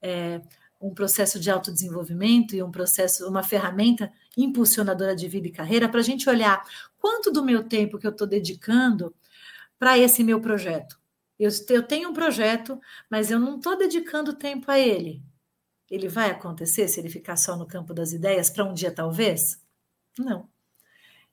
É, 0.01 0.41
um 0.79 0.93
processo 0.93 1.39
de 1.39 1.51
autodesenvolvimento 1.51 2.55
e 2.55 2.63
um 2.63 2.71
processo, 2.71 3.27
uma 3.27 3.43
ferramenta 3.43 4.11
impulsionadora 4.37 5.15
de 5.15 5.27
vida 5.27 5.47
e 5.47 5.51
carreira, 5.51 5.89
para 5.89 5.99
a 5.99 6.03
gente 6.03 6.29
olhar 6.29 6.63
quanto 6.97 7.31
do 7.31 7.43
meu 7.43 7.63
tempo 7.63 7.97
que 7.97 8.07
eu 8.07 8.11
estou 8.11 8.27
dedicando 8.27 9.13
para 9.77 9.97
esse 9.97 10.23
meu 10.23 10.39
projeto. 10.39 10.99
Eu, 11.37 11.49
eu 11.69 11.83
tenho 11.83 12.09
um 12.09 12.13
projeto, 12.13 12.79
mas 13.09 13.31
eu 13.31 13.39
não 13.39 13.57
estou 13.57 13.77
dedicando 13.77 14.33
tempo 14.33 14.69
a 14.71 14.79
ele. 14.79 15.21
Ele 15.89 16.07
vai 16.07 16.29
acontecer 16.29 16.87
se 16.87 16.99
ele 16.99 17.09
ficar 17.09 17.35
só 17.35 17.57
no 17.57 17.65
campo 17.65 17.93
das 17.93 18.13
ideias 18.13 18.49
para 18.49 18.63
um 18.63 18.73
dia, 18.73 18.91
talvez? 18.91 19.61
Não. 20.17 20.47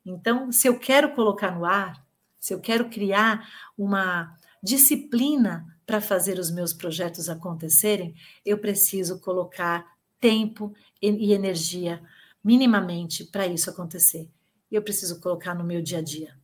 Então, 0.05 0.51
se 0.53 0.69
eu 0.69 0.79
quero 0.79 1.15
colocar 1.15 1.51
no 1.51 1.65
ar, 1.65 2.05
se 2.39 2.55
eu 2.55 2.61
quero 2.61 2.89
criar 2.89 3.49
uma 3.77 4.37
disciplina 4.63 5.76
para 5.87 6.01
fazer 6.01 6.39
os 6.39 6.51
meus 6.51 6.73
projetos 6.73 7.29
acontecerem, 7.29 8.15
eu 8.45 8.59
preciso 8.59 9.21
colocar 9.21 9.87
tempo 10.21 10.75
e 11.01 11.33
energia 11.33 12.03
minimamente 12.43 13.25
para 13.25 13.47
isso 13.47 13.71
acontecer. 13.71 14.29
E 14.71 14.75
eu 14.75 14.83
preciso 14.83 15.21
colocar 15.21 15.55
no 15.55 15.65
meu 15.65 15.81
dia 15.81 15.99
a 15.99 16.03
dia. 16.03 16.37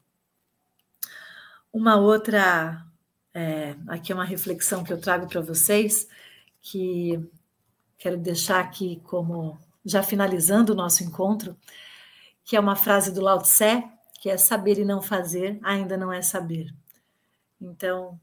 Uma 1.72 1.97
outra, 1.97 2.86
é, 3.34 3.74
aqui 3.88 4.12
é 4.12 4.14
uma 4.14 4.24
reflexão 4.24 4.84
que 4.84 4.93
eu 4.93 5.01
trago 5.01 5.26
para 5.26 5.40
vocês, 5.40 6.07
que 6.61 7.18
quero 7.99 8.16
deixar 8.16 8.61
aqui 8.61 9.01
como 9.05 9.59
já 9.84 10.03
finalizando 10.03 10.72
o 10.72 10.76
nosso 10.76 11.03
encontro, 11.03 11.57
que 12.45 12.57
é 12.57 12.61
uma 12.61 12.76
frase 12.76 13.12
do 13.12 13.20
Lao 13.20 13.40
Tse, 13.40 13.82
que 14.20 14.30
é 14.30 14.36
saber 14.36 14.78
e 14.78 14.84
não 14.84 15.03
fazer 15.03 15.59
ainda 15.62 15.97
não 15.97 16.12
é 16.12 16.22
saber. 16.22 16.72
Então, 17.61 18.20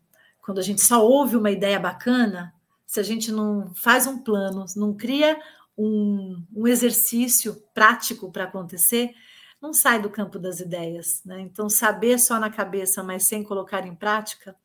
quando 0.49 0.57
a 0.57 0.63
gente 0.63 0.81
só 0.81 1.05
ouve 1.05 1.37
uma 1.37 1.51
ideia 1.51 1.79
bacana, 1.79 2.51
se 2.83 2.99
a 2.99 3.03
gente 3.03 3.31
não 3.31 3.71
faz 3.75 4.07
um 4.07 4.17
plano, 4.17 4.65
não 4.75 4.95
cria 4.97 5.39
um, 5.77 6.43
um 6.51 6.67
exercício 6.67 7.61
prático 7.71 8.31
para 8.31 8.45
acontecer, 8.45 9.13
não 9.61 9.71
sai 9.71 10.01
do 10.01 10.09
campo 10.09 10.39
das 10.39 10.59
ideias. 10.59 11.21
Né? 11.23 11.41
Então, 11.41 11.69
saber 11.69 12.17
só 12.17 12.39
na 12.39 12.49
cabeça, 12.49 13.03
mas 13.03 13.27
sem 13.27 13.43
colocar 13.43 13.85
em 13.85 13.93
prática, 13.93 14.55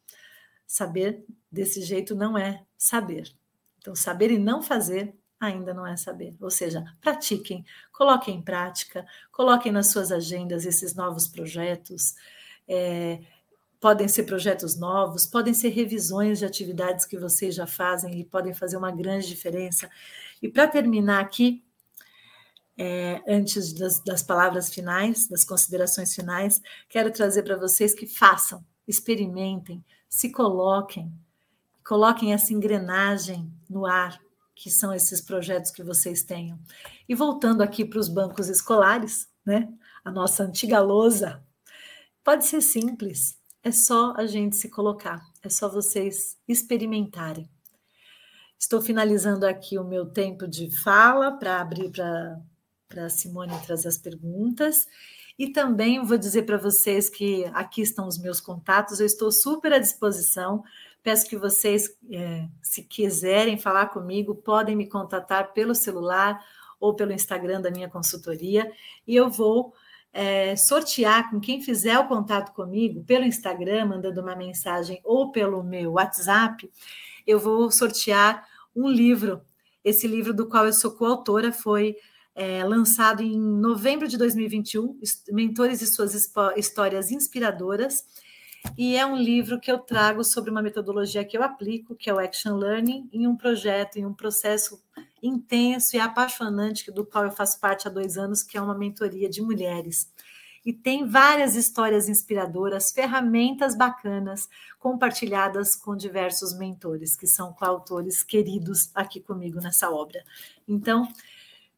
saber 0.67 1.23
desse 1.53 1.83
jeito 1.83 2.15
não 2.15 2.39
é 2.39 2.65
saber. 2.79 3.31
Então, 3.77 3.95
saber 3.95 4.31
e 4.31 4.39
não 4.39 4.63
fazer 4.63 5.15
ainda 5.39 5.75
não 5.75 5.87
é 5.87 5.99
saber. 5.99 6.35
Ou 6.41 6.51
seja, 6.51 6.83
pratiquem, 6.99 7.63
coloquem 7.93 8.37
em 8.37 8.43
prática, 8.43 9.05
coloquem 9.31 9.71
nas 9.71 9.93
suas 9.93 10.11
agendas 10.11 10.65
esses 10.65 10.95
novos 10.95 11.29
projetos. 11.29 12.15
É, 12.67 13.21
Podem 13.85 14.09
ser 14.09 14.23
projetos 14.23 14.79
novos, 14.79 15.27
podem 15.27 15.53
ser 15.53 15.69
revisões 15.69 16.39
de 16.39 16.47
atividades 16.47 17.05
que 17.05 17.19
vocês 17.19 17.55
já 17.55 17.67
fazem 17.67 18.19
e 18.19 18.25
podem 18.25 18.55
fazer 18.55 18.79
uma 18.79 18.91
grande 18.91 19.29
diferença. 19.29 19.91
E 20.41 20.49
para 20.49 20.67
terminar 20.67 21.21
aqui, 21.21 21.63
é, 22.79 23.23
antes 23.29 23.75
das, 23.75 24.01
das 24.01 24.23
palavras 24.23 24.73
finais, 24.73 25.29
das 25.29 25.45
considerações 25.45 26.15
finais, 26.15 26.63
quero 26.89 27.13
trazer 27.13 27.43
para 27.43 27.59
vocês 27.59 27.93
que 27.93 28.07
façam, 28.07 28.65
experimentem, 28.89 29.85
se 30.09 30.33
coloquem, 30.33 31.13
coloquem 31.87 32.33
essa 32.33 32.55
engrenagem 32.55 33.53
no 33.69 33.85
ar, 33.85 34.19
que 34.55 34.71
são 34.71 34.95
esses 34.95 35.21
projetos 35.21 35.71
que 35.71 35.83
vocês 35.83 36.23
tenham. 36.25 36.59
E 37.07 37.15
voltando 37.15 37.61
aqui 37.61 37.85
para 37.85 38.01
os 38.01 38.09
bancos 38.09 38.49
escolares, 38.49 39.29
né? 39.45 39.69
A 40.03 40.11
nossa 40.11 40.43
antiga 40.43 40.81
lousa, 40.81 41.45
pode 42.25 42.47
ser 42.47 42.63
simples. 42.63 43.44
É 43.65 43.73
só 43.73 44.13
a 44.15 44.27
gente 44.27 44.57
se 44.57 44.69
colocar, 44.69 45.25
é 45.43 45.49
só 45.49 45.71
vocês 45.71 46.37
experimentarem. 46.47 47.49
Estou 48.61 48.79
finalizando 48.83 49.47
aqui 49.47 49.79
o 49.79 49.85
meu 49.85 50.05
tempo 50.05 50.47
de 50.47 50.71
fala 50.83 51.33
para 51.33 51.63
abrir 51.63 51.91
para 51.91 53.07
a 53.07 53.09
Simone 53.09 53.59
trazer 53.65 53.89
as 53.89 53.97
perguntas. 53.97 54.87
E 55.39 55.49
também 55.49 56.05
vou 56.05 56.19
dizer 56.19 56.43
para 56.43 56.59
vocês 56.59 57.09
que 57.09 57.47
aqui 57.55 57.81
estão 57.81 58.07
os 58.07 58.19
meus 58.19 58.39
contatos, 58.39 59.01
eu 59.01 59.07
estou 59.07 59.33
super 59.33 59.73
à 59.73 59.79
disposição. 59.79 60.63
Peço 61.03 61.27
que 61.27 61.37
vocês, 61.39 61.89
é, 62.13 62.47
se 62.63 62.83
quiserem 62.83 63.57
falar 63.57 63.87
comigo, 63.87 64.35
podem 64.35 64.77
me 64.77 64.91
contatar 64.91 65.55
pelo 65.55 65.75
celular 65.75 66.39
ou 66.79 66.95
pelo 66.95 67.13
Instagram 67.13 67.63
da 67.63 67.71
minha 67.71 67.89
consultoria, 67.89 68.71
e 69.07 69.17
eu 69.17 69.31
vou 69.31 69.73
é, 70.15 70.55
sortear 70.55 71.29
com 71.29 71.41
quem 71.41 71.61
fizer 71.61 71.99
o 71.99 72.07
contato 72.07 72.55
comigo 72.55 73.03
pelo 73.03 73.25
Instagram, 73.25 73.87
mandando 73.87 74.21
uma 74.21 74.37
mensagem 74.37 75.01
ou 75.03 75.33
pelo 75.33 75.65
meu 75.65 75.95
WhatsApp, 75.95 76.71
eu 77.27 77.41
vou 77.41 77.69
sortear 77.73 78.47
um 78.75 78.89
livro. 78.89 79.43
Esse 79.85 80.07
livro 80.07 80.33
do 80.33 80.49
qual 80.49 80.67
eu 80.67 80.73
sou 80.73 80.93
coautora 80.93 81.53
foi 81.53 81.97
é, 82.33 82.63
lançado 82.63 83.23
em 83.25 83.37
novembro 83.37 84.07
de 84.07 84.17
2021, 84.17 85.01
Mentores 85.33 85.83
e 85.83 85.87
Suas 85.89 86.15
Histórias 86.57 87.11
Inspiradoras, 87.11 88.05
e 88.79 88.97
é 88.97 89.05
um 89.05 89.17
livro 89.17 89.61
que 89.61 89.71
eu 89.71 89.79
trago 89.79 90.25
sobre 90.25 90.51
uma 90.51 90.63
metodologia 90.63 91.25
que 91.25 91.37
eu 91.37 91.43
aplico, 91.43 91.95
que 91.95 92.09
é 92.09 92.15
o 92.15 92.19
Action 92.19 92.57
Learning, 92.57 93.09
em 93.13 93.27
um 93.27 93.37
projeto, 93.37 93.97
em 93.97 94.07
um 94.07 94.15
processo 94.15 94.81
intenso 95.27 95.97
e 95.97 96.01
apaixonante, 96.01 96.93
do 96.93 97.05
qual 97.05 97.25
eu 97.25 97.31
faço 97.31 97.59
parte 97.59 97.89
há 97.89 97.91
dois 97.91 98.19
anos, 98.19 98.43
que 98.43 98.59
é 98.59 98.61
uma 98.61 98.77
mentoria 98.77 99.29
de 99.29 99.41
mulheres. 99.41 100.13
E 100.65 100.73
tem 100.73 101.07
várias 101.07 101.57
histórias 101.57 102.09
inspiradoras, 102.09 102.91
ferramentas 102.91 103.77
bacanas, 103.77 104.49
compartilhadas 104.79 105.77
com 105.77 105.95
diversos 105.95 106.57
mentores, 106.57 107.17
que 107.17 107.27
são 107.27 107.53
coautores 107.53 108.23
queridos 108.23 108.91
aqui 108.95 109.21
comigo 109.21 109.61
nessa 109.61 109.91
obra. 109.91 110.23
Então, 110.67 111.07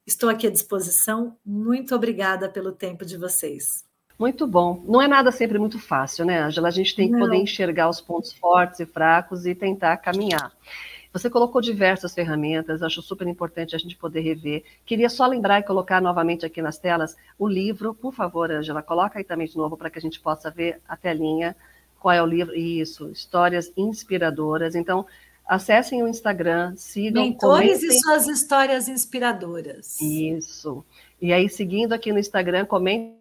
estou 0.06 0.28
aqui 0.28 0.46
à 0.46 0.50
disposição. 0.50 1.36
Muito 1.44 1.94
obrigada 1.96 2.48
pelo 2.48 2.70
tempo 2.70 3.04
de 3.04 3.16
vocês. 3.16 3.84
Muito 4.18 4.46
bom. 4.46 4.82
Não 4.86 5.02
é 5.02 5.08
nada 5.08 5.30
sempre 5.30 5.58
muito 5.58 5.78
fácil, 5.78 6.24
né, 6.24 6.40
Angela? 6.40 6.68
A 6.68 6.70
gente 6.70 6.94
tem 6.94 7.08
que 7.08 7.12
Não. 7.12 7.20
poder 7.20 7.36
enxergar 7.36 7.88
os 7.88 8.00
pontos 8.00 8.32
fortes 8.32 8.80
e 8.80 8.86
fracos 8.86 9.44
e 9.46 9.54
tentar 9.54 9.96
caminhar. 9.98 10.52
Você 11.16 11.30
colocou 11.30 11.62
diversas 11.62 12.12
ferramentas, 12.12 12.82
acho 12.82 13.00
super 13.00 13.26
importante 13.26 13.74
a 13.74 13.78
gente 13.78 13.96
poder 13.96 14.20
rever. 14.20 14.62
Queria 14.84 15.08
só 15.08 15.26
lembrar 15.26 15.60
e 15.60 15.62
colocar 15.62 15.98
novamente 15.98 16.44
aqui 16.44 16.60
nas 16.60 16.78
telas 16.78 17.16
o 17.38 17.48
livro, 17.48 17.94
por 17.94 18.12
favor, 18.12 18.50
Angela, 18.50 18.82
coloca 18.82 19.18
aí 19.18 19.24
também 19.24 19.46
de 19.46 19.56
novo 19.56 19.78
para 19.78 19.88
que 19.88 19.98
a 19.98 20.02
gente 20.02 20.20
possa 20.20 20.50
ver 20.50 20.78
a 20.86 20.94
telinha. 20.94 21.56
Qual 21.98 22.12
é 22.12 22.22
o 22.22 22.26
livro? 22.26 22.54
Isso, 22.54 23.10
histórias 23.10 23.72
inspiradoras. 23.78 24.74
Então, 24.74 25.06
acessem 25.46 26.02
o 26.02 26.08
Instagram, 26.08 26.74
sigam. 26.76 27.22
Mentores 27.22 27.80
comentem. 27.80 27.96
e 27.96 28.00
suas 28.02 28.28
histórias 28.28 28.86
inspiradoras. 28.86 29.98
Isso. 29.98 30.84
E 31.18 31.32
aí, 31.32 31.48
seguindo 31.48 31.94
aqui 31.94 32.12
no 32.12 32.18
Instagram, 32.18 32.66
comentem 32.66 33.16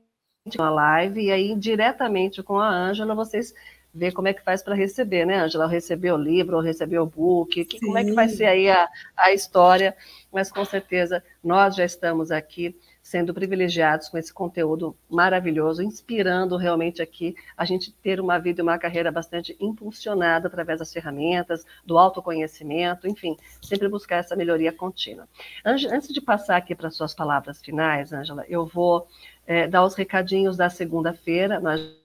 uma 0.58 0.70
live 0.70 1.22
e 1.22 1.32
aí 1.32 1.56
diretamente 1.56 2.44
com 2.44 2.60
a 2.60 2.70
Ângela 2.70 3.16
vocês 3.16 3.54
ver 3.96 4.12
como 4.12 4.28
é 4.28 4.34
que 4.34 4.44
faz 4.44 4.62
para 4.62 4.76
receber, 4.76 5.26
né, 5.26 5.40
Ângela? 5.40 5.68
Receber 5.68 6.12
o 6.12 6.18
livro, 6.18 6.60
receber 6.60 7.00
o 7.00 7.06
book, 7.06 7.64
que, 7.64 7.80
como 7.80 7.98
é 7.98 8.04
que 8.04 8.12
vai 8.12 8.28
ser 8.28 8.46
aí 8.46 8.70
a, 8.70 8.90
a 9.16 9.32
história, 9.32 9.96
mas 10.32 10.52
com 10.52 10.66
certeza 10.66 11.24
nós 11.42 11.76
já 11.76 11.86
estamos 11.86 12.30
aqui 12.30 12.76
sendo 13.02 13.34
privilegiados 13.34 14.10
com 14.10 14.18
esse 14.18 14.34
conteúdo 14.34 14.98
maravilhoso, 15.10 15.82
inspirando 15.82 16.58
realmente 16.58 17.02
aqui 17.02 17.36
a 17.56 17.64
gente 17.64 17.94
ter 17.94 18.20
uma 18.20 18.40
vida 18.40 18.62
e 18.62 18.64
uma 18.64 18.80
carreira 18.80 19.12
bastante 19.12 19.56
impulsionada 19.60 20.48
através 20.48 20.80
das 20.80 20.92
ferramentas, 20.92 21.64
do 21.86 21.98
autoconhecimento, 22.00 23.08
enfim, 23.08 23.38
sempre 23.62 23.88
buscar 23.88 24.18
essa 24.18 24.36
melhoria 24.36 24.74
contínua. 24.74 25.28
Antes 25.64 26.12
de 26.12 26.20
passar 26.20 26.58
aqui 26.58 26.74
para 26.74 26.90
suas 26.90 27.14
palavras 27.14 27.62
finais, 27.62 28.12
Ângela, 28.12 28.44
eu 28.50 28.66
vou 28.66 29.08
é, 29.46 29.68
dar 29.68 29.86
os 29.86 29.94
recadinhos 29.94 30.58
da 30.58 30.70
segunda-feira, 30.70 31.60
nós 31.60 32.05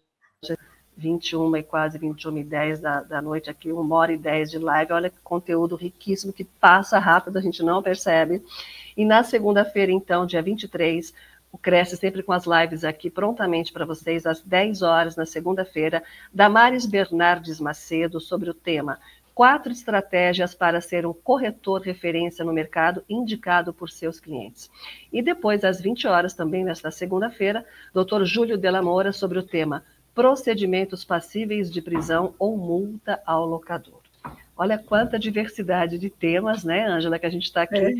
21 1.01 1.57
e 1.57 1.63
quase 1.63 1.99
21 1.99 2.39
e 2.39 2.45
10 2.45 2.81
da, 2.81 3.01
da 3.03 3.23
noite 3.23 3.49
aqui, 3.49 3.73
uma 3.73 3.97
hora 3.97 4.13
e 4.13 4.19
10 4.19 4.51
de 4.51 4.59
live, 4.59 4.93
olha 4.93 5.11
que 5.11 5.19
conteúdo 5.25 5.75
riquíssimo 5.75 6.33
que 6.33 6.45
passa 6.45 6.99
rápido, 6.99 7.39
a 7.39 7.41
gente 7.41 7.63
não 7.63 7.83
percebe. 7.83 8.43
E 8.97 9.05
na 9.05 9.25
segunda-feira, 9.25 9.91
então, 9.91 10.27
dia 10.27 10.43
23, 10.43 11.15
o 11.51 11.57
Cresce 11.57 11.97
sempre 11.97 12.23
com 12.23 12.33
as 12.33 12.45
lives 12.45 12.85
aqui 12.85 13.09
prontamente 13.09 13.73
para 13.73 13.87
vocês, 13.87 14.27
às 14.27 14.43
10 14.43 14.83
horas, 14.83 15.17
na 15.17 15.25
segunda-feira, 15.25 16.03
Damares 16.33 16.85
Bernardes 16.85 17.59
Macedo, 17.59 18.21
sobre 18.21 18.51
o 18.51 18.55
tema 18.55 18.99
Quatro 19.33 19.73
estratégias 19.73 20.55
para 20.55 20.83
ser 20.83 21.07
um 21.07 21.15
corretor 21.15 21.81
referência 21.81 22.45
no 22.45 22.53
mercado 22.53 23.03
indicado 23.09 23.73
por 23.73 23.89
seus 23.89 24.21
clientes. 24.21 24.71
E 25.11 25.23
depois, 25.23 25.65
às 25.65 25.81
20 25.81 26.07
horas, 26.07 26.35
também 26.35 26.63
nesta 26.63 26.91
segunda-feira, 26.91 27.65
Dr. 27.95 28.25
Júlio 28.25 28.59
Della 28.59 28.83
Moura, 28.83 29.13
sobre 29.13 29.39
o 29.39 29.43
tema 29.43 29.83
procedimentos 30.15 31.05
passíveis 31.05 31.71
de 31.71 31.81
prisão 31.81 32.35
ou 32.39 32.57
multa 32.57 33.21
ao 33.25 33.47
locador. 33.47 34.01
Olha 34.57 34.79
quanta 34.79 35.19
diversidade 35.19 35.99
de 35.99 36.11
temas, 36.11 36.65
né, 36.65 36.87
Ângela, 36.87 37.19
que 37.19 37.27
a 37.27 37.31
gente 37.31 37.45
está 37.45 37.63
aqui 37.63 37.79
é. 37.79 37.95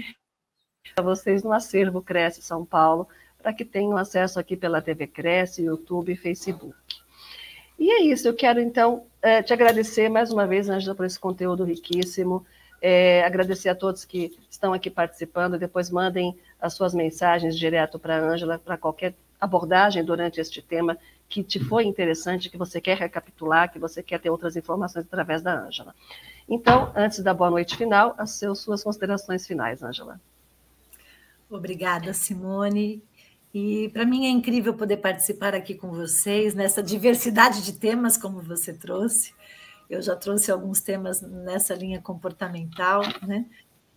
para 0.95 1.03
vocês 1.05 1.43
no 1.43 1.53
acervo 1.53 2.03
Cresce 2.03 2.43
São 2.43 2.65
Paulo, 2.65 3.09
para 3.43 3.53
que 3.53 3.65
tenham 3.65 3.97
acesso 3.97 4.39
aqui 4.39 4.57
pela 4.57 4.83
TV 4.83 5.07
Cresce, 5.07 5.65
YouTube 5.65 6.13
e 6.13 6.17
Facebook. 6.17 6.77
E 7.79 7.91
é 7.91 8.03
isso, 8.03 8.29
eu 8.29 8.35
quero 8.35 8.61
então 8.61 9.07
é, 9.23 9.43
te 9.43 9.55
agradecer 9.55 10.11
mais 10.11 10.31
uma 10.31 10.47
vez, 10.47 10.69
Ângela, 10.69 10.95
por 10.95 11.07
esse 11.07 11.19
conteúdo 11.19 11.65
riquíssimo. 11.65 12.45
É, 12.83 13.23
agradecer 13.25 13.71
a 13.71 13.75
todos 13.75 14.05
que 14.05 14.37
estão 14.51 14.75
aqui 14.75 14.91
participando. 14.91 15.59
Depois 15.59 15.91
mandem 15.91 16.37
as 16.61 16.75
suas 16.75 16.95
mensagens 16.95 17.59
direto 17.59 17.99
para 17.99 18.17
a 18.17 18.21
Ângela, 18.21 18.59
para 18.59 18.77
qualquer 18.77 19.15
abordagem 19.41 20.05
durante 20.05 20.41
este 20.41 20.61
tema 20.61 20.99
que 21.31 21.45
te 21.45 21.61
foi 21.61 21.85
interessante, 21.85 22.51
que 22.51 22.59
você 22.59 22.81
quer 22.81 22.99
recapitular, 22.99 23.73
que 23.73 23.79
você 23.79 24.03
quer 24.03 24.19
ter 24.19 24.29
outras 24.29 24.57
informações 24.57 25.07
através 25.07 25.41
da 25.41 25.65
Ângela. 25.65 25.95
Então, 26.49 26.93
antes 26.97 27.21
da 27.21 27.33
boa 27.33 27.49
noite 27.49 27.77
final, 27.77 28.17
as 28.19 28.33
suas 28.33 28.83
considerações 28.83 29.47
finais, 29.47 29.81
Ângela. 29.81 30.21
Obrigada, 31.49 32.13
Simone. 32.13 33.01
E 33.55 33.89
para 33.91 34.05
mim 34.05 34.27
é 34.27 34.29
incrível 34.29 34.75
poder 34.75 34.97
participar 34.97 35.55
aqui 35.55 35.75
com 35.75 35.93
vocês 35.93 36.53
nessa 36.53 36.83
diversidade 36.83 37.65
de 37.65 37.75
temas, 37.75 38.17
como 38.17 38.41
você 38.41 38.73
trouxe. 38.73 39.33
Eu 39.89 40.03
já 40.03 40.17
trouxe 40.17 40.51
alguns 40.51 40.81
temas 40.81 41.21
nessa 41.23 41.75
linha 41.75 42.01
comportamental, 42.01 43.03
né? 43.23 43.47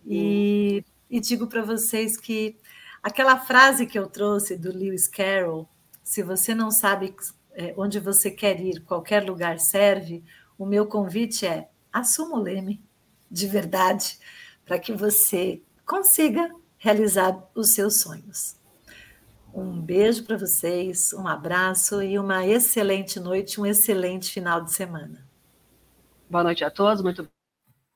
E, 0.06 0.84
e 1.10 1.18
digo 1.18 1.48
para 1.48 1.62
vocês 1.62 2.16
que 2.16 2.56
aquela 3.02 3.38
frase 3.38 3.86
que 3.86 3.98
eu 3.98 4.06
trouxe 4.06 4.56
do 4.56 4.76
Lewis 4.76 5.08
Carroll, 5.08 5.68
se 6.04 6.22
você 6.22 6.54
não 6.54 6.70
sabe 6.70 7.16
é, 7.54 7.74
onde 7.76 7.98
você 7.98 8.30
quer 8.30 8.60
ir, 8.60 8.84
qualquer 8.84 9.24
lugar 9.24 9.58
serve, 9.58 10.22
o 10.58 10.66
meu 10.66 10.86
convite 10.86 11.46
é 11.46 11.68
assuma 11.90 12.36
o 12.36 12.42
leme, 12.42 12.84
de 13.30 13.46
verdade, 13.46 14.18
para 14.64 14.78
que 14.78 14.92
você 14.92 15.62
consiga 15.86 16.54
realizar 16.76 17.48
os 17.54 17.72
seus 17.72 18.00
sonhos. 18.00 18.56
Um 19.52 19.80
beijo 19.80 20.24
para 20.24 20.36
vocês, 20.36 21.12
um 21.12 21.26
abraço 21.26 22.02
e 22.02 22.18
uma 22.18 22.46
excelente 22.46 23.18
noite, 23.18 23.60
um 23.60 23.64
excelente 23.64 24.30
final 24.30 24.62
de 24.62 24.72
semana. 24.72 25.26
Boa 26.28 26.44
noite 26.44 26.64
a 26.64 26.70
todos, 26.70 27.02
muito 27.02 27.28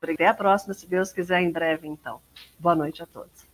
obrigada. 0.01 0.25
Até 0.25 0.27
a 0.29 0.35
próxima, 0.35 0.73
se 0.73 0.87
Deus 0.87 1.13
quiser, 1.13 1.43
em 1.43 1.51
breve, 1.51 1.89
então. 1.89 2.21
Boa 2.59 2.77
noite 2.77 3.03
a 3.03 3.07
todos. 3.07 3.49